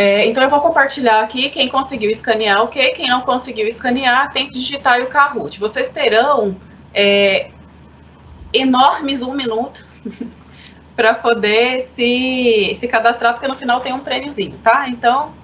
É, 0.00 0.26
então 0.26 0.40
eu 0.44 0.48
vou 0.48 0.60
compartilhar 0.60 1.24
aqui, 1.24 1.50
quem 1.50 1.68
conseguiu 1.68 2.08
escanear, 2.08 2.62
ok, 2.62 2.92
quem 2.92 3.08
não 3.08 3.22
conseguiu 3.22 3.66
escanear, 3.66 4.32
tem 4.32 4.46
que 4.46 4.54
digitar 4.54 5.00
o 5.02 5.08
Kahoot. 5.08 5.58
Vocês 5.58 5.90
terão 5.90 6.56
é, 6.94 7.50
enormes 8.52 9.22
um 9.22 9.34
minuto 9.34 9.84
para 10.94 11.14
poder 11.14 11.80
se, 11.80 12.76
se 12.76 12.86
cadastrar, 12.86 13.32
porque 13.32 13.48
no 13.48 13.56
final 13.56 13.80
tem 13.80 13.92
um 13.92 13.98
prêmiozinho, 13.98 14.56
tá? 14.58 14.88
Então, 14.88 15.34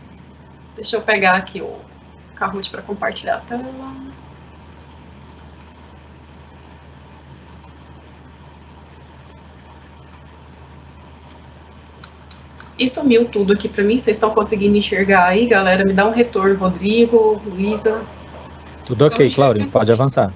deixa 0.77 0.99
eu 0.99 1.03
pegar 1.03 1.33
aqui 1.33 1.61
o 1.61 1.81
Kahoot 2.37 2.71
para 2.71 2.83
compartilhar 2.83 3.39
a 3.39 3.41
tela. 3.41 3.65
Que 12.85 12.89
sumiu 12.89 13.25
tudo 13.25 13.55
aqui 13.55 13.67
para 13.67 13.83
mim. 13.83 13.99
Vocês 13.99 14.17
estão 14.17 14.31
conseguindo 14.31 14.77
enxergar 14.77 15.27
aí, 15.27 15.47
galera? 15.47 15.85
Me 15.85 15.93
dá 15.95 16.07
um 16.07 16.13
retorno, 16.13 16.57
Rodrigo, 16.57 17.41
Luísa. 17.47 18.03
Tudo 18.85 19.07
ok, 19.07 19.31
Cláudio, 19.31 19.67
pode 19.71 19.91
avançar. 19.91 20.33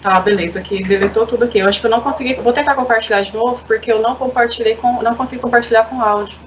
Tá, 0.00 0.20
beleza, 0.20 0.60
aqui 0.60 0.82
deletou 0.82 1.26
tudo 1.26 1.44
aqui. 1.44 1.58
Eu 1.58 1.68
acho 1.68 1.80
que 1.80 1.86
eu 1.86 1.90
não 1.90 2.00
consegui. 2.00 2.34
Vou 2.34 2.52
tentar 2.52 2.74
compartilhar 2.74 3.22
de 3.22 3.34
novo, 3.34 3.62
porque 3.66 3.90
eu 3.90 4.00
não 4.00 4.14
compartilhei 4.14 4.76
com. 4.76 5.02
não 5.02 5.14
consigo 5.16 5.42
compartilhar 5.42 5.84
com 5.84 6.00
áudio. 6.00 6.38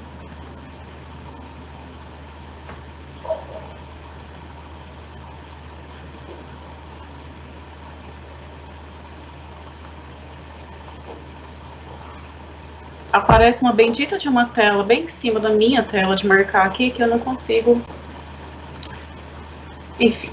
Aparece 13.16 13.64
uma 13.64 13.72
bendita 13.72 14.18
de 14.18 14.28
uma 14.28 14.50
tela 14.50 14.84
bem 14.84 15.06
em 15.06 15.10
cima 15.10 15.40
da 15.40 15.50
minha 15.50 15.84
tela 15.84 16.16
de 16.16 16.28
marcar 16.28 16.66
aqui 16.66 16.92
que 16.92 17.02
eu 17.02 17.08
não 17.08 17.20
consigo. 17.20 17.82
Enfim. 20.00 20.32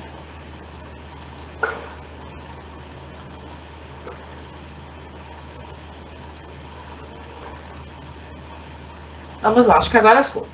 Vamos 9.40 9.66
lá, 9.66 9.78
acho 9.78 9.90
que 9.90 9.96
agora 9.96 10.24
foi. 10.24 10.46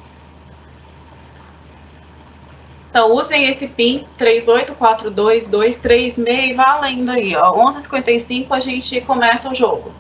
Então, 2.90 3.14
usem 3.14 3.48
esse 3.48 3.68
PIN 3.68 4.06
3842236 4.18 6.18
e 6.26 6.54
valendo 6.54 7.10
aí, 7.10 7.36
ó. 7.36 7.54
11h55 7.70 8.46
a 8.50 8.60
gente 8.60 9.00
começa 9.02 9.50
o 9.50 9.54
jogo. 9.54 9.92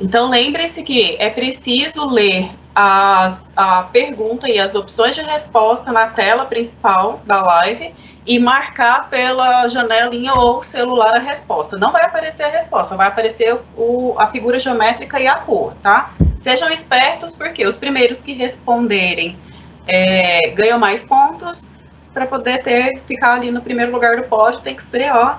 Então, 0.00 0.28
lembre-se 0.28 0.82
que 0.82 1.16
é 1.18 1.30
preciso 1.30 2.06
ler 2.06 2.50
as, 2.74 3.46
a 3.56 3.84
pergunta 3.84 4.48
e 4.48 4.58
as 4.58 4.74
opções 4.74 5.14
de 5.14 5.22
resposta 5.22 5.92
na 5.92 6.08
tela 6.08 6.46
principal 6.46 7.20
da 7.24 7.40
live 7.40 7.94
e 8.26 8.38
marcar 8.38 9.08
pela 9.08 9.68
janelinha 9.68 10.34
ou 10.34 10.62
celular 10.62 11.14
a 11.14 11.18
resposta. 11.18 11.76
Não 11.76 11.92
vai 11.92 12.04
aparecer 12.04 12.42
a 12.42 12.48
resposta, 12.48 12.96
vai 12.96 13.06
aparecer 13.06 13.60
o, 13.76 14.14
a 14.18 14.26
figura 14.28 14.58
geométrica 14.58 15.20
e 15.20 15.26
a 15.28 15.36
cor, 15.36 15.74
tá? 15.82 16.14
Sejam 16.38 16.70
espertos, 16.70 17.36
porque 17.36 17.66
os 17.66 17.76
primeiros 17.76 18.20
que 18.20 18.32
responderem 18.32 19.38
é, 19.86 20.50
ganham 20.50 20.78
mais 20.78 21.04
pontos. 21.04 21.70
Para 22.12 22.26
poder 22.26 22.62
ter, 22.62 23.02
ficar 23.06 23.34
ali 23.34 23.50
no 23.50 23.60
primeiro 23.60 23.90
lugar 23.90 24.16
do 24.16 24.22
pódio, 24.24 24.60
tem 24.60 24.76
que 24.76 24.84
ser, 24.84 25.12
ó, 25.12 25.38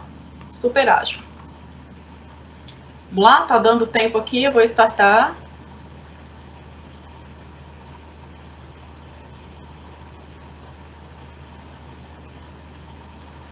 super 0.51 0.89
ágil. 0.89 1.24
Vamos 3.09 3.23
lá, 3.23 3.45
tá 3.47 3.57
dando 3.57 3.87
tempo 3.87 4.17
aqui, 4.19 4.43
eu 4.43 4.51
vou 4.51 4.61
startar. 4.61 5.43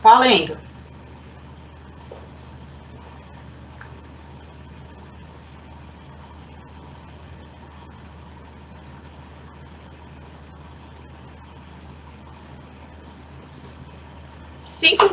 Valendo. 0.03 0.61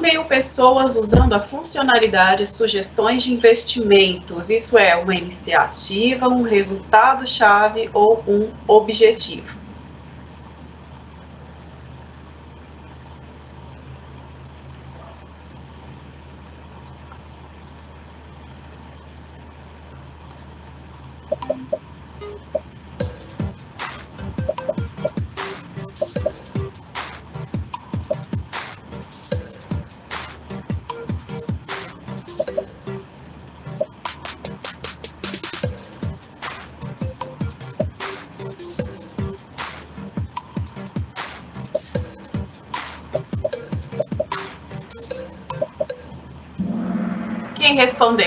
Mil 0.00 0.24
pessoas 0.24 0.96
usando 0.96 1.32
a 1.32 1.40
funcionalidade 1.40 2.44
sugestões 2.44 3.22
de 3.22 3.32
investimentos. 3.32 4.50
Isso 4.50 4.76
é 4.76 4.96
uma 4.96 5.14
iniciativa, 5.14 6.28
um 6.28 6.42
resultado-chave 6.42 7.88
ou 7.92 8.22
um 8.26 8.50
objetivo. 8.66 9.59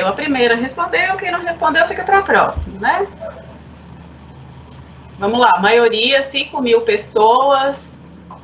Respondeu 0.04 0.08
a 0.08 0.14
primeira 0.14 0.56
respondeu, 0.56 1.16
quem 1.18 1.32
não 1.32 1.42
respondeu 1.42 1.88
fica 1.88 2.04
para 2.04 2.20
a 2.20 2.22
próxima, 2.22 2.80
né? 2.80 3.08
Vamos 5.18 5.40
lá, 5.40 5.60
maioria, 5.62 6.24
5 6.24 6.62
mil 6.62 6.82
pessoas 6.82 7.98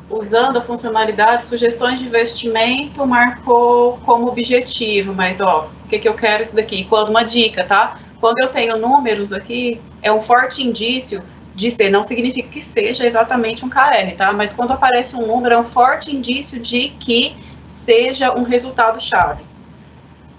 usando 0.10 0.58
a 0.58 0.62
funcionalidade 0.62 1.44
sugestões 1.44 2.00
de 2.00 2.06
investimento 2.06 3.06
marcou 3.06 4.00
como 4.06 4.28
objetivo, 4.28 5.14
mas 5.14 5.40
ó, 5.40 5.70
o 5.86 5.88
que, 5.88 6.00
que 6.00 6.08
eu 6.08 6.16
quero 6.16 6.42
isso 6.42 6.56
daqui? 6.56 6.86
Quando 6.86 7.10
uma 7.10 7.24
dica, 7.24 7.64
tá? 7.66 8.00
Quando 8.20 8.40
eu 8.40 8.50
tenho 8.50 8.78
números 8.78 9.32
aqui, 9.32 9.82
é 10.02 10.12
um 10.12 10.22
forte 10.22 10.66
indício 10.66 11.22
de 11.54 11.70
ser, 11.70 11.90
não 11.90 12.04
significa 12.04 12.48
que 12.48 12.62
seja 12.62 13.06
exatamente 13.06 13.66
um 13.66 13.70
KR, 13.70 14.16
tá? 14.18 14.32
Mas 14.32 14.54
quando 14.54 14.72
aparece 14.72 15.16
um 15.16 15.28
número, 15.28 15.56
é 15.56 15.60
um 15.60 15.66
forte 15.66 16.16
indício 16.16 16.60
de 16.60 16.90
que 17.00 17.36
seja 17.68 18.34
um 18.34 18.44
resultado 18.44 19.00
chave. 19.02 19.49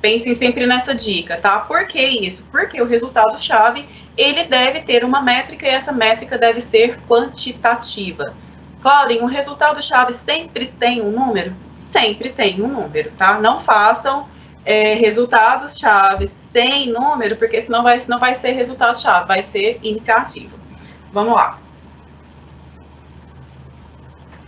Pensem 0.00 0.34
sempre 0.34 0.66
nessa 0.66 0.94
dica, 0.94 1.36
tá? 1.36 1.58
Por 1.60 1.86
que 1.86 2.00
isso? 2.00 2.48
Porque 2.50 2.80
o 2.80 2.86
resultado-chave, 2.86 3.86
ele 4.16 4.44
deve 4.44 4.80
ter 4.80 5.04
uma 5.04 5.20
métrica 5.20 5.66
e 5.66 5.70
essa 5.70 5.92
métrica 5.92 6.38
deve 6.38 6.60
ser 6.60 6.98
quantitativa. 7.06 8.34
Claudinho, 8.80 9.24
o 9.24 9.26
resultado-chave 9.26 10.14
sempre 10.14 10.72
tem 10.78 11.02
um 11.02 11.10
número? 11.10 11.54
Sempre 11.76 12.30
tem 12.30 12.62
um 12.62 12.68
número, 12.68 13.10
tá? 13.18 13.38
Não 13.38 13.60
façam 13.60 14.26
é, 14.64 14.94
resultados-chave 14.94 16.28
sem 16.28 16.90
número, 16.90 17.36
porque 17.36 17.60
senão 17.60 17.82
vai, 17.82 17.98
não 18.08 18.18
vai 18.18 18.34
ser 18.34 18.52
resultado-chave, 18.52 19.28
vai 19.28 19.42
ser 19.42 19.78
iniciativa. 19.82 20.56
Vamos 21.12 21.34
lá. 21.34 21.58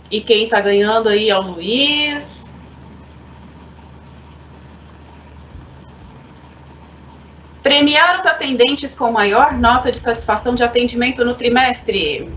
E 0.09 0.21
quem 0.21 0.45
está 0.45 0.61
ganhando 0.61 1.09
aí 1.09 1.29
é 1.29 1.37
o 1.37 1.41
Luiz. 1.41 2.42
Premiar 7.73 8.19
os 8.19 8.25
atendentes 8.27 8.93
com 8.93 9.11
maior 9.11 9.53
nota 9.53 9.91
de 9.91 9.97
satisfação 9.97 10.53
de 10.53 10.61
atendimento 10.61 11.25
no 11.25 11.33
trimestre 11.33 12.31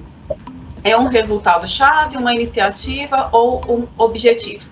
é 0.82 0.96
um 0.96 1.08
resultado-chave, 1.08 2.16
uma 2.16 2.32
iniciativa 2.32 3.28
ou 3.30 3.60
um 3.68 3.86
objetivo? 3.98 4.64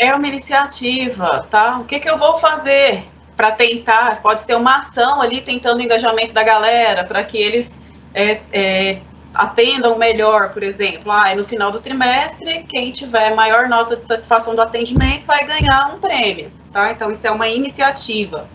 É 0.00 0.14
uma 0.14 0.26
iniciativa, 0.26 1.46
tá? 1.50 1.78
O 1.78 1.84
que, 1.84 2.00
que 2.00 2.08
eu 2.08 2.16
vou 2.16 2.38
fazer 2.38 3.04
para 3.36 3.52
tentar? 3.52 4.22
Pode 4.22 4.40
ser 4.40 4.54
uma 4.56 4.78
ação 4.78 5.20
ali 5.20 5.42
tentando 5.42 5.78
o 5.78 5.82
engajamento 5.82 6.32
da 6.32 6.42
galera, 6.42 7.04
para 7.04 7.22
que 7.22 7.36
eles 7.36 7.84
é, 8.14 8.40
é, 8.50 9.00
atendam 9.34 9.98
melhor, 9.98 10.54
por 10.54 10.62
exemplo. 10.62 11.12
Ah, 11.12 11.34
no 11.34 11.44
final 11.44 11.70
do 11.70 11.82
trimestre, 11.82 12.64
quem 12.66 12.90
tiver 12.92 13.34
maior 13.34 13.68
nota 13.68 13.94
de 13.94 14.06
satisfação 14.06 14.54
do 14.54 14.62
atendimento 14.62 15.26
vai 15.26 15.46
ganhar 15.46 15.94
um 15.94 16.00
prêmio, 16.00 16.50
tá? 16.72 16.92
Então, 16.92 17.12
isso 17.12 17.26
é 17.26 17.30
uma 17.30 17.48
iniciativa. 17.48 18.48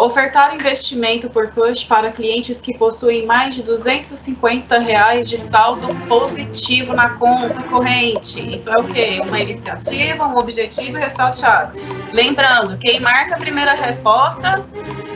Ofertar 0.00 0.54
investimento 0.54 1.28
por 1.28 1.48
push 1.48 1.84
para 1.84 2.10
clientes 2.10 2.58
que 2.58 2.72
possuem 2.78 3.26
mais 3.26 3.54
de 3.54 3.62
250 3.62 4.78
reais 4.78 5.28
de 5.28 5.36
saldo 5.36 5.94
positivo 6.08 6.94
na 6.94 7.10
conta 7.18 7.62
corrente. 7.64 8.40
Isso 8.56 8.70
é 8.70 8.80
o 8.80 8.84
quê? 8.84 9.20
Uma 9.22 9.38
iniciativa, 9.38 10.26
um 10.26 10.38
objetivo 10.38 10.96
resultado-chave. 10.96 11.80
Lembrando, 12.14 12.78
quem 12.78 12.98
marca 12.98 13.34
a 13.34 13.38
primeira 13.38 13.74
resposta 13.74 14.64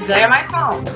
ganha 0.07 0.29
mais 0.29 0.51
saldo. 0.51 0.93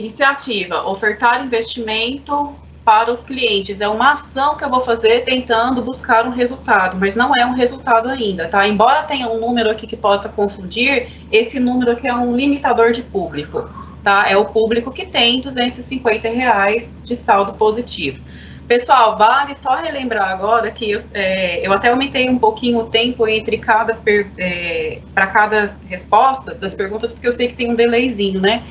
Iniciativa, 0.00 0.82
ofertar 0.88 1.44
investimento 1.44 2.54
para 2.82 3.12
os 3.12 3.20
clientes. 3.20 3.82
É 3.82 3.88
uma 3.88 4.14
ação 4.14 4.56
que 4.56 4.64
eu 4.64 4.70
vou 4.70 4.80
fazer 4.80 5.26
tentando 5.26 5.82
buscar 5.82 6.26
um 6.26 6.30
resultado, 6.30 6.96
mas 6.98 7.14
não 7.14 7.36
é 7.36 7.44
um 7.44 7.52
resultado 7.52 8.08
ainda, 8.08 8.48
tá? 8.48 8.66
Embora 8.66 9.02
tenha 9.02 9.28
um 9.28 9.38
número 9.38 9.70
aqui 9.70 9.86
que 9.86 9.98
possa 9.98 10.26
confundir, 10.30 11.08
esse 11.30 11.60
número 11.60 11.92
aqui 11.92 12.08
é 12.08 12.14
um 12.14 12.34
limitador 12.34 12.92
de 12.92 13.02
público, 13.02 13.68
tá? 14.02 14.24
É 14.26 14.38
o 14.38 14.46
público 14.46 14.90
que 14.90 15.04
tem 15.04 15.42
250 15.42 16.30
reais 16.30 16.96
de 17.04 17.14
saldo 17.16 17.52
positivo. 17.52 18.20
Pessoal, 18.66 19.18
vale 19.18 19.54
só 19.54 19.74
relembrar 19.74 20.30
agora 20.30 20.70
que 20.70 20.92
eu, 20.92 21.00
é, 21.12 21.66
eu 21.66 21.72
até 21.72 21.90
aumentei 21.90 22.30
um 22.30 22.38
pouquinho 22.38 22.78
o 22.78 22.84
tempo 22.84 23.26
entre 23.26 23.58
cada 23.58 23.98
é, 24.38 25.02
para 25.12 25.26
cada 25.26 25.76
resposta 25.84 26.54
das 26.54 26.74
perguntas, 26.74 27.12
porque 27.12 27.26
eu 27.26 27.32
sei 27.32 27.48
que 27.48 27.56
tem 27.56 27.70
um 27.70 27.74
delayzinho, 27.74 28.40
né? 28.40 28.64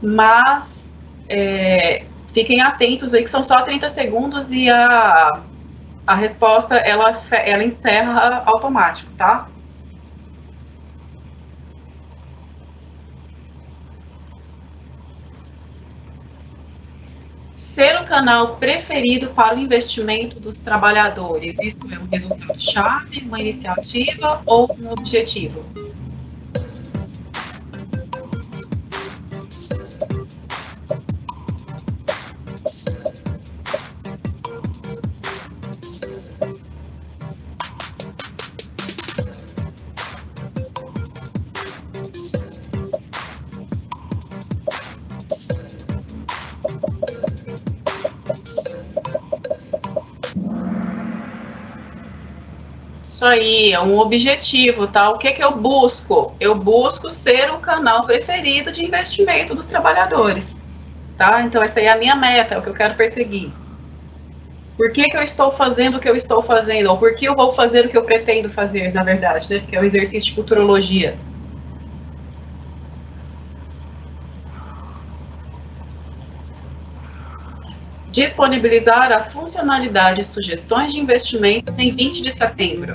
Mas 0.00 0.94
é, 1.28 2.06
fiquem 2.32 2.60
atentos 2.60 3.14
aí 3.14 3.22
que 3.22 3.30
são 3.30 3.42
só 3.42 3.62
30 3.62 3.88
segundos 3.88 4.50
e 4.50 4.68
a, 4.70 5.44
a 6.06 6.14
resposta 6.14 6.76
ela, 6.76 7.22
ela 7.30 7.64
encerra 7.64 8.42
automático, 8.46 9.12
tá? 9.16 9.50
Ser 17.56 18.00
o 18.02 18.04
canal 18.04 18.58
preferido 18.58 19.32
para 19.34 19.56
o 19.56 19.58
investimento 19.58 20.38
dos 20.38 20.60
trabalhadores, 20.60 21.58
isso 21.58 21.92
é 21.92 21.98
um 21.98 22.06
resultado-chave, 22.06 23.20
uma 23.26 23.40
iniciativa 23.40 24.42
ou 24.46 24.74
um 24.78 24.90
objetivo? 24.92 25.85
Aí, 53.26 53.72
é 53.72 53.80
um 53.80 53.98
objetivo, 53.98 54.90
tá? 54.90 55.10
O 55.10 55.18
que, 55.18 55.32
que 55.32 55.42
eu 55.42 55.60
busco? 55.60 56.36
Eu 56.40 56.54
busco 56.54 57.10
ser 57.10 57.50
o 57.52 57.60
canal 57.60 58.06
preferido 58.06 58.72
de 58.72 58.84
investimento 58.84 59.54
dos 59.54 59.66
trabalhadores, 59.66 60.62
tá? 61.16 61.42
Então, 61.42 61.62
essa 61.62 61.80
aí 61.80 61.86
é 61.86 61.92
a 61.92 61.98
minha 61.98 62.16
meta, 62.16 62.54
é 62.54 62.58
o 62.58 62.62
que 62.62 62.68
eu 62.70 62.74
quero 62.74 62.96
perseguir. 62.96 63.56
Por 64.76 64.90
que, 64.92 65.04
que 65.04 65.16
eu 65.16 65.22
estou 65.22 65.52
fazendo 65.52 65.96
o 65.96 66.00
que 66.00 66.08
eu 66.08 66.16
estou 66.16 66.42
fazendo? 66.42 66.88
Ou 66.90 66.98
por 66.98 67.14
que 67.14 67.26
eu 67.26 67.34
vou 67.34 67.52
fazer 67.52 67.84
o 67.84 67.88
que 67.90 67.96
eu 67.96 68.04
pretendo 68.04 68.48
fazer, 68.50 68.92
na 68.92 69.02
verdade, 69.04 69.46
né? 69.50 69.60
Que 69.60 69.76
é 69.76 69.80
o 69.80 69.84
exercício 69.84 70.28
de 70.28 70.34
futurologia. 70.34 71.16
Disponibilizar 78.16 79.12
a 79.12 79.24
funcionalidade 79.24 80.24
Sugestões 80.24 80.90
de 80.90 80.98
Investimentos 80.98 81.78
em 81.78 81.94
20 81.94 82.22
de 82.22 82.32
setembro. 82.32 82.94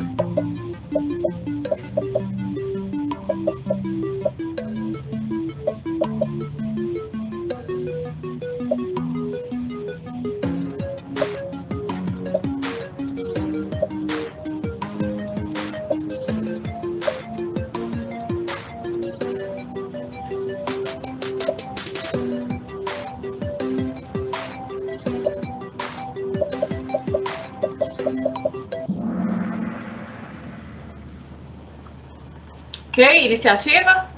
Iniciativa? 33.09 34.09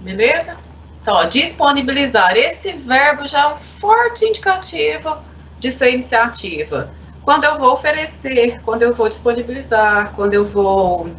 Beleza? 0.00 0.56
Então, 1.02 1.14
ó, 1.14 1.24
disponibilizar. 1.24 2.36
Esse 2.36 2.72
verbo 2.72 3.26
já 3.26 3.42
é 3.42 3.54
um 3.54 3.58
forte 3.80 4.24
indicativo 4.24 5.16
de 5.58 5.72
ser 5.72 5.92
iniciativa. 5.92 6.90
Quando 7.22 7.44
eu 7.44 7.58
vou 7.58 7.72
oferecer, 7.72 8.60
quando 8.64 8.82
eu 8.82 8.94
vou 8.94 9.08
disponibilizar, 9.08 10.12
quando 10.14 10.34
eu 10.34 10.44
vou. 10.44 11.10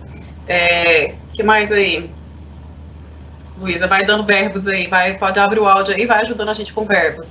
É, 0.48 1.16
que 1.32 1.44
mais 1.44 1.72
aí? 1.72 2.10
Luísa, 3.58 3.88
vai 3.88 4.06
dando 4.06 4.26
verbos 4.26 4.68
aí, 4.68 4.88
vai, 4.88 5.18
pode 5.18 5.40
abrir 5.40 5.60
o 5.60 5.68
áudio 5.68 5.94
aí, 5.94 6.06
vai 6.06 6.22
ajudando 6.22 6.50
a 6.50 6.54
gente 6.54 6.74
com 6.74 6.84
verbos. 6.84 7.28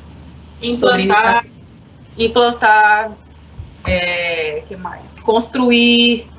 Implantar. 0.62 1.44
Implantar. 2.16 3.12
É, 3.86 4.62
que 4.68 4.76
mais? 4.76 5.02
Construir, 5.22 6.30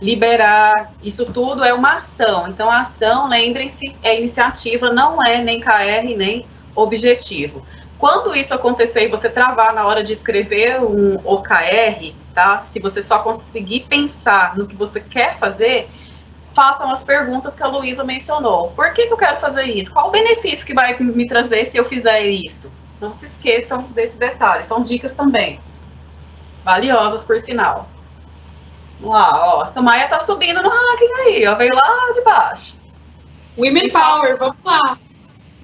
liberar, 0.00 0.92
isso 1.02 1.32
tudo 1.32 1.64
é 1.64 1.72
uma 1.72 1.94
ação. 1.94 2.48
Então, 2.48 2.70
a 2.70 2.80
ação, 2.80 3.28
lembrem-se, 3.28 3.96
é 4.02 4.18
iniciativa, 4.18 4.92
não 4.92 5.24
é 5.24 5.42
nem 5.42 5.60
KR, 5.60 6.16
nem 6.16 6.46
objetivo. 6.74 7.64
Quando 7.98 8.34
isso 8.34 8.54
acontecer 8.54 9.06
e 9.06 9.08
você 9.08 9.28
travar 9.28 9.74
na 9.74 9.84
hora 9.84 10.04
de 10.04 10.12
escrever 10.12 10.80
um 10.80 11.16
OKR, 11.24 12.14
tá? 12.32 12.62
Se 12.62 12.78
você 12.78 13.02
só 13.02 13.18
conseguir 13.18 13.86
pensar 13.88 14.56
no 14.56 14.68
que 14.68 14.76
você 14.76 15.00
quer 15.00 15.36
fazer, 15.36 15.88
façam 16.54 16.92
as 16.92 17.02
perguntas 17.02 17.56
que 17.56 17.62
a 17.62 17.66
Luísa 17.66 18.04
mencionou. 18.04 18.70
Por 18.70 18.92
que, 18.92 19.06
que 19.06 19.12
eu 19.12 19.16
quero 19.16 19.40
fazer 19.40 19.64
isso? 19.64 19.92
Qual 19.92 20.08
o 20.08 20.10
benefício 20.12 20.64
que 20.64 20.74
vai 20.74 20.96
me 20.98 21.26
trazer 21.26 21.66
se 21.66 21.76
eu 21.76 21.84
fizer 21.84 22.24
isso? 22.26 22.70
Não 23.00 23.12
se 23.12 23.26
esqueçam 23.26 23.82
desse 23.90 24.16
detalhe, 24.16 24.64
são 24.64 24.82
dicas 24.82 25.12
também. 25.12 25.58
Valiosas, 26.64 27.24
por 27.24 27.40
sinal. 27.40 27.88
Lá, 29.00 29.54
ó. 29.54 29.62
A 29.62 29.66
Samaya 29.66 30.08
tá 30.08 30.20
subindo 30.20 30.62
no 30.62 30.68
ranking 30.68 31.12
aí, 31.24 31.46
ó. 31.46 31.54
Veio 31.54 31.74
lá 31.74 32.12
de 32.12 32.20
baixo. 32.22 32.74
Women 33.56 33.90
Power, 33.90 34.38
vamos 34.38 34.56
lá. 34.64 34.98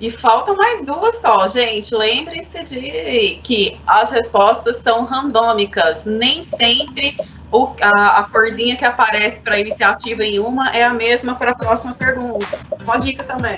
E 0.01 0.11
faltam 0.11 0.57
mais 0.57 0.85
duas 0.85 1.21
só, 1.21 1.47
gente. 1.49 1.95
Lembrem-se 1.95 2.65
de 2.65 3.41
que 3.43 3.81
as 3.87 4.11
respostas 4.11 4.79
são 4.79 5.05
randômicas. 5.05 6.05
Nem 6.05 6.43
sempre 6.43 7.17
o, 7.53 7.73
a, 7.81 8.19
a 8.19 8.25
corzinha 8.25 8.77
que 8.77 8.85
aparece 8.85 9.41
para 9.41 9.61
iniciativa 9.61 10.25
em 10.25 10.41
uma 10.41 10.77
é 10.77 10.83
a 10.83 10.93
mesma 10.93 11.37
para 11.37 11.53
a 11.53 11.55
próxima 11.55 11.93
pergunta. 11.95 12.59
Uma 12.83 12.97
dica 12.97 13.25
também. 13.25 13.57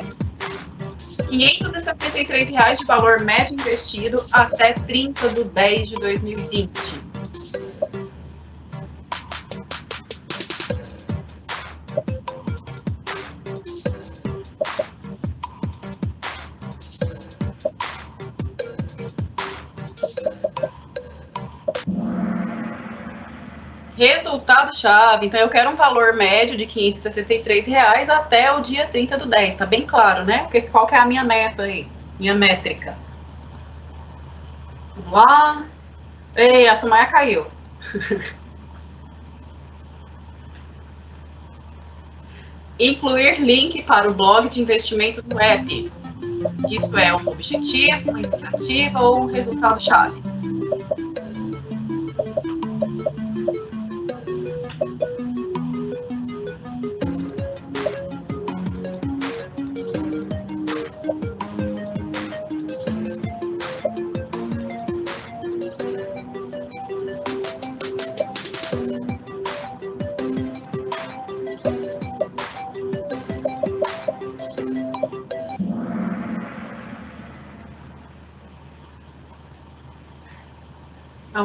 R$ 1.31 1.59
563 1.59 2.79
de 2.79 2.85
valor 2.85 3.23
médio 3.25 3.55
investido 3.55 4.23
até 4.33 4.75
30 4.75 5.31
de 5.31 5.45
10 5.45 5.89
de 5.89 5.95
2020. 5.95 7.06
Resultado-chave, 23.97 25.27
então 25.27 25.41
eu 25.41 25.49
quero 25.49 25.71
um 25.71 25.77
valor 25.77 26.13
médio 26.15 26.55
de 26.55 26.67
563 26.67 27.67
reais 27.67 28.11
até 28.11 28.53
o 28.53 28.61
dia 28.61 28.87
30 28.89 29.17
do 29.17 29.27
10, 29.27 29.55
tá 29.55 29.65
bem 29.65 29.87
claro, 29.87 30.23
né? 30.25 30.41
Porque 30.43 30.61
qual 30.63 30.87
que 30.87 30.95
é 30.95 30.99
a 30.99 31.07
minha 31.07 31.25
meta 31.25 31.63
aí? 31.63 31.89
Minha 32.19 32.35
métrica. 32.35 32.99
Vamos 34.97 35.13
lá. 35.13 35.65
Ei, 36.35 36.69
a 36.69 36.77
Sumaya 36.77 37.07
caiu. 37.07 37.47
Incluir 42.79 43.41
link 43.41 43.83
para 43.85 44.11
o 44.11 44.15
blog 44.15 44.51
de 44.51 44.61
investimentos 44.61 45.25
no 45.25 45.41
app. 45.41 45.91
Isso 46.71 46.99
é 46.99 47.17
um 47.17 47.27
objetivo, 47.29 48.11
uma 48.11 48.21
iniciativa 48.21 49.01
ou 49.01 49.23
um 49.23 49.27
resultado-chave? 49.27 50.23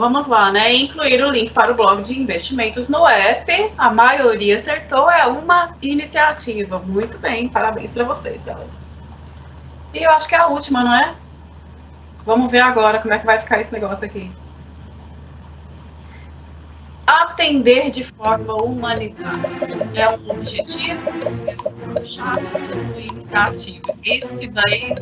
Vamos 0.02 0.26
lá, 0.28 0.52
né? 0.52 0.74
Incluir 0.74 1.24
o 1.24 1.30
link 1.30 1.52
para 1.52 1.72
o 1.72 1.76
blog 1.76 2.02
de 2.02 2.20
investimentos 2.20 2.89
no 2.89 3.08
app. 3.08 3.72
A 3.78 3.91
maioria 3.91 4.58
acertou, 4.58 5.10
é 5.10 5.26
uma 5.28 5.76
iniciativa. 5.82 6.80
Muito 6.80 7.20
bem, 7.20 7.47
parabéns 7.47 7.93
para 7.93 8.04
vocês, 8.04 8.43
galera. 8.43 8.68
E 9.93 10.04
eu 10.04 10.12
acho 10.12 10.28
que 10.28 10.34
é 10.34 10.39
a 10.39 10.47
última, 10.47 10.84
não 10.84 10.93
é? 10.93 11.14
Vamos 12.26 12.52
ver 12.52 12.62
agora 12.62 12.99
como 12.99 13.14
é 13.14 13.20
que 13.20 13.26
vai 13.26 13.39
ficar 13.39 13.62
esse 13.62 13.72
negócio 13.72 14.04
aqui. 14.04 14.32
Atender 17.06 17.91
de 17.91 18.04
forma 18.04 18.56
humanizada 18.56 19.47
é 19.93 20.10
um 20.10 20.32
objetivo, 20.32 21.10
é 21.47 21.56
uma 21.86 22.99
iniciativa. 22.99 23.93
Esse 24.04 24.47
daí 24.47 24.95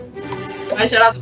vai 0.76 0.88
gerar 0.88 1.14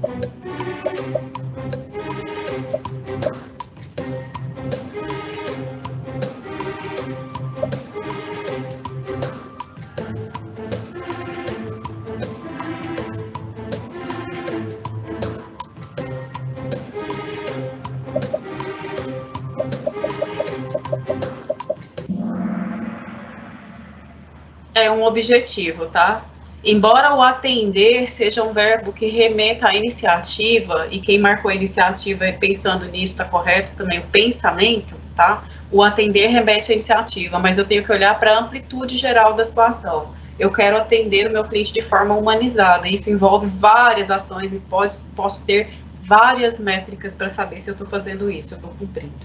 objetivo, 25.07 25.87
tá? 25.87 26.25
Embora 26.63 27.13
o 27.13 27.21
atender 27.21 28.11
seja 28.11 28.43
um 28.43 28.51
verbo 28.51 28.91
que 28.91 29.07
remeta 29.07 29.67
à 29.67 29.75
iniciativa, 29.75 30.87
e 30.89 30.99
quem 30.99 31.19
marcou 31.19 31.51
a 31.51 31.55
iniciativa 31.55 32.25
pensando 32.39 32.85
nisso 32.85 33.13
está 33.13 33.25
correto 33.25 33.73
também, 33.75 33.99
o 33.99 34.07
pensamento, 34.07 34.95
tá? 35.15 35.43
O 35.71 35.83
atender 35.83 36.27
remete 36.27 36.71
à 36.71 36.75
iniciativa, 36.75 37.39
mas 37.39 37.57
eu 37.57 37.65
tenho 37.65 37.83
que 37.85 37.91
olhar 37.91 38.19
para 38.19 38.35
a 38.35 38.39
amplitude 38.39 38.97
geral 38.97 39.33
da 39.33 39.45
situação. 39.45 40.13
Eu 40.37 40.51
quero 40.51 40.77
atender 40.77 41.27
o 41.27 41.31
meu 41.31 41.45
cliente 41.45 41.73
de 41.73 41.81
forma 41.83 42.15
humanizada. 42.15 42.87
Isso 42.87 43.09
envolve 43.09 43.47
várias 43.47 44.11
ações 44.11 44.51
e 44.51 44.59
pode, 44.59 44.95
posso 45.15 45.43
ter 45.45 45.69
várias 46.03 46.59
métricas 46.59 47.15
para 47.15 47.29
saber 47.29 47.61
se 47.61 47.69
eu 47.69 47.73
estou 47.73 47.87
fazendo 47.87 48.29
isso, 48.29 48.53
eu 48.53 48.57
estou 48.57 48.71
cumprindo. 48.71 49.15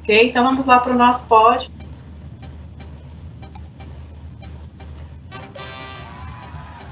Ok? 0.00 0.28
Então 0.28 0.44
vamos 0.44 0.66
lá 0.66 0.78
para 0.80 0.92
o 0.92 0.96
nosso 0.96 1.26
pódio. 1.26 1.70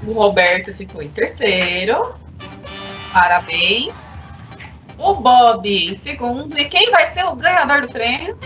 O 0.07 0.13
Roberto 0.13 0.73
ficou 0.73 1.03
em 1.03 1.09
terceiro. 1.09 2.15
Parabéns. 3.11 3.93
O 4.97 5.15
Bob 5.15 5.67
em 5.67 5.97
segundo. 5.97 6.57
E 6.57 6.69
quem 6.69 6.89
vai 6.91 7.13
ser 7.13 7.25
o 7.25 7.35
ganhador 7.35 7.81
do 7.81 7.89
prêmio? 7.89 8.37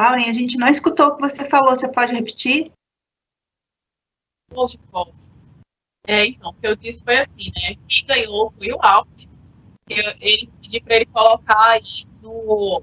Claudia, 0.00 0.30
a 0.30 0.32
gente 0.32 0.56
não 0.56 0.66
escutou 0.66 1.08
o 1.08 1.16
que 1.16 1.20
você 1.20 1.46
falou, 1.46 1.76
você 1.76 1.92
pode 1.92 2.14
repetir? 2.14 2.72
Poxa, 4.48 4.78
posso. 4.90 5.28
É, 6.06 6.24
então, 6.24 6.52
o 6.52 6.54
que 6.54 6.66
eu 6.66 6.74
disse 6.74 7.04
foi 7.04 7.18
assim, 7.18 7.52
né? 7.54 7.76
Quem 7.86 8.06
ganhou 8.06 8.50
foi 8.52 8.72
o 8.72 8.80
Alf. 8.80 9.06
Ele 9.86 10.50
pedi 10.62 10.80
para 10.80 10.96
ele 10.96 11.04
colocar 11.04 11.72
aí 11.72 12.06
no, 12.22 12.82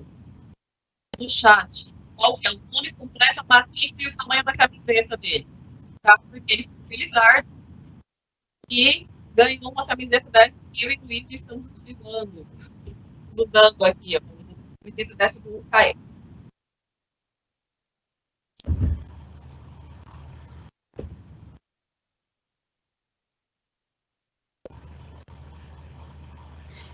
no 1.18 1.28
chat 1.28 1.92
qual 2.16 2.40
é 2.46 2.52
o 2.52 2.60
nome 2.72 2.94
completo, 2.94 3.40
a 3.40 3.44
matrícula 3.44 4.04
e 4.04 4.08
o 4.14 4.16
tamanho 4.16 4.44
da 4.44 4.56
camiseta 4.56 5.18
dele 5.18 5.48
tá? 6.04 6.20
Porque 6.30 6.54
ele 6.54 6.70
foi 6.70 6.88
felizardo 6.88 7.50
e 8.70 9.08
ganhou 9.34 9.72
uma 9.72 9.88
camiseta 9.88 10.30
dessa 10.30 10.60
que 10.72 10.86
eu 10.86 10.92
e 10.92 10.98
o 10.98 11.06
Luiz 11.06 11.26
estamos. 11.32 11.66
Usando 13.32 13.86
aqui, 13.86 14.18
ó. 14.18 14.22
Camiseta 14.84 15.16
dessa 15.16 15.40
do 15.40 15.66
Caio. 15.72 16.07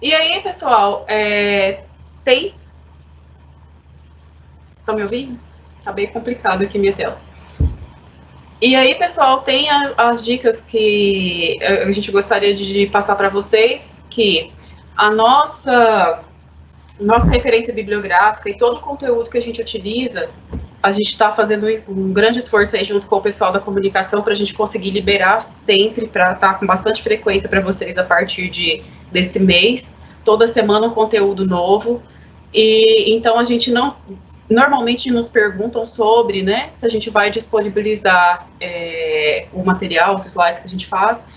E 0.04 0.14
aí, 0.14 0.42
pessoal, 0.42 1.06
é, 1.08 1.80
tem. 2.26 2.54
Estão 4.78 4.96
me 4.96 5.02
ouvindo? 5.02 5.40
Tá 5.82 5.94
bem 5.94 6.08
complicado 6.08 6.62
aqui 6.62 6.78
minha 6.78 6.92
tela. 6.92 7.18
E 8.62 8.76
aí, 8.76 8.96
pessoal, 8.96 9.44
tem 9.44 9.70
a, 9.70 9.94
as 9.96 10.22
dicas 10.22 10.60
que 10.60 11.58
a 11.64 11.90
gente 11.94 12.12
gostaria 12.12 12.54
de 12.54 12.86
passar 12.88 13.16
para 13.16 13.30
vocês, 13.30 14.04
que 14.10 14.52
a 14.94 15.10
nossa, 15.10 16.22
nossa 17.00 17.30
referência 17.30 17.74
bibliográfica 17.74 18.50
e 18.50 18.58
todo 18.58 18.80
o 18.80 18.82
conteúdo 18.82 19.30
que 19.30 19.38
a 19.38 19.42
gente 19.42 19.62
utiliza, 19.62 20.30
a 20.82 20.92
gente 20.92 21.12
está 21.12 21.32
fazendo 21.32 21.66
um 21.88 22.12
grande 22.12 22.40
esforço 22.40 22.76
aí 22.76 22.84
junto 22.84 23.08
com 23.08 23.16
o 23.16 23.22
pessoal 23.22 23.54
da 23.54 23.60
comunicação 23.62 24.22
para 24.22 24.34
a 24.34 24.36
gente 24.36 24.54
conseguir 24.54 24.92
liberar 24.92 25.40
sempre, 25.40 26.08
para 26.08 26.34
estar 26.34 26.52
tá 26.52 26.60
com 26.60 26.66
bastante 26.66 27.02
frequência 27.02 27.48
para 27.48 27.62
vocês 27.62 27.98
a 27.98 28.04
partir 28.04 28.50
de, 28.50 28.84
desse 29.14 29.40
mês. 29.40 29.96
Toda 30.26 30.48
semana 30.48 30.88
um 30.88 30.90
conteúdo 30.90 31.46
novo. 31.46 32.02
E 32.54 33.16
então 33.16 33.40
a 33.40 33.44
gente 33.44 33.72
não 33.72 33.96
normalmente 34.50 35.10
nos 35.10 35.30
perguntam 35.30 35.86
sobre, 35.86 36.44
né, 36.44 36.70
se 36.74 36.86
a 36.86 36.90
gente 36.90 37.10
vai 37.10 37.32
disponibilizar 37.32 38.48
é, 38.60 39.48
o 39.54 39.64
material, 39.64 40.16
os 40.16 40.26
slides 40.26 40.60
que 40.60 40.68
a 40.68 40.70
gente 40.70 40.86
faz. 40.86 41.28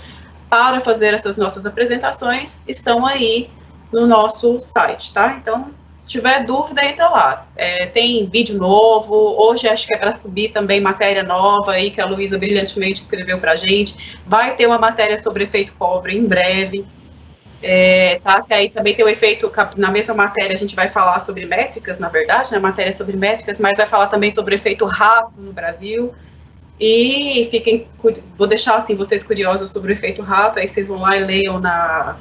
para 0.49 0.81
fazer 0.81 1.13
essas 1.13 1.37
nossas 1.37 1.65
apresentações, 1.65 2.59
estão 2.67 3.05
aí 3.05 3.49
no 3.91 4.07
nosso 4.07 4.59
site, 4.59 5.13
tá? 5.13 5.37
Então, 5.39 5.69
tiver 6.07 6.43
dúvida, 6.43 6.83
entra 6.83 7.07
lá. 7.07 7.47
É, 7.55 7.85
tem 7.85 8.25
vídeo 8.25 8.57
novo, 8.57 9.13
hoje 9.37 9.67
acho 9.67 9.85
que 9.85 9.93
é 9.93 9.97
para 9.97 10.15
subir 10.15 10.51
também 10.51 10.81
matéria 10.81 11.21
nova 11.21 11.73
aí 11.73 11.91
que 11.91 12.01
a 12.01 12.05
Luísa 12.05 12.37
brilhantemente 12.37 12.99
escreveu 12.99 13.39
para 13.39 13.55
gente. 13.55 14.17
Vai 14.25 14.55
ter 14.55 14.65
uma 14.65 14.79
matéria 14.79 15.21
sobre 15.21 15.43
efeito 15.43 15.73
cobre 15.77 16.17
em 16.17 16.25
breve, 16.25 16.83
É, 17.61 18.19
tá? 18.23 18.41
Que 18.41 18.53
aí 18.53 18.69
também 18.69 18.95
tem 18.95 19.03
o 19.03 19.09
efeito, 19.09 19.51
na 19.75 19.91
mesma 19.91 20.13
matéria 20.13 20.53
a 20.53 20.57
gente 20.57 20.75
vai 20.75 20.89
falar 20.89 21.19
sobre 21.19 21.45
métricas, 21.45 21.99
na 21.99 22.07
verdade, 22.07 22.51
né? 22.51 22.59
Matéria 22.59 22.93
sobre 22.93 23.17
métricas, 23.17 23.59
mas 23.59 23.77
vai 23.77 23.87
falar 23.87 24.07
também 24.07 24.31
sobre 24.31 24.55
o 24.55 24.57
efeito 24.57 24.85
rato 24.85 25.33
no 25.37 25.51
Brasil. 25.51 26.13
E 26.79 27.49
fiquem, 27.51 27.87
vou 28.37 28.47
deixar 28.47 28.77
assim 28.77 28.95
vocês 28.95 29.21
curiosos 29.23 29.71
sobre 29.71 29.91
o 29.91 29.93
efeito 29.93 30.21
rato, 30.21 30.59
aí 30.59 30.69
vocês 30.69 30.87
vão 30.87 31.01
lá 31.01 31.17
e 31.17 31.19
leiam 31.25 31.59
na, 31.59 32.17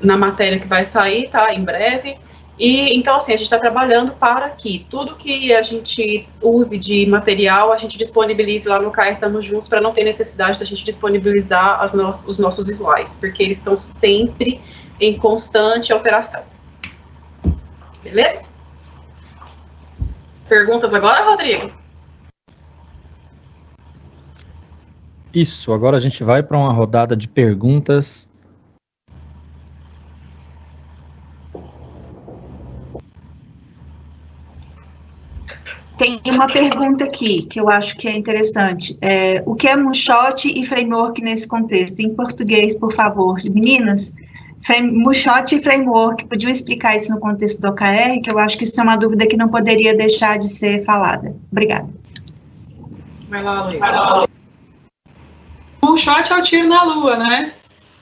na 0.00 0.16
matéria 0.16 0.58
que 0.58 0.66
vai 0.66 0.84
sair, 0.84 1.30
tá? 1.30 1.54
Em 1.54 1.62
breve. 1.62 2.18
E 2.58 2.96
então, 2.98 3.16
assim, 3.16 3.32
a 3.32 3.36
gente 3.36 3.46
está 3.46 3.58
trabalhando 3.58 4.12
para 4.12 4.50
que 4.50 4.86
tudo 4.90 5.16
que 5.16 5.54
a 5.54 5.62
gente 5.62 6.28
use 6.42 6.78
de 6.78 7.06
material, 7.06 7.72
a 7.72 7.76
gente 7.76 7.96
disponibilize 7.96 8.68
lá 8.68 8.78
no 8.78 8.90
CAIR 8.90 9.14
Estamos 9.14 9.44
Juntos, 9.44 9.68
para 9.68 9.80
não 9.80 9.92
ter 9.92 10.04
necessidade 10.04 10.58
da 10.58 10.64
gente 10.64 10.84
disponibilizar 10.84 11.84
no 11.94 12.10
os 12.10 12.38
nossos 12.38 12.68
slides, 12.68 13.16
porque 13.16 13.42
eles 13.42 13.58
estão 13.58 13.76
sempre 13.76 14.60
em 15.00 15.18
constante 15.18 15.92
alteração. 15.92 16.42
Beleza? 18.02 18.42
Perguntas 20.48 20.92
agora, 20.92 21.24
Rodrigo? 21.24 21.72
Isso, 25.32 25.72
agora 25.72 25.96
a 25.96 26.00
gente 26.00 26.22
vai 26.22 26.42
para 26.42 26.58
uma 26.58 26.72
rodada 26.72 27.16
de 27.16 27.26
perguntas 27.26 28.28
Tem 36.02 36.20
uma 36.34 36.48
pergunta 36.48 37.04
aqui 37.04 37.42
que 37.42 37.60
eu 37.60 37.68
acho 37.68 37.96
que 37.96 38.08
é 38.08 38.16
interessante. 38.16 38.98
É, 39.00 39.40
o 39.46 39.54
que 39.54 39.68
é 39.68 39.76
moonshot 39.76 40.48
e 40.48 40.66
framework 40.66 41.22
nesse 41.22 41.46
contexto? 41.46 42.00
Em 42.00 42.12
português, 42.12 42.76
por 42.76 42.92
favor. 42.92 43.36
Meninas, 43.44 44.12
moonshot 44.82 45.54
e 45.54 45.62
framework, 45.62 46.24
podiam 46.24 46.50
explicar 46.50 46.96
isso 46.96 47.12
no 47.12 47.20
contexto 47.20 47.62
do 47.62 47.68
OKR, 47.68 48.20
que 48.20 48.32
eu 48.32 48.36
acho 48.40 48.58
que 48.58 48.64
isso 48.64 48.80
é 48.80 48.82
uma 48.82 48.96
dúvida 48.96 49.28
que 49.28 49.36
não 49.36 49.48
poderia 49.48 49.96
deixar 49.96 50.40
de 50.40 50.48
ser 50.48 50.84
falada. 50.84 51.36
Obrigada. 51.52 51.88
Vai 53.28 53.44
lá. 53.44 54.26
Moonshot 55.80 56.32
é 56.32 56.36
o 56.36 56.42
tiro 56.42 56.66
na 56.66 56.82
lua, 56.82 57.16
né? 57.16 57.52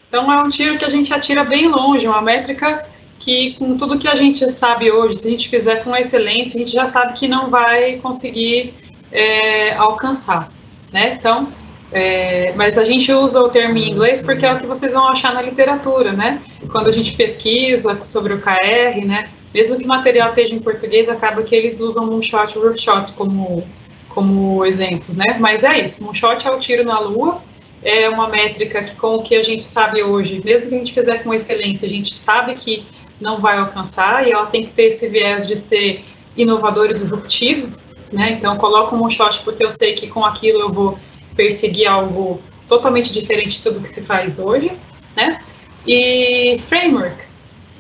Então 0.09 0.33
é 0.33 0.43
um 0.43 0.49
tiro 0.49 0.79
que 0.79 0.87
a 0.87 0.91
gente 0.91 1.13
atira 1.13 1.45
bem 1.45 1.69
longe, 1.69 2.09
uma 2.09 2.23
métrica 2.23 2.83
que 3.21 3.55
com 3.59 3.77
tudo 3.77 3.99
que 3.99 4.09
a 4.09 4.17
gente 4.17 4.51
sabe 4.51 4.91
hoje, 4.91 5.19
se 5.19 5.29
a 5.29 5.31
gente 5.31 5.49
fizer 5.49 5.85
com 5.85 5.95
excelência, 5.95 6.59
a 6.59 6.65
gente 6.65 6.73
já 6.73 6.87
sabe 6.87 7.13
que 7.13 7.29
não 7.29 7.51
vai 7.51 7.97
conseguir 7.99 8.73
é, 9.13 9.75
alcançar, 9.75 10.51
né? 10.91 11.17
Então, 11.19 11.53
é, 11.93 12.53
mas 12.57 12.79
a 12.79 12.85
gente 12.85 13.13
usa 13.13 13.41
o 13.41 13.51
termo 13.51 13.77
em 13.77 13.91
inglês 13.91 14.23
porque 14.23 14.47
é 14.47 14.53
o 14.53 14.59
que 14.59 14.67
vocês 14.67 14.93
vão 14.93 15.07
achar 15.07 15.35
na 15.35 15.43
literatura, 15.43 16.13
né? 16.13 16.41
Quando 16.73 16.89
a 16.89 16.93
gente 16.93 17.15
pesquisa 17.15 18.03
sobre 18.05 18.33
o 18.33 18.41
KR, 18.41 19.05
né? 19.05 19.29
Mesmo 19.53 19.77
que 19.77 19.85
o 19.85 19.89
material 19.89 20.31
esteja 20.31 20.55
em 20.55 20.61
português, 20.61 21.09
acaba 21.09 21.43
que 21.43 21.55
eles 21.55 21.79
usam 21.81 22.07
moonshot 22.07 22.57
e 22.57 23.13
como, 23.13 23.63
como 24.09 24.65
exemplos, 24.65 25.17
né? 25.17 25.37
Mas 25.39 25.63
é 25.63 25.85
isso, 25.85 26.03
moonshot 26.03 26.47
é 26.47 26.51
o 26.51 26.59
tiro 26.59 26.85
na 26.85 26.99
lua, 27.01 27.43
é 27.83 28.09
uma 28.09 28.29
métrica 28.29 28.83
que 28.83 28.95
com 28.95 29.17
o 29.17 29.23
que 29.23 29.35
a 29.35 29.43
gente 29.43 29.65
sabe 29.65 30.03
hoje, 30.03 30.41
mesmo 30.43 30.69
que 30.69 30.75
a 30.75 30.79
gente 30.79 30.95
fizer 30.95 31.23
com 31.23 31.35
excelência, 31.35 31.87
a 31.87 31.91
gente 31.91 32.17
sabe 32.17 32.55
que 32.55 32.85
não 33.21 33.39
vai 33.39 33.59
alcançar 33.59 34.27
e 34.27 34.33
ela 34.33 34.47
tem 34.47 34.65
que 34.65 34.71
ter 34.71 34.93
esse 34.93 35.09
viés 35.09 35.47
de 35.47 35.57
ser 35.57 36.05
inovador 36.37 36.91
e 36.91 36.95
disruptivo, 36.95 37.69
né? 38.13 38.33
Então, 38.33 38.57
coloco 38.57 38.95
um 38.95 38.99
moonshot 38.99 39.41
porque 39.45 39.65
eu 39.65 39.73
sei 39.73 39.95
que 39.95 40.09
com 40.09 40.25
aquilo 40.25 40.61
eu 40.61 40.73
vou 40.73 40.99
perseguir 41.37 41.87
algo 41.87 42.41
totalmente 42.69 43.13
diferente 43.13 43.59
de 43.59 43.63
tudo 43.63 43.81
que 43.81 43.89
se 43.89 44.03
faz 44.03 44.39
hoje, 44.39 44.73
né? 45.17 45.41
E 45.87 46.61
framework 46.69 47.31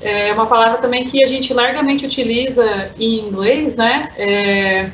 é 0.01 0.33
uma 0.33 0.47
palavra 0.47 0.79
também 0.79 1.05
que 1.05 1.23
a 1.25 1.29
gente 1.29 1.53
largamente 1.53 2.07
utiliza 2.07 2.91
em 2.99 3.21
inglês, 3.21 3.77
né? 3.77 4.11
É, 4.17 4.91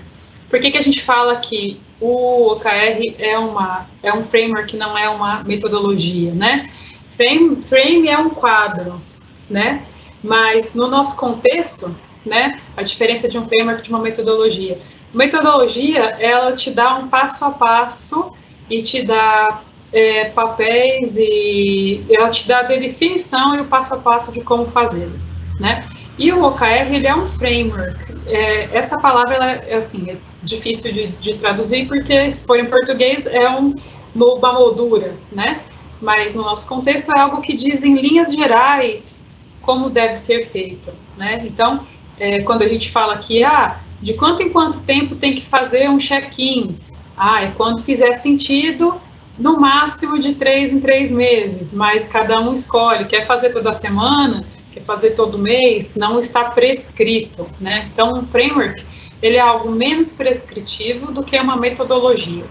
por 0.50 0.60
que, 0.60 0.70
que 0.70 0.78
a 0.78 0.82
gente 0.82 1.02
fala 1.02 1.36
que 1.36 1.80
o 2.00 2.52
OKR 2.52 3.14
é, 3.18 3.38
uma, 3.38 3.88
é 4.02 4.12
um 4.12 4.24
framework, 4.24 4.76
não 4.76 4.98
é 4.98 5.08
uma 5.08 5.42
metodologia, 5.44 6.32
né? 6.34 6.68
Frame, 7.16 7.56
frame 7.56 8.08
é 8.08 8.18
um 8.18 8.30
quadro, 8.30 9.00
né? 9.48 9.82
Mas 10.22 10.74
no 10.74 10.88
nosso 10.88 11.16
contexto, 11.16 11.94
né, 12.24 12.60
a 12.76 12.82
diferença 12.82 13.28
de 13.28 13.38
um 13.38 13.46
framework 13.48 13.82
de 13.82 13.90
uma 13.90 14.00
metodologia. 14.00 14.78
Metodologia, 15.14 16.16
ela 16.18 16.52
te 16.52 16.70
dá 16.70 16.96
um 16.96 17.08
passo 17.08 17.44
a 17.44 17.50
passo 17.50 18.32
e 18.68 18.82
te 18.82 19.02
dá 19.02 19.62
é, 19.92 20.26
papéis 20.26 21.16
e 21.16 22.04
ela 22.10 22.28
te 22.30 22.46
dá 22.46 22.60
a 22.60 22.62
definição 22.64 23.54
e 23.54 23.60
o 23.60 23.64
passo 23.64 23.94
a 23.94 23.98
passo 23.98 24.32
de 24.32 24.40
como 24.40 24.66
fazê-lo, 24.66 25.18
né? 25.60 25.84
E 26.18 26.32
o 26.32 26.42
OKR, 26.44 26.94
ele 26.94 27.06
é 27.06 27.14
um 27.14 27.28
framework. 27.28 27.98
É, 28.26 28.70
essa 28.72 28.96
palavra, 28.96 29.34
ela, 29.34 29.50
é, 29.52 29.74
assim, 29.74 30.10
é 30.10 30.16
difícil 30.42 30.92
de, 30.92 31.08
de, 31.08 31.34
traduzir 31.34 31.86
porque, 31.86 32.32
se 32.32 32.40
for 32.40 32.58
em 32.58 32.64
português, 32.64 33.26
é 33.26 33.48
um, 33.50 33.74
uma 34.14 34.52
moldura, 34.52 35.14
né? 35.30 35.60
Mas 36.00 36.34
no 36.34 36.42
nosso 36.42 36.66
contexto 36.66 37.10
é 37.14 37.20
algo 37.20 37.42
que 37.42 37.54
diz 37.54 37.84
em 37.84 37.94
linhas 37.94 38.32
gerais 38.32 39.25
como 39.66 39.90
deve 39.90 40.16
ser 40.16 40.46
feito, 40.46 40.90
né? 41.18 41.42
Então, 41.44 41.84
é, 42.18 42.40
quando 42.40 42.62
a 42.62 42.68
gente 42.68 42.90
fala 42.90 43.14
aqui, 43.14 43.42
ah, 43.42 43.80
de 44.00 44.14
quanto 44.14 44.42
em 44.42 44.48
quanto 44.48 44.78
tempo 44.80 45.16
tem 45.16 45.34
que 45.34 45.44
fazer 45.44 45.90
um 45.90 45.98
check-in? 45.98 46.78
Ah, 47.16 47.42
é 47.42 47.50
quando 47.56 47.82
fizer 47.82 48.16
sentido, 48.16 48.94
no 49.36 49.58
máximo 49.58 50.18
de 50.18 50.34
três 50.34 50.72
em 50.72 50.80
três 50.80 51.10
meses, 51.10 51.74
mas 51.74 52.06
cada 52.06 52.40
um 52.40 52.54
escolhe, 52.54 53.04
quer 53.06 53.26
fazer 53.26 53.50
toda 53.50 53.74
semana, 53.74 54.44
quer 54.72 54.82
fazer 54.82 55.10
todo 55.10 55.38
mês, 55.38 55.96
não 55.96 56.20
está 56.20 56.44
prescrito, 56.44 57.46
né? 57.60 57.88
Então, 57.92 58.12
um 58.12 58.26
framework, 58.26 58.84
ele 59.20 59.36
é 59.36 59.40
algo 59.40 59.70
menos 59.72 60.12
prescritivo 60.12 61.10
do 61.10 61.22
que 61.24 61.38
uma 61.38 61.56
metodologia, 61.56 62.44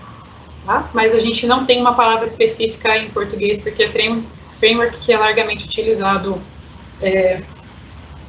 tá? 0.65 0.89
Mas 0.93 1.13
a 1.13 1.19
gente 1.19 1.47
não 1.47 1.65
tem 1.65 1.79
uma 1.79 1.93
palavra 1.93 2.25
específica 2.25 2.97
em 2.97 3.09
português, 3.09 3.61
porque 3.61 3.83
é 3.83 3.89
framework 4.59 4.99
que 4.99 5.13
é 5.13 5.17
largamente 5.17 5.65
utilizado 5.65 6.41
é, 7.01 7.41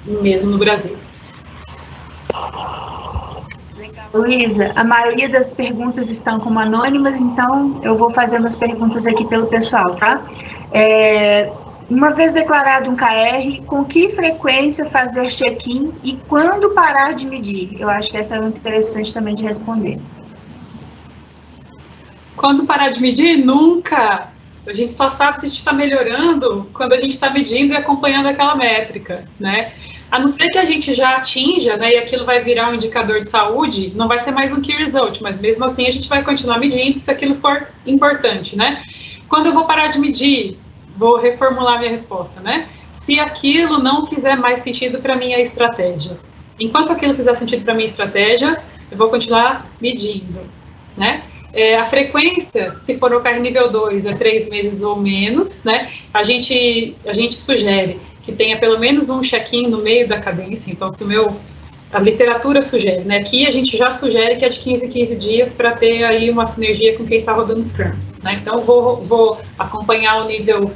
mesmo 0.06 0.50
no 0.50 0.58
Brasil. 0.58 0.96
Luísa, 4.12 4.72
a 4.74 4.82
maioria 4.82 5.28
das 5.28 5.52
perguntas 5.52 6.08
estão 6.08 6.40
como 6.40 6.58
anônimas, 6.58 7.20
então 7.20 7.80
eu 7.82 7.94
vou 7.96 8.10
fazendo 8.10 8.46
as 8.46 8.56
perguntas 8.56 9.06
aqui 9.06 9.26
pelo 9.26 9.46
pessoal, 9.46 9.94
tá? 9.94 10.26
É, 10.72 11.50
uma 11.88 12.10
vez 12.10 12.32
declarado 12.32 12.90
um 12.90 12.96
KR, 12.96 13.62
com 13.66 13.84
que 13.84 14.08
frequência 14.10 14.86
fazer 14.86 15.28
check-in 15.28 15.92
e 16.02 16.16
quando 16.28 16.70
parar 16.70 17.12
de 17.12 17.26
medir? 17.26 17.80
Eu 17.80 17.88
acho 17.88 18.10
que 18.10 18.16
essa 18.16 18.36
é 18.36 18.40
muito 18.40 18.58
interessante 18.58 19.12
também 19.12 19.34
de 19.34 19.42
responder. 19.42 20.00
Quando 22.36 22.66
parar 22.66 22.90
de 22.90 23.00
medir? 23.00 23.36
Nunca! 23.44 24.35
A 24.66 24.72
gente 24.74 24.92
só 24.92 25.08
sabe 25.08 25.40
se 25.40 25.46
a 25.46 25.48
gente 25.48 25.58
está 25.58 25.72
melhorando 25.72 26.68
quando 26.72 26.92
a 26.92 27.00
gente 27.00 27.12
está 27.12 27.30
medindo 27.30 27.72
e 27.72 27.76
acompanhando 27.76 28.26
aquela 28.26 28.56
métrica, 28.56 29.24
né? 29.38 29.72
A 30.10 30.18
não 30.18 30.28
ser 30.28 30.50
que 30.50 30.58
a 30.58 30.64
gente 30.64 30.94
já 30.94 31.16
atinja, 31.16 31.76
né, 31.76 31.94
e 31.94 31.98
aquilo 31.98 32.24
vai 32.24 32.40
virar 32.40 32.70
um 32.70 32.74
indicador 32.74 33.20
de 33.20 33.28
saúde, 33.28 33.92
não 33.96 34.06
vai 34.06 34.20
ser 34.20 34.30
mais 34.30 34.52
um 34.52 34.60
key 34.60 34.72
result, 34.72 35.20
mas 35.20 35.40
mesmo 35.40 35.64
assim 35.64 35.86
a 35.86 35.90
gente 35.90 36.08
vai 36.08 36.22
continuar 36.22 36.58
medindo 36.58 36.98
se 36.98 37.10
aquilo 37.10 37.34
for 37.36 37.66
importante, 37.84 38.56
né? 38.56 38.82
Quando 39.28 39.46
eu 39.46 39.52
vou 39.52 39.64
parar 39.64 39.88
de 39.88 39.98
medir, 39.98 40.56
vou 40.96 41.18
reformular 41.18 41.78
minha 41.78 41.90
resposta, 41.90 42.40
né? 42.40 42.68
Se 42.92 43.18
aquilo 43.18 43.78
não 43.78 44.06
fizer 44.06 44.36
mais 44.36 44.62
sentido 44.62 45.00
para 45.00 45.16
minha 45.16 45.40
estratégia. 45.40 46.16
Enquanto 46.58 46.92
aquilo 46.92 47.14
fizer 47.14 47.34
sentido 47.34 47.64
para 47.64 47.74
minha 47.74 47.86
estratégia, 47.88 48.56
eu 48.90 48.96
vou 48.96 49.08
continuar 49.10 49.66
medindo, 49.80 50.40
né? 50.96 51.22
É, 51.56 51.74
a 51.74 51.86
frequência, 51.86 52.78
se 52.78 52.98
for 52.98 53.14
o 53.14 53.20
carro 53.22 53.40
nível 53.40 53.70
2, 53.70 54.04
é 54.04 54.12
três 54.12 54.50
meses 54.50 54.82
ou 54.82 55.00
menos, 55.00 55.64
né? 55.64 55.90
A 56.12 56.22
gente, 56.22 56.94
a 57.06 57.14
gente 57.14 57.34
sugere 57.34 57.98
que 58.22 58.32
tenha 58.32 58.58
pelo 58.58 58.78
menos 58.78 59.08
um 59.08 59.22
check-in 59.22 59.68
no 59.68 59.78
meio 59.78 60.06
da 60.06 60.20
cadência. 60.20 60.70
Então, 60.70 60.92
se 60.92 61.02
o 61.02 61.06
meu. 61.06 61.34
A 61.92 62.00
literatura 62.00 62.60
sugere, 62.60 63.04
né? 63.04 63.18
Aqui 63.18 63.46
a 63.46 63.50
gente 63.50 63.74
já 63.74 63.90
sugere 63.90 64.36
que 64.36 64.44
é 64.44 64.50
de 64.50 64.58
15 64.58 64.84
em 64.84 64.88
15 64.88 65.16
dias 65.16 65.52
para 65.54 65.70
ter 65.70 66.04
aí 66.04 66.28
uma 66.28 66.46
sinergia 66.46 66.94
com 66.98 67.06
quem 67.06 67.20
está 67.20 67.32
rodando 67.32 67.64
Scrum. 67.64 67.92
Né? 68.22 68.38
Então, 68.42 68.60
vou, 68.60 68.96
vou 68.96 69.40
acompanhar 69.58 70.22
o 70.22 70.26
nível 70.26 70.70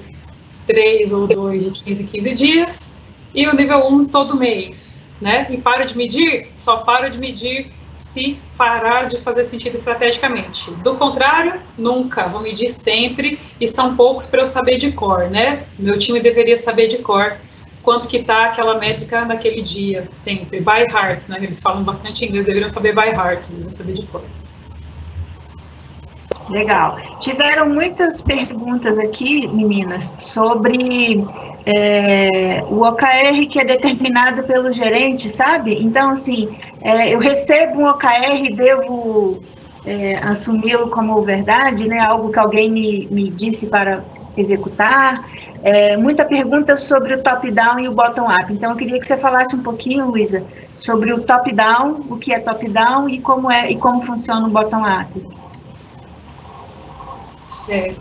3 0.67 1.13
ou 1.13 1.27
2 1.27 1.65
de 1.65 1.71
15 1.85 2.03
em 2.03 2.07
15 2.07 2.31
dias 2.35 2.97
e 3.35 3.47
o 3.47 3.55
nível 3.55 3.87
1 3.87 4.07
todo 4.07 4.37
mês. 4.37 5.03
Né? 5.21 5.47
E 5.51 5.59
paro 5.59 5.85
de 5.85 5.95
medir? 5.95 6.47
Só 6.55 6.79
paro 6.79 7.11
de 7.11 7.19
medir 7.19 7.71
se 7.95 8.39
parar 8.57 9.09
de 9.09 9.19
fazer 9.19 9.45
sentido 9.45 9.77
estrategicamente. 9.77 10.71
Do 10.83 10.95
contrário, 10.95 11.61
nunca. 11.77 12.29
Vou 12.29 12.41
medir 12.41 12.71
sempre 12.71 13.39
e 13.61 13.69
são 13.69 13.97
poucos 13.97 14.27
para 14.27 14.43
eu 14.43 14.47
saber 14.47 14.79
de 14.79 14.93
cor, 14.93 15.31
né? 15.31 15.65
Meu 15.79 15.99
time 15.99 16.21
deveria 16.21 16.57
saber 16.57 16.89
de 16.89 16.99
cor 16.99 17.37
quanto 17.83 18.09
que 18.09 18.23
tá 18.23 18.47
aquela 18.47 18.79
métrica 18.79 19.25
naquele 19.25 19.63
dia, 19.63 20.09
sempre. 20.13 20.61
By 20.61 20.87
heart, 20.91 21.29
né? 21.29 21.39
Eles 21.41 21.61
falam 21.61 21.83
bastante 21.83 22.25
inglês, 22.25 22.47
deveriam 22.47 22.71
saber 22.71 22.95
by 22.95 23.09
heart, 23.09 23.47
deveriam 23.49 23.71
saber 23.71 23.95
de 23.95 24.07
cor. 24.07 24.23
Legal. 26.51 26.99
Tiveram 27.21 27.69
muitas 27.69 28.21
perguntas 28.21 28.99
aqui, 28.99 29.47
meninas, 29.47 30.17
sobre 30.19 31.25
é, 31.65 32.65
o 32.69 32.83
OKR 32.83 33.47
que 33.49 33.61
é 33.61 33.65
determinado 33.65 34.43
pelo 34.43 34.73
gerente, 34.73 35.29
sabe? 35.29 35.79
Então, 35.81 36.11
assim, 36.11 36.49
é, 36.83 37.15
eu 37.15 37.21
recebo 37.21 37.81
um 37.81 37.89
OKR 37.89 38.45
e 38.45 38.53
devo 38.53 39.41
é, 39.87 40.17
assumi-lo 40.17 40.89
como 40.91 41.23
verdade, 41.23 41.89
né? 41.89 42.01
Algo 42.01 42.33
que 42.33 42.39
alguém 42.39 42.69
me, 42.69 43.07
me 43.13 43.31
disse 43.31 43.69
para 43.69 44.03
executar. 44.37 45.25
É, 45.63 45.97
muita 45.97 46.25
pergunta 46.25 46.77
sobre 46.77 47.15
o 47.15 47.23
top-down 47.23 47.79
e 47.79 47.89
o 47.89 47.93
bottom-up. 47.93 48.53
Então, 48.53 48.73
eu 48.73 48.77
queria 48.77 48.99
que 48.99 49.07
você 49.07 49.17
falasse 49.17 49.55
um 49.55 49.63
pouquinho, 49.63 50.11
Luísa, 50.11 50.43
sobre 50.75 51.13
o 51.13 51.21
top-down, 51.21 52.07
o 52.09 52.17
que 52.17 52.33
é 52.33 52.41
top-down 52.41 53.09
e 53.09 53.21
como 53.21 53.51
é 53.51 53.71
e 53.71 53.77
como 53.77 54.01
funciona 54.01 54.49
o 54.49 54.51
bottom-up. 54.51 55.41
Certo. 57.65 58.01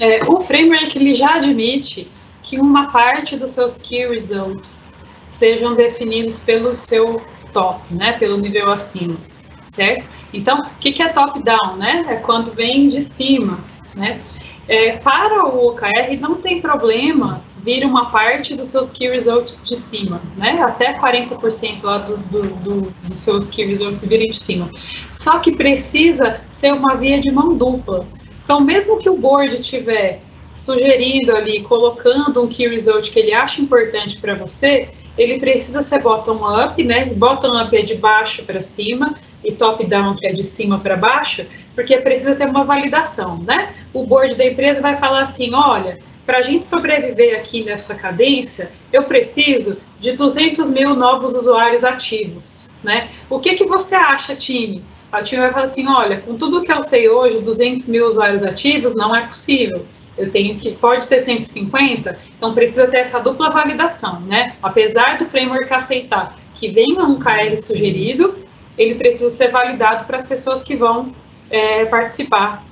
É, 0.00 0.24
o 0.24 0.40
framework 0.40 0.96
ele 0.98 1.14
já 1.14 1.34
admite 1.34 2.10
que 2.42 2.58
uma 2.58 2.90
parte 2.90 3.36
dos 3.36 3.52
seus 3.52 3.78
key 3.78 4.06
results 4.06 4.90
sejam 5.30 5.74
definidos 5.74 6.40
pelo 6.40 6.74
seu 6.74 7.22
top, 7.52 7.82
né, 7.92 8.12
pelo 8.12 8.36
nível 8.36 8.72
acima, 8.72 9.16
certo? 9.64 10.04
Então, 10.32 10.58
o 10.58 10.78
que, 10.80 10.92
que 10.92 11.02
é 11.02 11.08
top-down, 11.08 11.76
né? 11.76 12.04
É 12.08 12.16
quando 12.16 12.52
vem 12.52 12.88
de 12.88 13.00
cima, 13.00 13.58
né? 13.94 14.20
É, 14.66 14.96
para 14.96 15.44
o 15.44 15.68
OKR, 15.68 16.18
não 16.20 16.36
tem 16.36 16.60
problema 16.60 17.44
vir 17.64 17.84
uma 17.84 18.10
parte 18.10 18.54
dos 18.54 18.68
seus 18.68 18.90
key 18.90 19.08
results 19.08 19.64
de 19.64 19.76
cima, 19.76 20.20
né? 20.36 20.60
Até 20.62 20.92
40% 20.92 21.82
lá 21.82 21.98
dos, 21.98 22.22
do, 22.22 22.42
do, 22.42 22.92
dos 23.04 23.18
seus 23.18 23.48
key 23.48 23.64
results 23.64 24.04
virem 24.04 24.30
de 24.30 24.38
cima. 24.38 24.68
Só 25.12 25.38
que 25.38 25.52
precisa 25.52 26.40
ser 26.50 26.72
uma 26.72 26.94
via 26.96 27.20
de 27.20 27.30
mão 27.30 27.56
dupla. 27.56 28.06
Então, 28.44 28.60
mesmo 28.60 28.98
que 28.98 29.08
o 29.08 29.16
board 29.16 29.60
tiver 29.62 30.20
sugerindo 30.54 31.34
ali, 31.34 31.62
colocando 31.62 32.42
um 32.42 32.46
key 32.46 32.68
result 32.68 33.10
que 33.10 33.18
ele 33.18 33.32
acha 33.32 33.60
importante 33.60 34.18
para 34.18 34.34
você, 34.34 34.88
ele 35.16 35.38
precisa 35.38 35.82
ser 35.82 36.00
bottom-up, 36.00 36.82
né? 36.82 37.06
Bottom-up 37.06 37.76
é 37.76 37.82
de 37.82 37.94
baixo 37.96 38.44
para 38.44 38.62
cima 38.62 39.14
e 39.44 39.52
top-down 39.52 40.14
que 40.16 40.26
é 40.26 40.32
de 40.32 40.44
cima 40.44 40.78
para 40.78 40.96
baixo, 40.96 41.44
porque 41.74 41.96
precisa 41.98 42.34
ter 42.34 42.48
uma 42.48 42.64
validação, 42.64 43.38
né? 43.38 43.74
O 43.92 44.06
board 44.06 44.34
da 44.34 44.46
empresa 44.46 44.80
vai 44.80 44.96
falar 44.96 45.22
assim, 45.22 45.54
olha, 45.54 45.98
para 46.24 46.38
a 46.38 46.42
gente 46.42 46.64
sobreviver 46.64 47.36
aqui 47.36 47.62
nessa 47.64 47.94
cadência, 47.94 48.70
eu 48.92 49.04
preciso 49.04 49.76
de 50.00 50.12
200 50.12 50.70
mil 50.70 50.94
novos 50.94 51.34
usuários 51.34 51.84
ativos, 51.84 52.70
né? 52.82 53.10
O 53.28 53.38
que, 53.38 53.54
que 53.54 53.64
você 53.64 53.94
acha, 53.94 54.34
time? 54.34 54.82
A 55.14 55.22
time 55.22 55.42
vai 55.42 55.52
falar 55.52 55.66
assim, 55.66 55.86
olha, 55.86 56.20
com 56.20 56.36
tudo 56.36 56.62
que 56.62 56.72
eu 56.72 56.82
sei 56.82 57.08
hoje, 57.08 57.40
200 57.40 57.88
mil 57.88 58.08
usuários 58.08 58.42
ativos, 58.42 58.94
não 58.94 59.14
é 59.14 59.26
possível. 59.26 59.84
Eu 60.16 60.30
tenho 60.30 60.56
que, 60.56 60.72
pode 60.72 61.04
ser 61.04 61.20
150, 61.20 62.18
então 62.36 62.54
precisa 62.54 62.86
ter 62.86 62.98
essa 62.98 63.18
dupla 63.20 63.50
validação, 63.50 64.20
né? 64.20 64.54
Apesar 64.62 65.18
do 65.18 65.26
framework 65.26 65.72
aceitar 65.72 66.36
que 66.54 66.68
venha 66.68 67.02
um 67.04 67.18
KR 67.18 67.56
sugerido, 67.56 68.36
ele 68.78 68.94
precisa 68.94 69.30
ser 69.30 69.50
validado 69.50 70.04
para 70.04 70.18
as 70.18 70.26
pessoas 70.26 70.62
que 70.62 70.76
vão 70.76 71.12
é, 71.50 71.84
participar, 71.84 72.64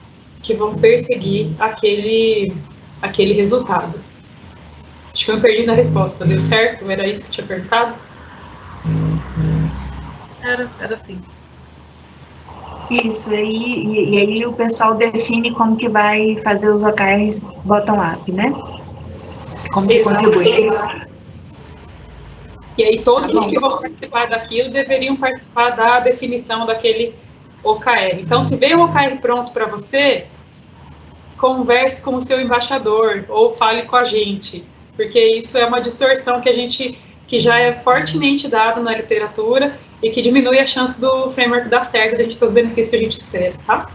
que 0.43 0.55
vão 0.55 0.75
perseguir 0.75 1.51
aquele, 1.59 2.53
aquele 3.01 3.35
resultado. 3.35 3.99
Acho 5.13 5.25
que 5.25 5.31
eu 5.31 5.41
perdi 5.41 5.67
na 5.67 5.75
resposta, 5.75 6.25
deu 6.25 6.41
certo? 6.41 6.91
Era 6.91 7.07
isso 7.07 7.27
que 7.27 7.33
tinha 7.33 7.47
perguntado? 7.47 7.95
Era, 10.43 10.69
era 10.81 10.95
assim. 10.95 11.21
Isso, 12.91 13.33
e, 13.33 13.39
e, 13.39 14.11
e, 14.11 14.19
aí 14.19 14.47
o 14.47 14.53
pessoal 14.53 14.95
define 14.95 15.53
como 15.53 15.77
que 15.77 15.89
vai 15.89 16.37
fazer 16.43 16.69
os 16.69 16.83
OKRs 16.83 17.41
bottom-up, 17.65 18.31
né? 18.31 18.53
Como 19.73 19.89
que 19.89 20.03
contribui. 20.03 20.69
Isso. 20.69 20.87
E 22.77 22.85
aí 22.85 23.03
todos 23.03 23.31
tá 23.31 23.39
os 23.39 23.47
que 23.47 23.59
vão 23.59 23.79
participar 23.79 24.29
daquilo 24.29 24.71
deveriam 24.71 25.17
participar 25.17 25.71
da 25.71 26.01
definição 26.01 26.67
daquele 26.67 27.15
OKR. 27.63 28.19
Então, 28.21 28.43
se 28.43 28.57
veio 28.57 28.81
o 28.81 28.85
OKR 28.85 29.21
pronto 29.21 29.53
para 29.53 29.67
você, 29.67 30.27
converse 31.39 32.03
com 32.03 32.17
o 32.17 32.23
seu 32.23 32.41
embaixador 32.41 33.25
ou 33.29 33.57
fale 33.57 33.83
com 33.83 33.97
a 33.97 34.05
gente, 34.05 34.65
porque 34.97 35.19
isso 35.19 35.59
é 35.59 35.67
uma 35.67 35.81
distorção 35.81 36.41
que 36.41 36.49
a 36.49 36.53
gente 36.53 36.99
que 37.27 37.41
já 37.41 37.59
é 37.59 37.73
fortemente 37.73 38.47
dado 38.47 38.83
na 38.83 38.95
literatura 38.95 39.75
e 40.03 40.11
que 40.11 40.21
diminui 40.21 40.59
a 40.59 40.67
chance 40.67 41.01
do 41.01 41.31
framework 41.31 41.69
dar 41.69 41.85
certo, 41.85 42.17
de 42.17 42.23
a 42.23 42.25
gente 42.25 42.39
ter 42.39 42.45
os 42.45 42.53
benefícios 42.53 42.91
que 42.91 42.97
a 42.97 42.99
gente 42.99 43.21
espera, 43.21 43.55
tá? 43.67 43.87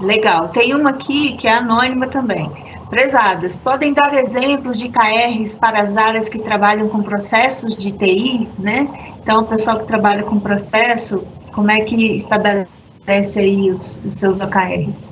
Legal. 0.00 0.48
Tem 0.48 0.74
uma 0.74 0.90
aqui 0.90 1.36
que 1.36 1.46
é 1.46 1.54
anônima 1.54 2.08
também. 2.08 2.50
Prezadas, 2.90 3.56
podem 3.56 3.94
dar 3.94 4.12
exemplos 4.14 4.76
de 4.76 4.88
KRs 4.88 5.54
para 5.54 5.80
as 5.80 5.96
áreas 5.96 6.28
que 6.28 6.38
trabalham 6.38 6.88
com 6.88 7.02
processos 7.02 7.74
de 7.74 7.92
TI, 7.92 8.48
né? 8.58 8.88
Então, 9.22 9.42
o 9.42 9.46
pessoal 9.46 9.78
que 9.78 9.86
trabalha 9.86 10.24
com 10.24 10.38
processo, 10.38 11.24
como 11.52 11.70
é 11.70 11.80
que 11.80 12.16
estabelece 12.16 13.38
aí 13.38 13.70
os, 13.70 14.02
os 14.04 14.14
seus 14.14 14.40
OKRs? 14.40 15.10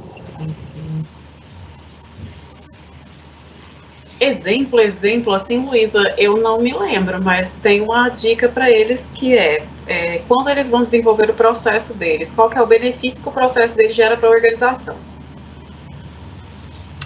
Exemplo, 4.20 4.78
exemplo, 4.78 5.32
assim, 5.32 5.64
Luísa, 5.64 6.14
eu 6.18 6.36
não 6.36 6.60
me 6.60 6.74
lembro, 6.74 7.22
mas 7.22 7.48
tem 7.62 7.80
uma 7.80 8.10
dica 8.10 8.50
para 8.50 8.70
eles 8.70 9.02
que 9.14 9.34
é, 9.34 9.64
é, 9.86 10.18
quando 10.28 10.50
eles 10.50 10.68
vão 10.68 10.84
desenvolver 10.84 11.30
o 11.30 11.34
processo 11.34 11.94
deles, 11.94 12.30
qual 12.30 12.52
é 12.52 12.60
o 12.60 12.66
benefício 12.66 13.22
que 13.22 13.28
o 13.30 13.32
processo 13.32 13.74
deles 13.74 13.96
gera 13.96 14.18
para 14.18 14.28
a 14.28 14.32
organização. 14.32 14.94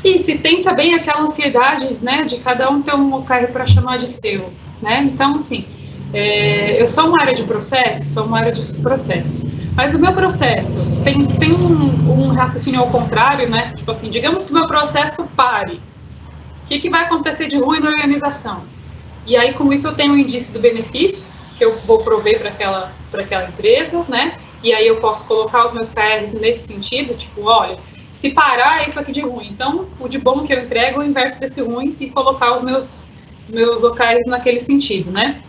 Isso, 0.05 0.33
e 0.33 0.39
tem 0.39 0.65
também 0.65 0.93
aquela 0.95 1.23
ansiedade, 1.23 1.99
né, 2.03 2.25
de 2.25 2.39
cada 2.39 2.69
um 2.69 2.83
ter 2.83 2.95
um 2.97 3.23
carro 3.23 3.47
para 3.47 3.65
chamar 3.65 3.99
de 3.99 4.11
seu, 4.11 4.53
né? 4.83 5.09
Então, 5.11 5.37
assim, 5.37 5.65
é, 6.13 6.83
eu 6.83 6.89
sou 6.89 7.07
uma 7.07 7.21
área 7.21 7.35
de 7.35 7.45
processo, 7.45 8.07
sou 8.07 8.25
uma 8.25 8.39
área 8.39 8.53
de 8.53 8.75
processo. 8.81 9.47
Mas 9.77 9.95
o 9.95 10.01
meu 10.01 10.13
processo 10.13 10.81
tem, 11.05 11.25
tem 11.27 11.53
um, 11.53 12.11
um 12.11 12.29
raciocínio 12.33 12.81
ao 12.81 12.91
contrário, 12.91 13.49
né? 13.49 13.73
Tipo 13.77 13.93
assim, 13.93 14.11
digamos 14.11 14.45
que 14.45 14.53
meu 14.53 14.67
processo 14.67 15.29
pare 15.37 15.81
o 16.65 16.67
que, 16.67 16.79
que 16.79 16.89
vai 16.89 17.05
acontecer 17.05 17.47
de 17.47 17.59
ruim 17.59 17.79
na 17.81 17.91
organização? 17.91 18.65
E 19.27 19.37
aí, 19.37 19.53
com 19.53 19.71
isso, 19.71 19.87
eu 19.87 19.95
tenho 19.95 20.15
um 20.15 20.19
indício 20.19 20.53
do 20.55 20.61
benefício 20.61 21.27
que 21.59 21.65
eu 21.65 21.77
vou 21.81 21.99
prover 21.99 22.41
para 22.41 22.49
aquela, 22.49 22.93
aquela 23.13 23.45
empresa, 23.45 24.05
né? 24.09 24.37
E 24.63 24.73
aí 24.73 24.87
eu 24.87 24.97
posso 24.97 25.27
colocar 25.27 25.67
os 25.67 25.75
meus 25.75 25.91
KRs 25.91 26.33
nesse 26.33 26.67
sentido, 26.67 27.15
tipo, 27.17 27.43
olha, 27.45 27.79
se 28.15 28.31
parar 28.31 28.83
é 28.83 28.89
isso 28.89 28.99
aqui 28.99 29.13
de 29.13 29.21
ruim. 29.21 29.49
Então, 29.51 29.87
o 30.01 30.09
de 30.09 30.19
bom 30.19 30.47
que 30.47 30.55
eu 30.55 30.65
entrego 30.65 31.01
o 31.01 31.05
inverso 31.05 31.39
desse 31.39 31.61
ruim 31.61 31.95
e 32.01 32.09
colocar 32.09 32.57
os 32.57 32.63
meus, 32.63 33.05
os 33.45 33.51
meus 33.51 33.85
OKRs 33.85 34.27
naquele 34.27 34.61
sentido, 34.61 35.11
né? 35.11 35.43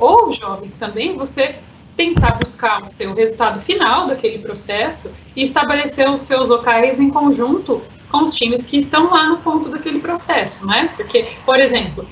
Ou, 0.00 0.32
jovens, 0.32 0.74
também 0.74 1.16
você 1.16 1.54
tentar 1.96 2.32
buscar 2.32 2.82
o 2.82 2.88
seu 2.88 3.14
resultado 3.14 3.60
final 3.60 4.08
daquele 4.08 4.38
processo 4.38 5.10
e 5.36 5.42
estabelecer 5.44 6.10
os 6.10 6.22
seus 6.22 6.50
OKRs 6.50 7.00
em 7.00 7.10
conjunto 7.10 7.82
com 8.10 8.24
os 8.24 8.34
times 8.34 8.66
que 8.66 8.78
estão 8.78 9.10
lá 9.10 9.28
no 9.28 9.38
ponto 9.38 9.68
daquele 9.68 10.00
processo, 10.00 10.66
né? 10.66 10.90
Porque, 10.96 11.26
por 11.44 11.58
exemplo, 11.60 12.06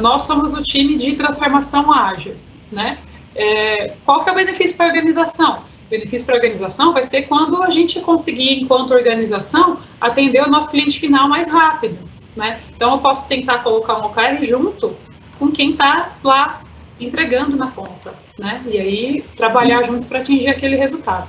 nós 0.00 0.24
somos 0.24 0.54
o 0.54 0.62
time 0.62 0.96
de 0.96 1.14
transformação 1.16 1.92
ágil, 1.92 2.34
né? 2.70 2.98
É, 3.34 3.94
qual 4.04 4.22
que 4.22 4.30
é 4.30 4.32
o 4.32 4.36
benefício 4.36 4.76
para 4.76 4.86
a 4.86 4.88
organização? 4.88 5.58
O 5.86 5.90
benefício 5.90 6.24
para 6.24 6.36
a 6.36 6.38
organização 6.38 6.92
vai 6.92 7.04
ser 7.04 7.22
quando 7.22 7.62
a 7.62 7.70
gente 7.70 8.00
conseguir, 8.00 8.60
enquanto 8.62 8.92
organização, 8.92 9.78
atender 10.00 10.42
o 10.42 10.50
nosso 10.50 10.70
cliente 10.70 10.98
final 10.98 11.28
mais 11.28 11.48
rápido, 11.48 11.98
né? 12.36 12.60
Então, 12.74 12.92
eu 12.92 12.98
posso 12.98 13.28
tentar 13.28 13.58
colocar 13.58 13.98
um 13.98 14.06
OKR 14.06 14.44
junto 14.44 14.96
com 15.38 15.50
quem 15.50 15.72
está 15.72 16.16
lá 16.22 16.62
entregando 17.00 17.56
na 17.56 17.66
ponta, 17.66 18.14
né? 18.38 18.62
E 18.66 18.78
aí, 18.78 19.24
trabalhar 19.36 19.82
juntos 19.82 20.06
para 20.06 20.20
atingir 20.20 20.48
aquele 20.48 20.76
resultado. 20.76 21.28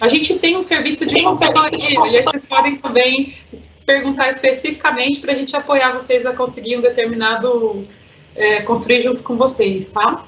A 0.00 0.06
gente 0.06 0.38
tem 0.38 0.56
um 0.56 0.62
serviço 0.62 1.04
de 1.04 1.22
consultoria, 1.22 1.90
e 1.90 2.16
aí 2.16 2.22
vocês 2.22 2.46
podem 2.46 2.76
também 2.76 3.34
perguntar 3.84 4.30
especificamente 4.30 5.20
para 5.20 5.32
a 5.32 5.34
gente 5.34 5.56
apoiar 5.56 5.92
vocês 5.92 6.24
a 6.24 6.32
conseguir 6.32 6.76
um 6.76 6.80
determinado, 6.80 7.84
é, 8.36 8.62
construir 8.62 9.02
junto 9.02 9.22
com 9.22 9.36
vocês, 9.36 9.88
tá? 9.88 10.24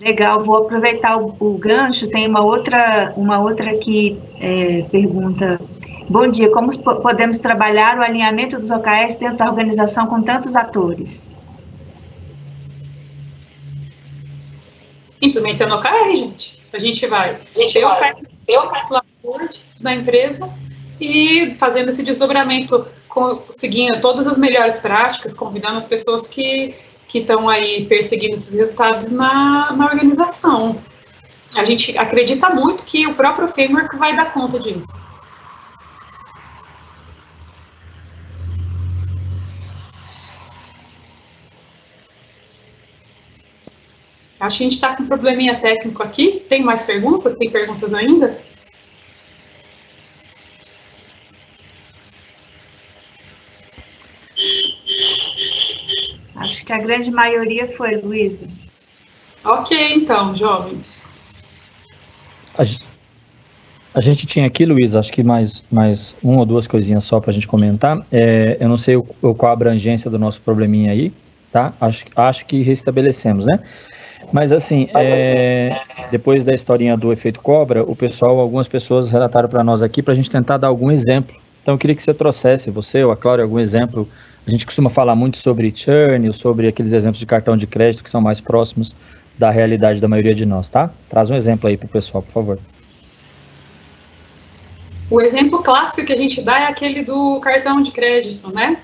Legal, 0.00 0.42
vou 0.42 0.58
aproveitar 0.58 1.16
o, 1.18 1.36
o, 1.40 1.58
gancho. 1.58 2.08
Tem 2.08 2.26
uma 2.26 2.42
outra, 2.42 3.12
uma 3.16 3.40
outra 3.40 3.76
que 3.76 4.16
é, 4.40 4.82
pergunta: 4.90 5.60
Bom 6.08 6.28
dia, 6.28 6.48
como 6.50 6.70
podemos 7.02 7.38
trabalhar 7.38 7.98
o 7.98 8.02
alinhamento 8.02 8.58
dos 8.58 8.70
OKS 8.70 9.16
dentro 9.16 9.38
da 9.38 9.46
organização 9.46 10.06
com 10.06 10.22
tantos 10.22 10.54
atores? 10.54 11.32
Implementando 15.20 15.74
OKR, 15.74 16.16
gente. 16.16 16.57
A 16.72 16.78
gente 16.78 17.06
vai 17.06 17.34
o 17.34 17.98
CAIS 17.98 18.38
da 19.80 19.94
empresa 19.94 20.50
e 21.00 21.54
fazendo 21.58 21.90
esse 21.90 22.02
desdobramento, 22.02 22.86
seguindo 23.50 24.00
todas 24.00 24.26
as 24.26 24.36
melhores 24.36 24.78
práticas, 24.78 25.34
convidando 25.34 25.78
as 25.78 25.86
pessoas 25.86 26.26
que 26.26 26.74
que 27.08 27.20
estão 27.20 27.48
aí 27.48 27.86
perseguindo 27.86 28.34
esses 28.34 28.54
resultados 28.54 29.10
na, 29.10 29.72
na 29.72 29.86
organização. 29.86 30.76
a 31.54 31.64
gente 31.64 31.96
acredita 31.96 32.50
muito 32.50 32.84
que 32.84 33.06
o 33.06 33.14
próprio 33.14 33.48
framework 33.48 33.96
vai 33.96 34.14
dar 34.14 34.32
conta 34.32 34.60
disso. 34.60 35.07
Acho 44.40 44.58
que 44.58 44.64
a 44.64 44.66
gente 44.66 44.74
está 44.74 44.96
com 44.96 45.02
um 45.02 45.06
probleminha 45.06 45.56
técnico 45.58 46.02
aqui. 46.02 46.44
Tem 46.48 46.62
mais 46.62 46.84
perguntas? 46.84 47.34
Tem 47.34 47.50
perguntas 47.50 47.92
ainda? 47.92 48.38
Acho 56.36 56.64
que 56.64 56.72
a 56.72 56.78
grande 56.78 57.10
maioria 57.10 57.66
foi, 57.72 57.96
Luísa. 57.96 58.46
Ok, 59.44 59.76
então, 59.94 60.36
jovens. 60.36 61.02
A, 62.56 62.62
a 63.98 64.00
gente 64.00 64.26
tinha 64.26 64.46
aqui, 64.46 64.64
Luísa, 64.64 65.00
acho 65.00 65.12
que 65.12 65.24
mais, 65.24 65.64
mais 65.70 66.14
uma 66.22 66.40
ou 66.40 66.46
duas 66.46 66.68
coisinhas 66.68 67.02
só 67.04 67.20
para 67.20 67.32
a 67.32 67.34
gente 67.34 67.48
comentar. 67.48 68.06
É, 68.12 68.56
eu 68.60 68.68
não 68.68 68.78
sei 68.78 68.96
o, 68.96 69.02
qual 69.02 69.50
a 69.50 69.52
abrangência 69.52 70.08
do 70.08 70.18
nosso 70.18 70.40
probleminha 70.40 70.92
aí, 70.92 71.12
tá? 71.50 71.74
Acho, 71.80 72.04
acho 72.14 72.46
que 72.46 72.62
restabelecemos, 72.62 73.44
né? 73.46 73.58
Mas 74.32 74.52
assim, 74.52 74.88
é, 74.94 75.80
depois 76.10 76.44
da 76.44 76.54
historinha 76.54 76.96
do 76.96 77.12
efeito 77.12 77.40
cobra, 77.40 77.82
o 77.82 77.96
pessoal, 77.96 78.38
algumas 78.38 78.68
pessoas 78.68 79.10
relataram 79.10 79.48
para 79.48 79.64
nós 79.64 79.82
aqui 79.82 80.02
para 80.02 80.12
a 80.12 80.16
gente 80.16 80.30
tentar 80.30 80.58
dar 80.58 80.68
algum 80.68 80.90
exemplo. 80.90 81.34
Então 81.62 81.74
eu 81.74 81.78
queria 81.78 81.96
que 81.96 82.02
você 82.02 82.14
trouxesse, 82.14 82.70
você 82.70 83.02
ou 83.04 83.10
a 83.10 83.16
Cláudia, 83.16 83.44
algum 83.44 83.58
exemplo. 83.58 84.08
A 84.46 84.50
gente 84.50 84.64
costuma 84.64 84.88
falar 84.88 85.14
muito 85.14 85.36
sobre 85.36 85.72
churn, 85.74 86.26
ou 86.26 86.32
sobre 86.32 86.68
aqueles 86.68 86.92
exemplos 86.92 87.18
de 87.18 87.26
cartão 87.26 87.56
de 87.56 87.66
crédito 87.66 88.02
que 88.02 88.10
são 88.10 88.20
mais 88.20 88.40
próximos 88.40 88.94
da 89.36 89.50
realidade 89.50 90.00
da 90.00 90.08
maioria 90.08 90.34
de 90.34 90.44
nós, 90.44 90.68
tá? 90.68 90.90
Traz 91.08 91.30
um 91.30 91.34
exemplo 91.34 91.68
aí 91.68 91.76
para 91.76 91.86
o 91.86 91.88
pessoal, 91.88 92.22
por 92.22 92.32
favor. 92.32 92.58
O 95.10 95.20
exemplo 95.20 95.62
clássico 95.62 96.06
que 96.06 96.12
a 96.12 96.16
gente 96.16 96.42
dá 96.42 96.60
é 96.60 96.64
aquele 96.64 97.02
do 97.02 97.38
cartão 97.40 97.82
de 97.82 97.90
crédito, 97.90 98.52
né? 98.52 98.78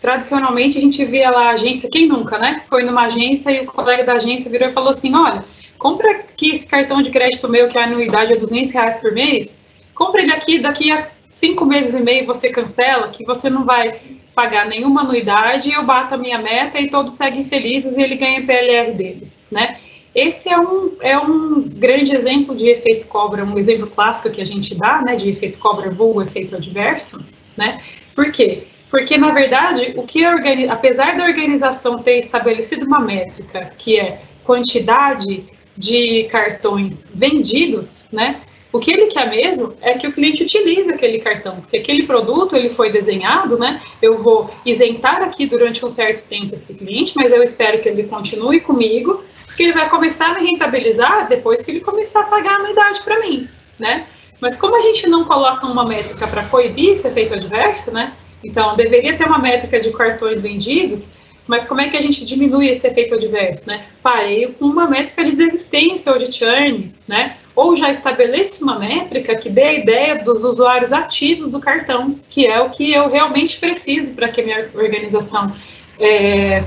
Tradicionalmente 0.00 0.78
a 0.78 0.80
gente 0.80 1.04
via 1.04 1.30
lá 1.30 1.48
a 1.48 1.50
agência, 1.50 1.90
quem 1.90 2.06
nunca, 2.06 2.38
né? 2.38 2.62
Foi 2.68 2.82
numa 2.84 3.06
agência 3.06 3.50
e 3.50 3.60
o 3.60 3.66
colega 3.66 4.04
da 4.04 4.14
agência 4.14 4.50
virou 4.50 4.68
e 4.68 4.72
falou 4.72 4.90
assim: 4.90 5.14
olha, 5.14 5.44
compra 5.78 6.10
aqui 6.12 6.54
esse 6.54 6.66
cartão 6.66 7.02
de 7.02 7.10
crédito 7.10 7.48
meu 7.48 7.68
que 7.68 7.78
a 7.78 7.84
anuidade 7.84 8.32
é 8.32 8.36
200 8.36 8.72
reais 8.72 8.96
por 8.98 9.12
mês, 9.12 9.58
compra 9.94 10.22
ele 10.22 10.32
aqui, 10.32 10.58
daqui 10.58 10.90
a 10.90 11.06
cinco 11.30 11.64
meses 11.64 11.94
e 11.94 12.02
meio 12.02 12.26
você 12.26 12.50
cancela, 12.50 13.08
que 13.08 13.24
você 13.24 13.48
não 13.48 13.64
vai 13.64 14.00
pagar 14.34 14.66
nenhuma 14.66 15.02
anuidade, 15.02 15.72
eu 15.72 15.84
bato 15.84 16.14
a 16.14 16.18
minha 16.18 16.38
meta 16.38 16.80
e 16.80 16.88
todos 16.88 17.14
seguem 17.14 17.44
felizes 17.44 17.96
e 17.96 18.02
ele 18.02 18.16
ganha 18.16 18.44
PLR 18.44 18.92
dele, 18.92 19.26
né? 19.50 19.78
Esse 20.14 20.48
é 20.48 20.58
um, 20.58 20.96
é 21.00 21.18
um 21.18 21.62
grande 21.62 22.14
exemplo 22.14 22.56
de 22.56 22.68
efeito 22.68 23.06
cobra, 23.06 23.44
um 23.44 23.58
exemplo 23.58 23.86
clássico 23.86 24.30
que 24.30 24.40
a 24.40 24.44
gente 24.44 24.74
dá, 24.74 25.02
né, 25.02 25.16
de 25.16 25.28
efeito 25.28 25.58
cobra 25.58 25.90
vulgo 25.90 26.22
efeito 26.22 26.56
adverso, 26.56 27.24
né? 27.56 27.78
Por 28.14 28.32
quê? 28.32 28.62
Porque, 28.90 29.18
na 29.18 29.30
verdade, 29.30 29.92
o 29.96 30.04
que 30.04 30.24
apesar 30.24 31.16
da 31.16 31.24
organização 31.24 32.02
ter 32.02 32.20
estabelecido 32.20 32.86
uma 32.86 33.00
métrica 33.00 33.70
que 33.78 33.98
é 33.98 34.20
quantidade 34.44 35.44
de 35.76 36.24
cartões 36.24 37.10
vendidos, 37.14 38.06
né? 38.10 38.40
O 38.72 38.78
que 38.78 38.90
ele 38.90 39.06
quer 39.06 39.30
mesmo 39.30 39.74
é 39.80 39.94
que 39.94 40.06
o 40.06 40.12
cliente 40.12 40.42
utilize 40.42 40.90
aquele 40.90 41.18
cartão, 41.18 41.56
porque 41.56 41.78
aquele 41.78 42.06
produto 42.06 42.54
ele 42.54 42.68
foi 42.68 42.90
desenhado, 42.90 43.58
né? 43.58 43.80
Eu 44.02 44.22
vou 44.22 44.50
isentar 44.64 45.22
aqui 45.22 45.46
durante 45.46 45.84
um 45.84 45.90
certo 45.90 46.28
tempo 46.28 46.54
esse 46.54 46.74
cliente, 46.74 47.14
mas 47.16 47.32
eu 47.32 47.42
espero 47.42 47.80
que 47.80 47.88
ele 47.88 48.04
continue 48.04 48.60
comigo, 48.60 49.22
porque 49.46 49.62
ele 49.62 49.72
vai 49.72 49.88
começar 49.88 50.30
a 50.30 50.34
me 50.34 50.50
rentabilizar 50.50 51.28
depois 51.28 51.62
que 51.62 51.70
ele 51.70 51.80
começar 51.80 52.20
a 52.20 52.24
pagar 52.24 52.52
a 52.52 52.56
anuidade 52.56 53.00
para 53.02 53.20
mim, 53.20 53.48
né? 53.78 54.06
Mas 54.40 54.54
como 54.54 54.76
a 54.76 54.82
gente 54.82 55.08
não 55.08 55.24
coloca 55.24 55.66
uma 55.66 55.86
métrica 55.86 56.26
para 56.28 56.44
coibir 56.44 56.92
esse 56.92 57.08
efeito 57.08 57.34
adverso, 57.34 57.90
né? 57.90 58.12
Então, 58.42 58.76
deveria 58.76 59.16
ter 59.16 59.26
uma 59.26 59.38
métrica 59.38 59.80
de 59.80 59.90
cartões 59.92 60.40
vendidos, 60.40 61.14
mas 61.46 61.64
como 61.64 61.80
é 61.80 61.88
que 61.88 61.96
a 61.96 62.02
gente 62.02 62.24
diminui 62.24 62.68
esse 62.68 62.86
efeito 62.86 63.14
adverso, 63.14 63.66
né? 63.66 63.84
Parei 64.02 64.46
com 64.58 64.66
uma 64.66 64.86
métrica 64.86 65.24
de 65.24 65.34
desistência 65.34 66.12
ou 66.12 66.18
de 66.18 66.30
churn, 66.30 66.92
né? 67.08 67.36
Ou 67.56 67.74
já 67.74 67.90
estabeleço 67.90 68.62
uma 68.62 68.78
métrica 68.78 69.34
que 69.34 69.48
dê 69.48 69.62
a 69.62 69.72
ideia 69.72 70.16
dos 70.16 70.44
usuários 70.44 70.92
ativos 70.92 71.50
do 71.50 71.58
cartão, 71.58 72.18
que 72.28 72.46
é 72.46 72.60
o 72.60 72.70
que 72.70 72.92
eu 72.92 73.08
realmente 73.08 73.58
preciso 73.58 74.12
para 74.12 74.28
que 74.28 74.42
a 74.42 74.44
minha 74.44 74.68
organização 74.74 75.52
é, 75.98 76.60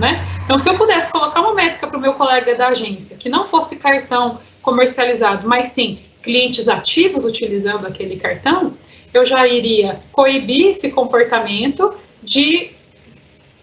né? 0.00 0.26
Então, 0.44 0.58
se 0.58 0.68
eu 0.68 0.76
pudesse 0.76 1.10
colocar 1.10 1.40
uma 1.40 1.54
métrica 1.54 1.86
para 1.86 1.98
o 1.98 2.00
meu 2.00 2.14
colega 2.14 2.54
da 2.54 2.68
agência, 2.68 3.16
que 3.16 3.28
não 3.28 3.46
fosse 3.46 3.76
cartão 3.76 4.38
comercializado, 4.62 5.46
mas 5.46 5.68
sim 5.68 5.98
clientes 6.22 6.68
ativos 6.68 7.24
utilizando 7.24 7.86
aquele 7.86 8.16
cartão, 8.16 8.74
eu 9.14 9.24
já 9.24 9.46
iria 9.46 10.00
coibir 10.12 10.72
esse 10.72 10.90
comportamento 10.90 11.94
de 12.22 12.70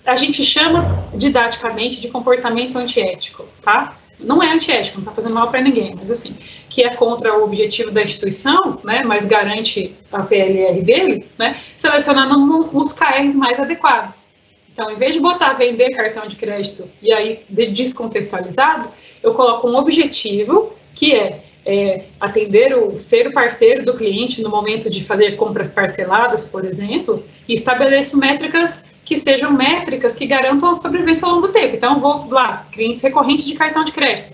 a 0.05 0.15
gente 0.15 0.43
chama 0.43 1.05
didaticamente 1.13 1.99
de 2.01 2.07
comportamento 2.07 2.77
antiético, 2.77 3.45
tá? 3.61 3.97
Não 4.19 4.41
é 4.41 4.51
antiético, 4.51 4.97
não 4.97 5.03
está 5.03 5.13
fazendo 5.13 5.33
mal 5.33 5.49
para 5.49 5.61
ninguém, 5.61 5.93
mas 5.95 6.09
assim, 6.09 6.35
que 6.69 6.83
é 6.83 6.89
contra 6.95 7.37
o 7.37 7.43
objetivo 7.43 7.91
da 7.91 8.01
instituição, 8.01 8.79
né, 8.83 9.03
mas 9.03 9.25
garante 9.25 9.93
a 10.11 10.23
PLR 10.23 10.81
dele, 10.81 11.25
né, 11.37 11.59
selecionando 11.77 12.69
os 12.75 12.93
KRs 12.93 13.35
mais 13.35 13.59
adequados. 13.59 14.27
Então, 14.71 14.89
em 14.89 14.95
vez 14.95 15.13
de 15.13 15.19
botar 15.19 15.53
vender 15.53 15.89
cartão 15.91 16.27
de 16.27 16.35
crédito 16.35 16.87
e 17.01 17.11
aí 17.13 17.39
descontextualizado, 17.49 18.89
eu 19.21 19.33
coloco 19.33 19.67
um 19.67 19.75
objetivo 19.75 20.73
que 20.95 21.13
é 21.13 21.43
é, 21.65 22.05
atender 22.19 22.75
o 22.75 22.97
ser 22.97 23.27
o 23.27 23.33
parceiro 23.33 23.85
do 23.85 23.95
cliente 23.95 24.41
no 24.41 24.49
momento 24.49 24.89
de 24.89 25.03
fazer 25.03 25.35
compras 25.35 25.71
parceladas, 25.71 26.45
por 26.45 26.65
exemplo, 26.65 27.23
e 27.47 27.53
estabeleço 27.53 28.17
métricas 28.17 28.85
que 29.05 29.17
sejam 29.17 29.51
métricas 29.51 30.15
que 30.15 30.25
garantam 30.25 30.71
a 30.71 30.75
sobrevivência 30.75 31.27
ao 31.27 31.35
longo 31.35 31.47
do 31.47 31.53
tempo. 31.53 31.75
Então, 31.75 31.99
vou 31.99 32.29
lá, 32.29 32.65
clientes 32.71 33.01
recorrentes 33.01 33.45
de 33.45 33.55
cartão 33.55 33.83
de 33.83 33.91
crédito. 33.91 34.33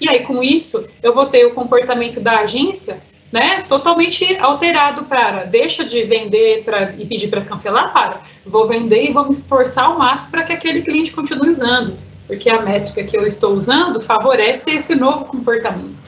E 0.00 0.08
aí, 0.08 0.20
com 0.20 0.42
isso, 0.42 0.86
eu 1.02 1.14
vou 1.14 1.26
ter 1.26 1.46
o 1.46 1.54
comportamento 1.54 2.20
da 2.20 2.40
agência 2.40 3.00
né, 3.32 3.64
totalmente 3.68 4.36
alterado 4.38 5.04
para 5.04 5.44
deixa 5.44 5.84
de 5.84 6.02
vender 6.04 6.62
pra, 6.64 6.94
e 6.96 7.04
pedir 7.04 7.28
para 7.28 7.42
cancelar, 7.42 7.92
para 7.92 8.20
vou 8.46 8.66
vender 8.66 9.04
e 9.04 9.12
vou 9.12 9.24
me 9.24 9.30
esforçar 9.30 9.84
ao 9.84 9.98
máximo 9.98 10.30
para 10.30 10.44
que 10.44 10.52
aquele 10.52 10.82
cliente 10.82 11.12
continue 11.12 11.50
usando, 11.50 11.98
porque 12.26 12.48
a 12.48 12.62
métrica 12.62 13.04
que 13.04 13.18
eu 13.18 13.26
estou 13.26 13.52
usando 13.52 14.00
favorece 14.00 14.70
esse 14.70 14.94
novo 14.94 15.26
comportamento. 15.26 16.07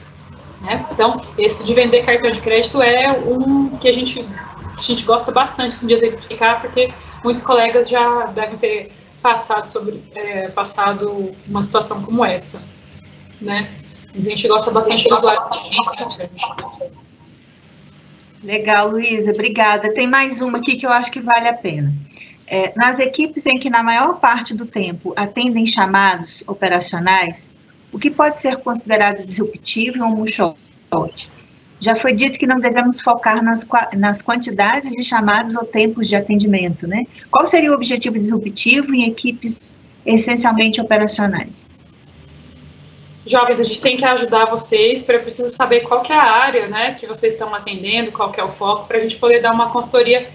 Né? 0.61 0.85
Então, 0.91 1.21
esse 1.37 1.63
de 1.63 1.73
vender 1.73 2.05
cartão 2.05 2.31
de 2.31 2.41
crédito 2.41 2.81
é 2.81 3.11
um 3.11 3.69
que 3.77 3.87
a 3.87 3.93
gente, 3.93 4.25
a 4.77 4.81
gente 4.81 5.03
gosta 5.03 5.31
bastante 5.31 5.85
de 5.85 5.93
exemplificar, 5.93 6.61
porque 6.61 6.93
muitos 7.23 7.43
colegas 7.43 7.89
já 7.89 8.25
devem 8.27 8.57
ter 8.57 8.91
passado, 9.21 9.67
sobre, 9.67 10.03
é, 10.15 10.49
passado 10.49 11.33
uma 11.47 11.63
situação 11.63 12.03
como 12.03 12.23
essa. 12.23 12.61
Né? 13.39 13.69
A 14.15 14.21
gente 14.21 14.47
gosta 14.47 14.71
bastante 14.71 15.03
de 15.03 15.13
usuários 15.13 15.45
Legal, 18.43 18.89
Luísa, 18.89 19.31
obrigada. 19.31 19.93
Tem 19.93 20.07
mais 20.07 20.41
uma 20.41 20.57
aqui 20.57 20.75
que 20.75 20.85
eu 20.85 20.91
acho 20.91 21.11
que 21.11 21.19
vale 21.19 21.47
a 21.47 21.53
pena. 21.53 21.93
É, 22.47 22.73
nas 22.75 22.99
equipes 22.99 23.45
em 23.45 23.57
que, 23.57 23.69
na 23.69 23.81
maior 23.81 24.19
parte 24.19 24.53
do 24.53 24.65
tempo, 24.65 25.13
atendem 25.15 25.65
chamados 25.65 26.43
operacionais, 26.47 27.53
o 27.91 27.99
que 27.99 28.09
pode 28.09 28.39
ser 28.39 28.57
considerado 28.57 29.25
disruptivo 29.25 30.03
ou 30.03 30.21
um 30.21 30.27
short. 30.27 31.29
Já 31.79 31.95
foi 31.95 32.13
dito 32.13 32.37
que 32.37 32.45
não 32.45 32.59
devemos 32.59 33.01
focar 33.01 33.43
nas, 33.43 33.67
nas 33.93 34.21
quantidades 34.21 34.91
de 34.91 35.03
chamadas 35.03 35.55
ou 35.55 35.65
tempos 35.65 36.07
de 36.07 36.15
atendimento, 36.15 36.87
né? 36.87 37.05
Qual 37.29 37.45
seria 37.45 37.71
o 37.71 37.73
objetivo 37.73 38.19
disruptivo 38.19 38.93
em 38.93 39.07
equipes 39.07 39.79
essencialmente 40.05 40.79
operacionais? 40.79 41.73
Jovens, 43.25 43.59
a 43.59 43.63
gente 43.63 43.81
tem 43.81 43.97
que 43.97 44.05
ajudar 44.05 44.45
vocês, 44.45 45.03
para 45.03 45.15
eu 45.15 45.21
preciso 45.21 45.49
saber 45.49 45.81
qual 45.81 46.03
é 46.05 46.13
a 46.13 46.23
área, 46.23 46.67
né, 46.67 46.95
que 46.99 47.05
vocês 47.05 47.33
estão 47.33 47.53
atendendo, 47.53 48.11
qual 48.11 48.33
é 48.35 48.43
o 48.43 48.49
foco, 48.49 48.87
para 48.87 48.97
a 48.97 49.01
gente 49.01 49.15
poder 49.17 49.41
dar 49.41 49.51
uma 49.51 49.71
consultoria, 49.71 50.27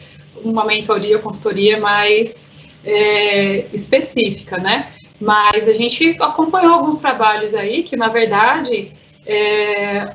uma 0.45 0.65
mentoria, 0.65 1.19
consultoria 1.19 1.81
mais 1.81 2.55
é, 2.85 3.67
específica, 3.73 4.59
né? 4.59 4.89
Mas 5.21 5.69
a 5.69 5.73
gente 5.73 6.17
acompanhou 6.21 6.75
alguns 6.75 6.97
trabalhos 6.97 7.55
aí 7.55 7.83
que, 7.83 7.97
na 7.97 8.09
verdade, 8.09 8.93
é, 9.27 10.15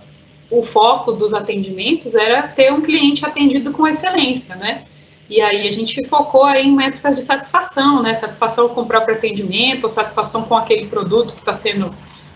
o 0.50 0.64
foco 0.64 1.12
dos 1.14 1.34
atendimentos 1.34 2.14
era 2.14 2.48
ter 2.48 2.72
um 2.72 2.82
cliente 2.82 3.26
atendido 3.26 3.72
com 3.72 3.88
excelência, 3.88 4.56
né? 4.56 4.84
E 5.30 5.40
aí 5.42 5.68
a 5.68 5.72
gente 5.72 6.06
focou 6.08 6.44
aí 6.44 6.68
em 6.68 6.76
métricas 6.76 7.16
de 7.16 7.22
satisfação, 7.22 8.04
né? 8.04 8.14
Satisfação 8.16 8.70
com 8.70 8.82
o 8.82 8.86
próprio 8.86 9.16
atendimento, 9.16 9.88
satisfação 9.88 10.44
com 10.44 10.56
aquele 10.56 10.88
produto 10.88 11.34
que 11.34 11.40
está 11.40 11.56
sendo 11.56 11.94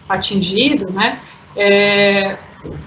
atingido, 0.08 0.92
né? 0.92 1.20
É, 1.58 2.38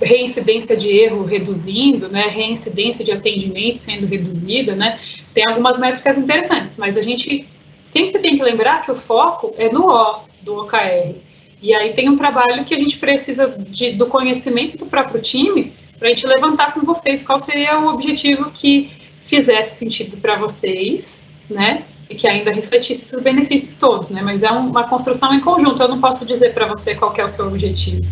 reincidência 0.00 0.76
de 0.76 0.88
erro 0.88 1.24
reduzindo, 1.24 2.08
né? 2.08 2.26
Reincidência 2.28 3.04
de 3.04 3.12
atendimento 3.12 3.78
sendo 3.78 4.06
reduzida, 4.06 4.74
né? 4.74 4.98
Tem 5.34 5.44
algumas 5.46 5.78
métricas 5.78 6.16
interessantes, 6.16 6.76
mas 6.78 6.96
a 6.96 7.02
gente 7.02 7.46
sempre 7.88 8.20
tem 8.20 8.36
que 8.36 8.42
lembrar 8.42 8.82
que 8.82 8.90
o 8.90 8.94
foco 8.94 9.54
é 9.58 9.70
no 9.70 9.88
O 9.88 10.20
do 10.42 10.60
OKR. 10.60 11.14
E 11.60 11.74
aí 11.74 11.92
tem 11.92 12.08
um 12.08 12.16
trabalho 12.16 12.64
que 12.64 12.74
a 12.74 12.78
gente 12.78 12.98
precisa 12.98 13.48
de, 13.48 13.92
do 13.92 14.06
conhecimento 14.06 14.76
do 14.78 14.86
próprio 14.86 15.20
time 15.20 15.72
para 15.98 16.08
a 16.08 16.10
gente 16.10 16.26
levantar 16.26 16.72
com 16.72 16.80
vocês 16.80 17.22
qual 17.22 17.40
seria 17.40 17.78
o 17.80 17.88
objetivo 17.88 18.50
que 18.50 18.90
fizesse 19.26 19.78
sentido 19.78 20.16
para 20.18 20.36
vocês, 20.36 21.26
né? 21.50 21.82
E 22.08 22.14
que 22.14 22.26
ainda 22.26 22.52
refletisse 22.52 23.02
esses 23.02 23.20
benefícios 23.20 23.76
todos, 23.76 24.08
né? 24.08 24.22
Mas 24.22 24.42
é 24.42 24.50
uma 24.50 24.84
construção 24.84 25.34
em 25.34 25.40
conjunto. 25.40 25.82
Eu 25.82 25.88
não 25.88 26.00
posso 26.00 26.24
dizer 26.24 26.54
para 26.54 26.66
você 26.66 26.94
qual 26.94 27.12
é 27.16 27.24
o 27.24 27.28
seu 27.28 27.48
objetivo. 27.48 28.06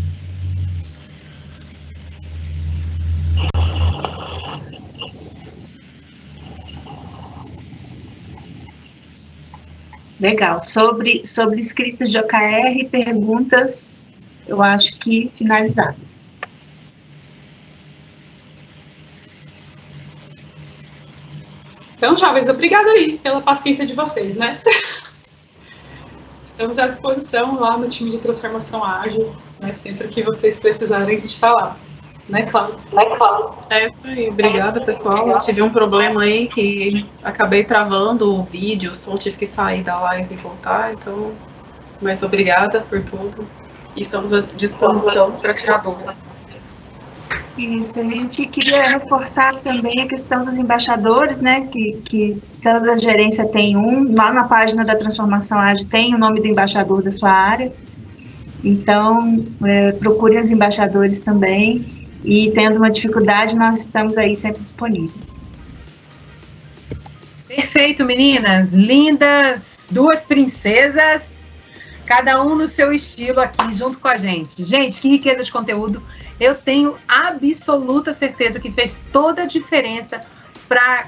Legal. 10.20 10.60
Sobre, 10.60 11.26
sobre 11.26 11.60
escritas 11.60 12.10
de 12.10 12.18
OKR, 12.18 12.88
perguntas, 12.90 14.02
eu 14.46 14.62
acho 14.62 14.96
que 14.98 15.30
finalizadas. 15.34 16.32
Então, 21.96 22.16
jovens, 22.16 22.48
obrigada 22.48 22.90
aí 22.90 23.18
pela 23.18 23.40
paciência 23.40 23.86
de 23.86 23.94
vocês, 23.94 24.36
né? 24.36 24.60
Estamos 26.46 26.78
à 26.78 26.86
disposição 26.86 27.58
lá 27.58 27.76
no 27.76 27.88
time 27.88 28.10
de 28.10 28.18
transformação 28.18 28.84
ágil, 28.84 29.34
né? 29.60 29.74
Sempre 29.82 30.08
que 30.08 30.22
vocês 30.22 30.56
precisarem, 30.56 31.16
a 31.16 31.20
gente 31.20 31.32
está 31.32 31.52
lá. 31.52 31.76
Né, 32.28 32.42
Cláudia? 32.42 32.76
Né, 32.92 33.04
Cláudia? 33.16 33.56
É 33.70 33.86
isso 33.86 34.06
aí. 34.06 34.28
Obrigada, 34.28 34.80
pessoal. 34.80 35.28
Eu 35.28 35.40
tive 35.40 35.62
um 35.62 35.70
problema 35.70 36.22
aí 36.22 36.48
que 36.48 37.06
acabei 37.22 37.64
travando 37.64 38.34
o 38.34 38.42
vídeo, 38.42 38.92
o 38.92 38.96
som 38.96 39.16
tive 39.16 39.36
que 39.36 39.46
sair 39.46 39.82
da 39.84 40.00
live 40.00 40.34
e 40.34 40.36
voltar, 40.36 40.92
então. 40.92 41.32
Mas 42.02 42.22
obrigada 42.22 42.80
por 42.80 43.00
tudo. 43.02 43.46
E 43.94 44.02
estamos 44.02 44.32
à 44.32 44.40
disposição 44.40 45.32
para 45.32 45.54
tirar 45.54 45.78
dúvida. 45.78 46.14
Isso, 47.56 47.98
a 47.98 48.02
gente 48.02 48.44
queria 48.46 48.82
reforçar 48.88 49.54
também 49.60 50.02
a 50.02 50.06
questão 50.06 50.44
dos 50.44 50.58
embaixadores, 50.58 51.40
né? 51.40 51.62
Que, 51.62 51.92
que 52.04 52.42
toda 52.62 52.98
gerência 52.98 53.46
tem 53.46 53.76
um. 53.76 54.14
Lá 54.14 54.30
na 54.30 54.44
página 54.44 54.84
da 54.84 54.94
Transformação 54.94 55.58
Ágil 55.58 55.86
tem 55.88 56.14
o 56.14 56.18
nome 56.18 56.40
do 56.40 56.46
embaixador 56.48 57.02
da 57.02 57.10
sua 57.10 57.30
área. 57.30 57.72
Então, 58.62 59.42
é, 59.64 59.92
procure 59.92 60.38
os 60.38 60.50
embaixadores 60.50 61.20
também 61.20 61.95
e 62.26 62.50
tendo 62.50 62.76
uma 62.76 62.90
dificuldade, 62.90 63.56
nós 63.56 63.78
estamos 63.78 64.16
aí 64.16 64.34
sempre 64.34 64.60
disponíveis. 64.60 65.36
Perfeito, 67.46 68.04
meninas. 68.04 68.74
Lindas, 68.74 69.86
duas 69.90 70.24
princesas, 70.24 71.46
cada 72.04 72.42
um 72.42 72.56
no 72.56 72.66
seu 72.66 72.92
estilo 72.92 73.40
aqui 73.40 73.72
junto 73.72 73.98
com 73.98 74.08
a 74.08 74.16
gente. 74.16 74.64
Gente, 74.64 75.00
que 75.00 75.08
riqueza 75.08 75.44
de 75.44 75.52
conteúdo. 75.52 76.02
Eu 76.40 76.56
tenho 76.56 76.96
absoluta 77.06 78.12
certeza 78.12 78.58
que 78.58 78.72
fez 78.72 79.00
toda 79.12 79.42
a 79.42 79.46
diferença 79.46 80.20
para 80.68 81.06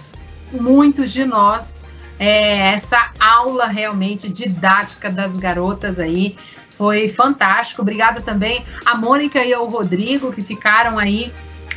muitos 0.53 1.13
de 1.13 1.25
nós. 1.25 1.83
É, 2.17 2.75
essa 2.75 3.11
aula 3.19 3.67
realmente 3.67 4.29
didática 4.29 5.11
das 5.11 5.37
garotas 5.37 5.99
aí. 5.99 6.37
Foi 6.79 7.09
fantástico. 7.09 7.83
Obrigada 7.83 8.21
também 8.21 8.65
a 8.87 8.95
Mônica 8.95 9.45
e 9.45 9.53
ao 9.53 9.69
Rodrigo 9.69 10.33
que 10.33 10.41
ficaram 10.41 10.97
aí 10.99 11.33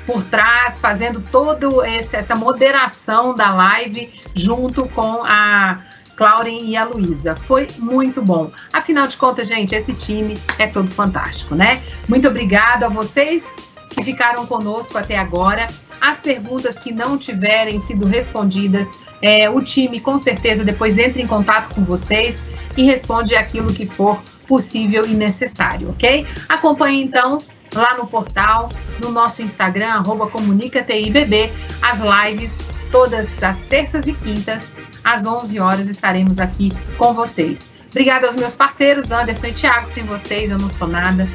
por 0.05 0.23
trás, 0.23 0.79
fazendo 0.79 1.19
toda 1.31 1.67
essa 1.87 2.35
moderação 2.35 3.35
da 3.35 3.53
live 3.53 4.13
junto 4.35 4.87
com 4.89 5.23
a 5.23 5.77
Clauren 6.15 6.65
e 6.65 6.77
a 6.77 6.85
Luísa. 6.85 7.35
Foi 7.35 7.67
muito 7.77 8.21
bom. 8.21 8.51
Afinal 8.71 9.07
de 9.07 9.17
contas, 9.17 9.47
gente, 9.47 9.73
esse 9.73 9.93
time 9.93 10.37
é 10.59 10.67
todo 10.67 10.89
fantástico, 10.89 11.55
né? 11.55 11.81
Muito 12.07 12.27
obrigado 12.27 12.83
a 12.83 12.87
vocês 12.87 13.55
que 13.89 14.03
ficaram 14.03 14.45
conosco 14.45 14.97
até 14.97 15.17
agora. 15.17 15.67
As 15.99 16.19
perguntas 16.19 16.77
que 16.77 16.91
não 16.91 17.17
tiverem 17.17 17.79
sido 17.79 18.05
respondidas, 18.05 18.91
é, 19.21 19.49
o 19.49 19.61
time 19.61 19.99
com 19.99 20.17
certeza 20.17 20.63
depois 20.63 20.97
entra 20.97 21.21
em 21.21 21.27
contato 21.27 21.73
com 21.73 21.83
vocês 21.83 22.43
e 22.75 22.83
responde 22.83 23.35
aquilo 23.35 23.71
que 23.73 23.85
for 23.85 24.19
possível 24.51 25.05
e 25.05 25.13
necessário, 25.13 25.91
ok? 25.91 26.27
Acompanhe 26.49 27.01
então 27.01 27.37
lá 27.73 27.95
no 27.97 28.05
portal, 28.05 28.69
no 28.99 29.09
nosso 29.09 29.41
Instagram, 29.41 29.91
arroba 29.91 30.27
ComunicaTIBB, 30.27 31.49
as 31.81 32.01
lives 32.01 32.57
todas 32.91 33.41
as 33.41 33.61
terças 33.61 34.07
e 34.07 34.13
quintas, 34.13 34.75
às 35.05 35.25
11 35.25 35.57
horas, 35.57 35.87
estaremos 35.87 36.37
aqui 36.37 36.73
com 36.97 37.13
vocês. 37.13 37.69
Obrigada 37.91 38.27
aos 38.27 38.35
meus 38.35 38.53
parceiros, 38.53 39.09
Anderson 39.13 39.47
e 39.47 39.53
Thiago, 39.53 39.87
sem 39.87 40.03
vocês 40.03 40.51
eu 40.51 40.59
não 40.59 40.69
sou 40.69 40.89
nada, 40.89 41.25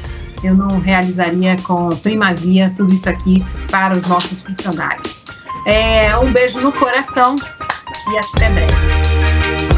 eu 0.43 0.53
não 0.53 0.79
realizaria 0.79 1.55
com 1.63 1.89
primazia 1.97 2.71
tudo 2.77 2.93
isso 2.93 3.09
aqui 3.09 3.43
para 3.71 3.97
os 3.97 4.05
nossos 4.05 4.43
funcionários. 4.43 5.25
É, 5.65 6.15
um 6.19 6.31
beijo 6.31 6.59
no 6.59 6.71
coração 6.71 7.35
e 8.11 8.17
até 8.19 8.47
breve. 8.51 9.76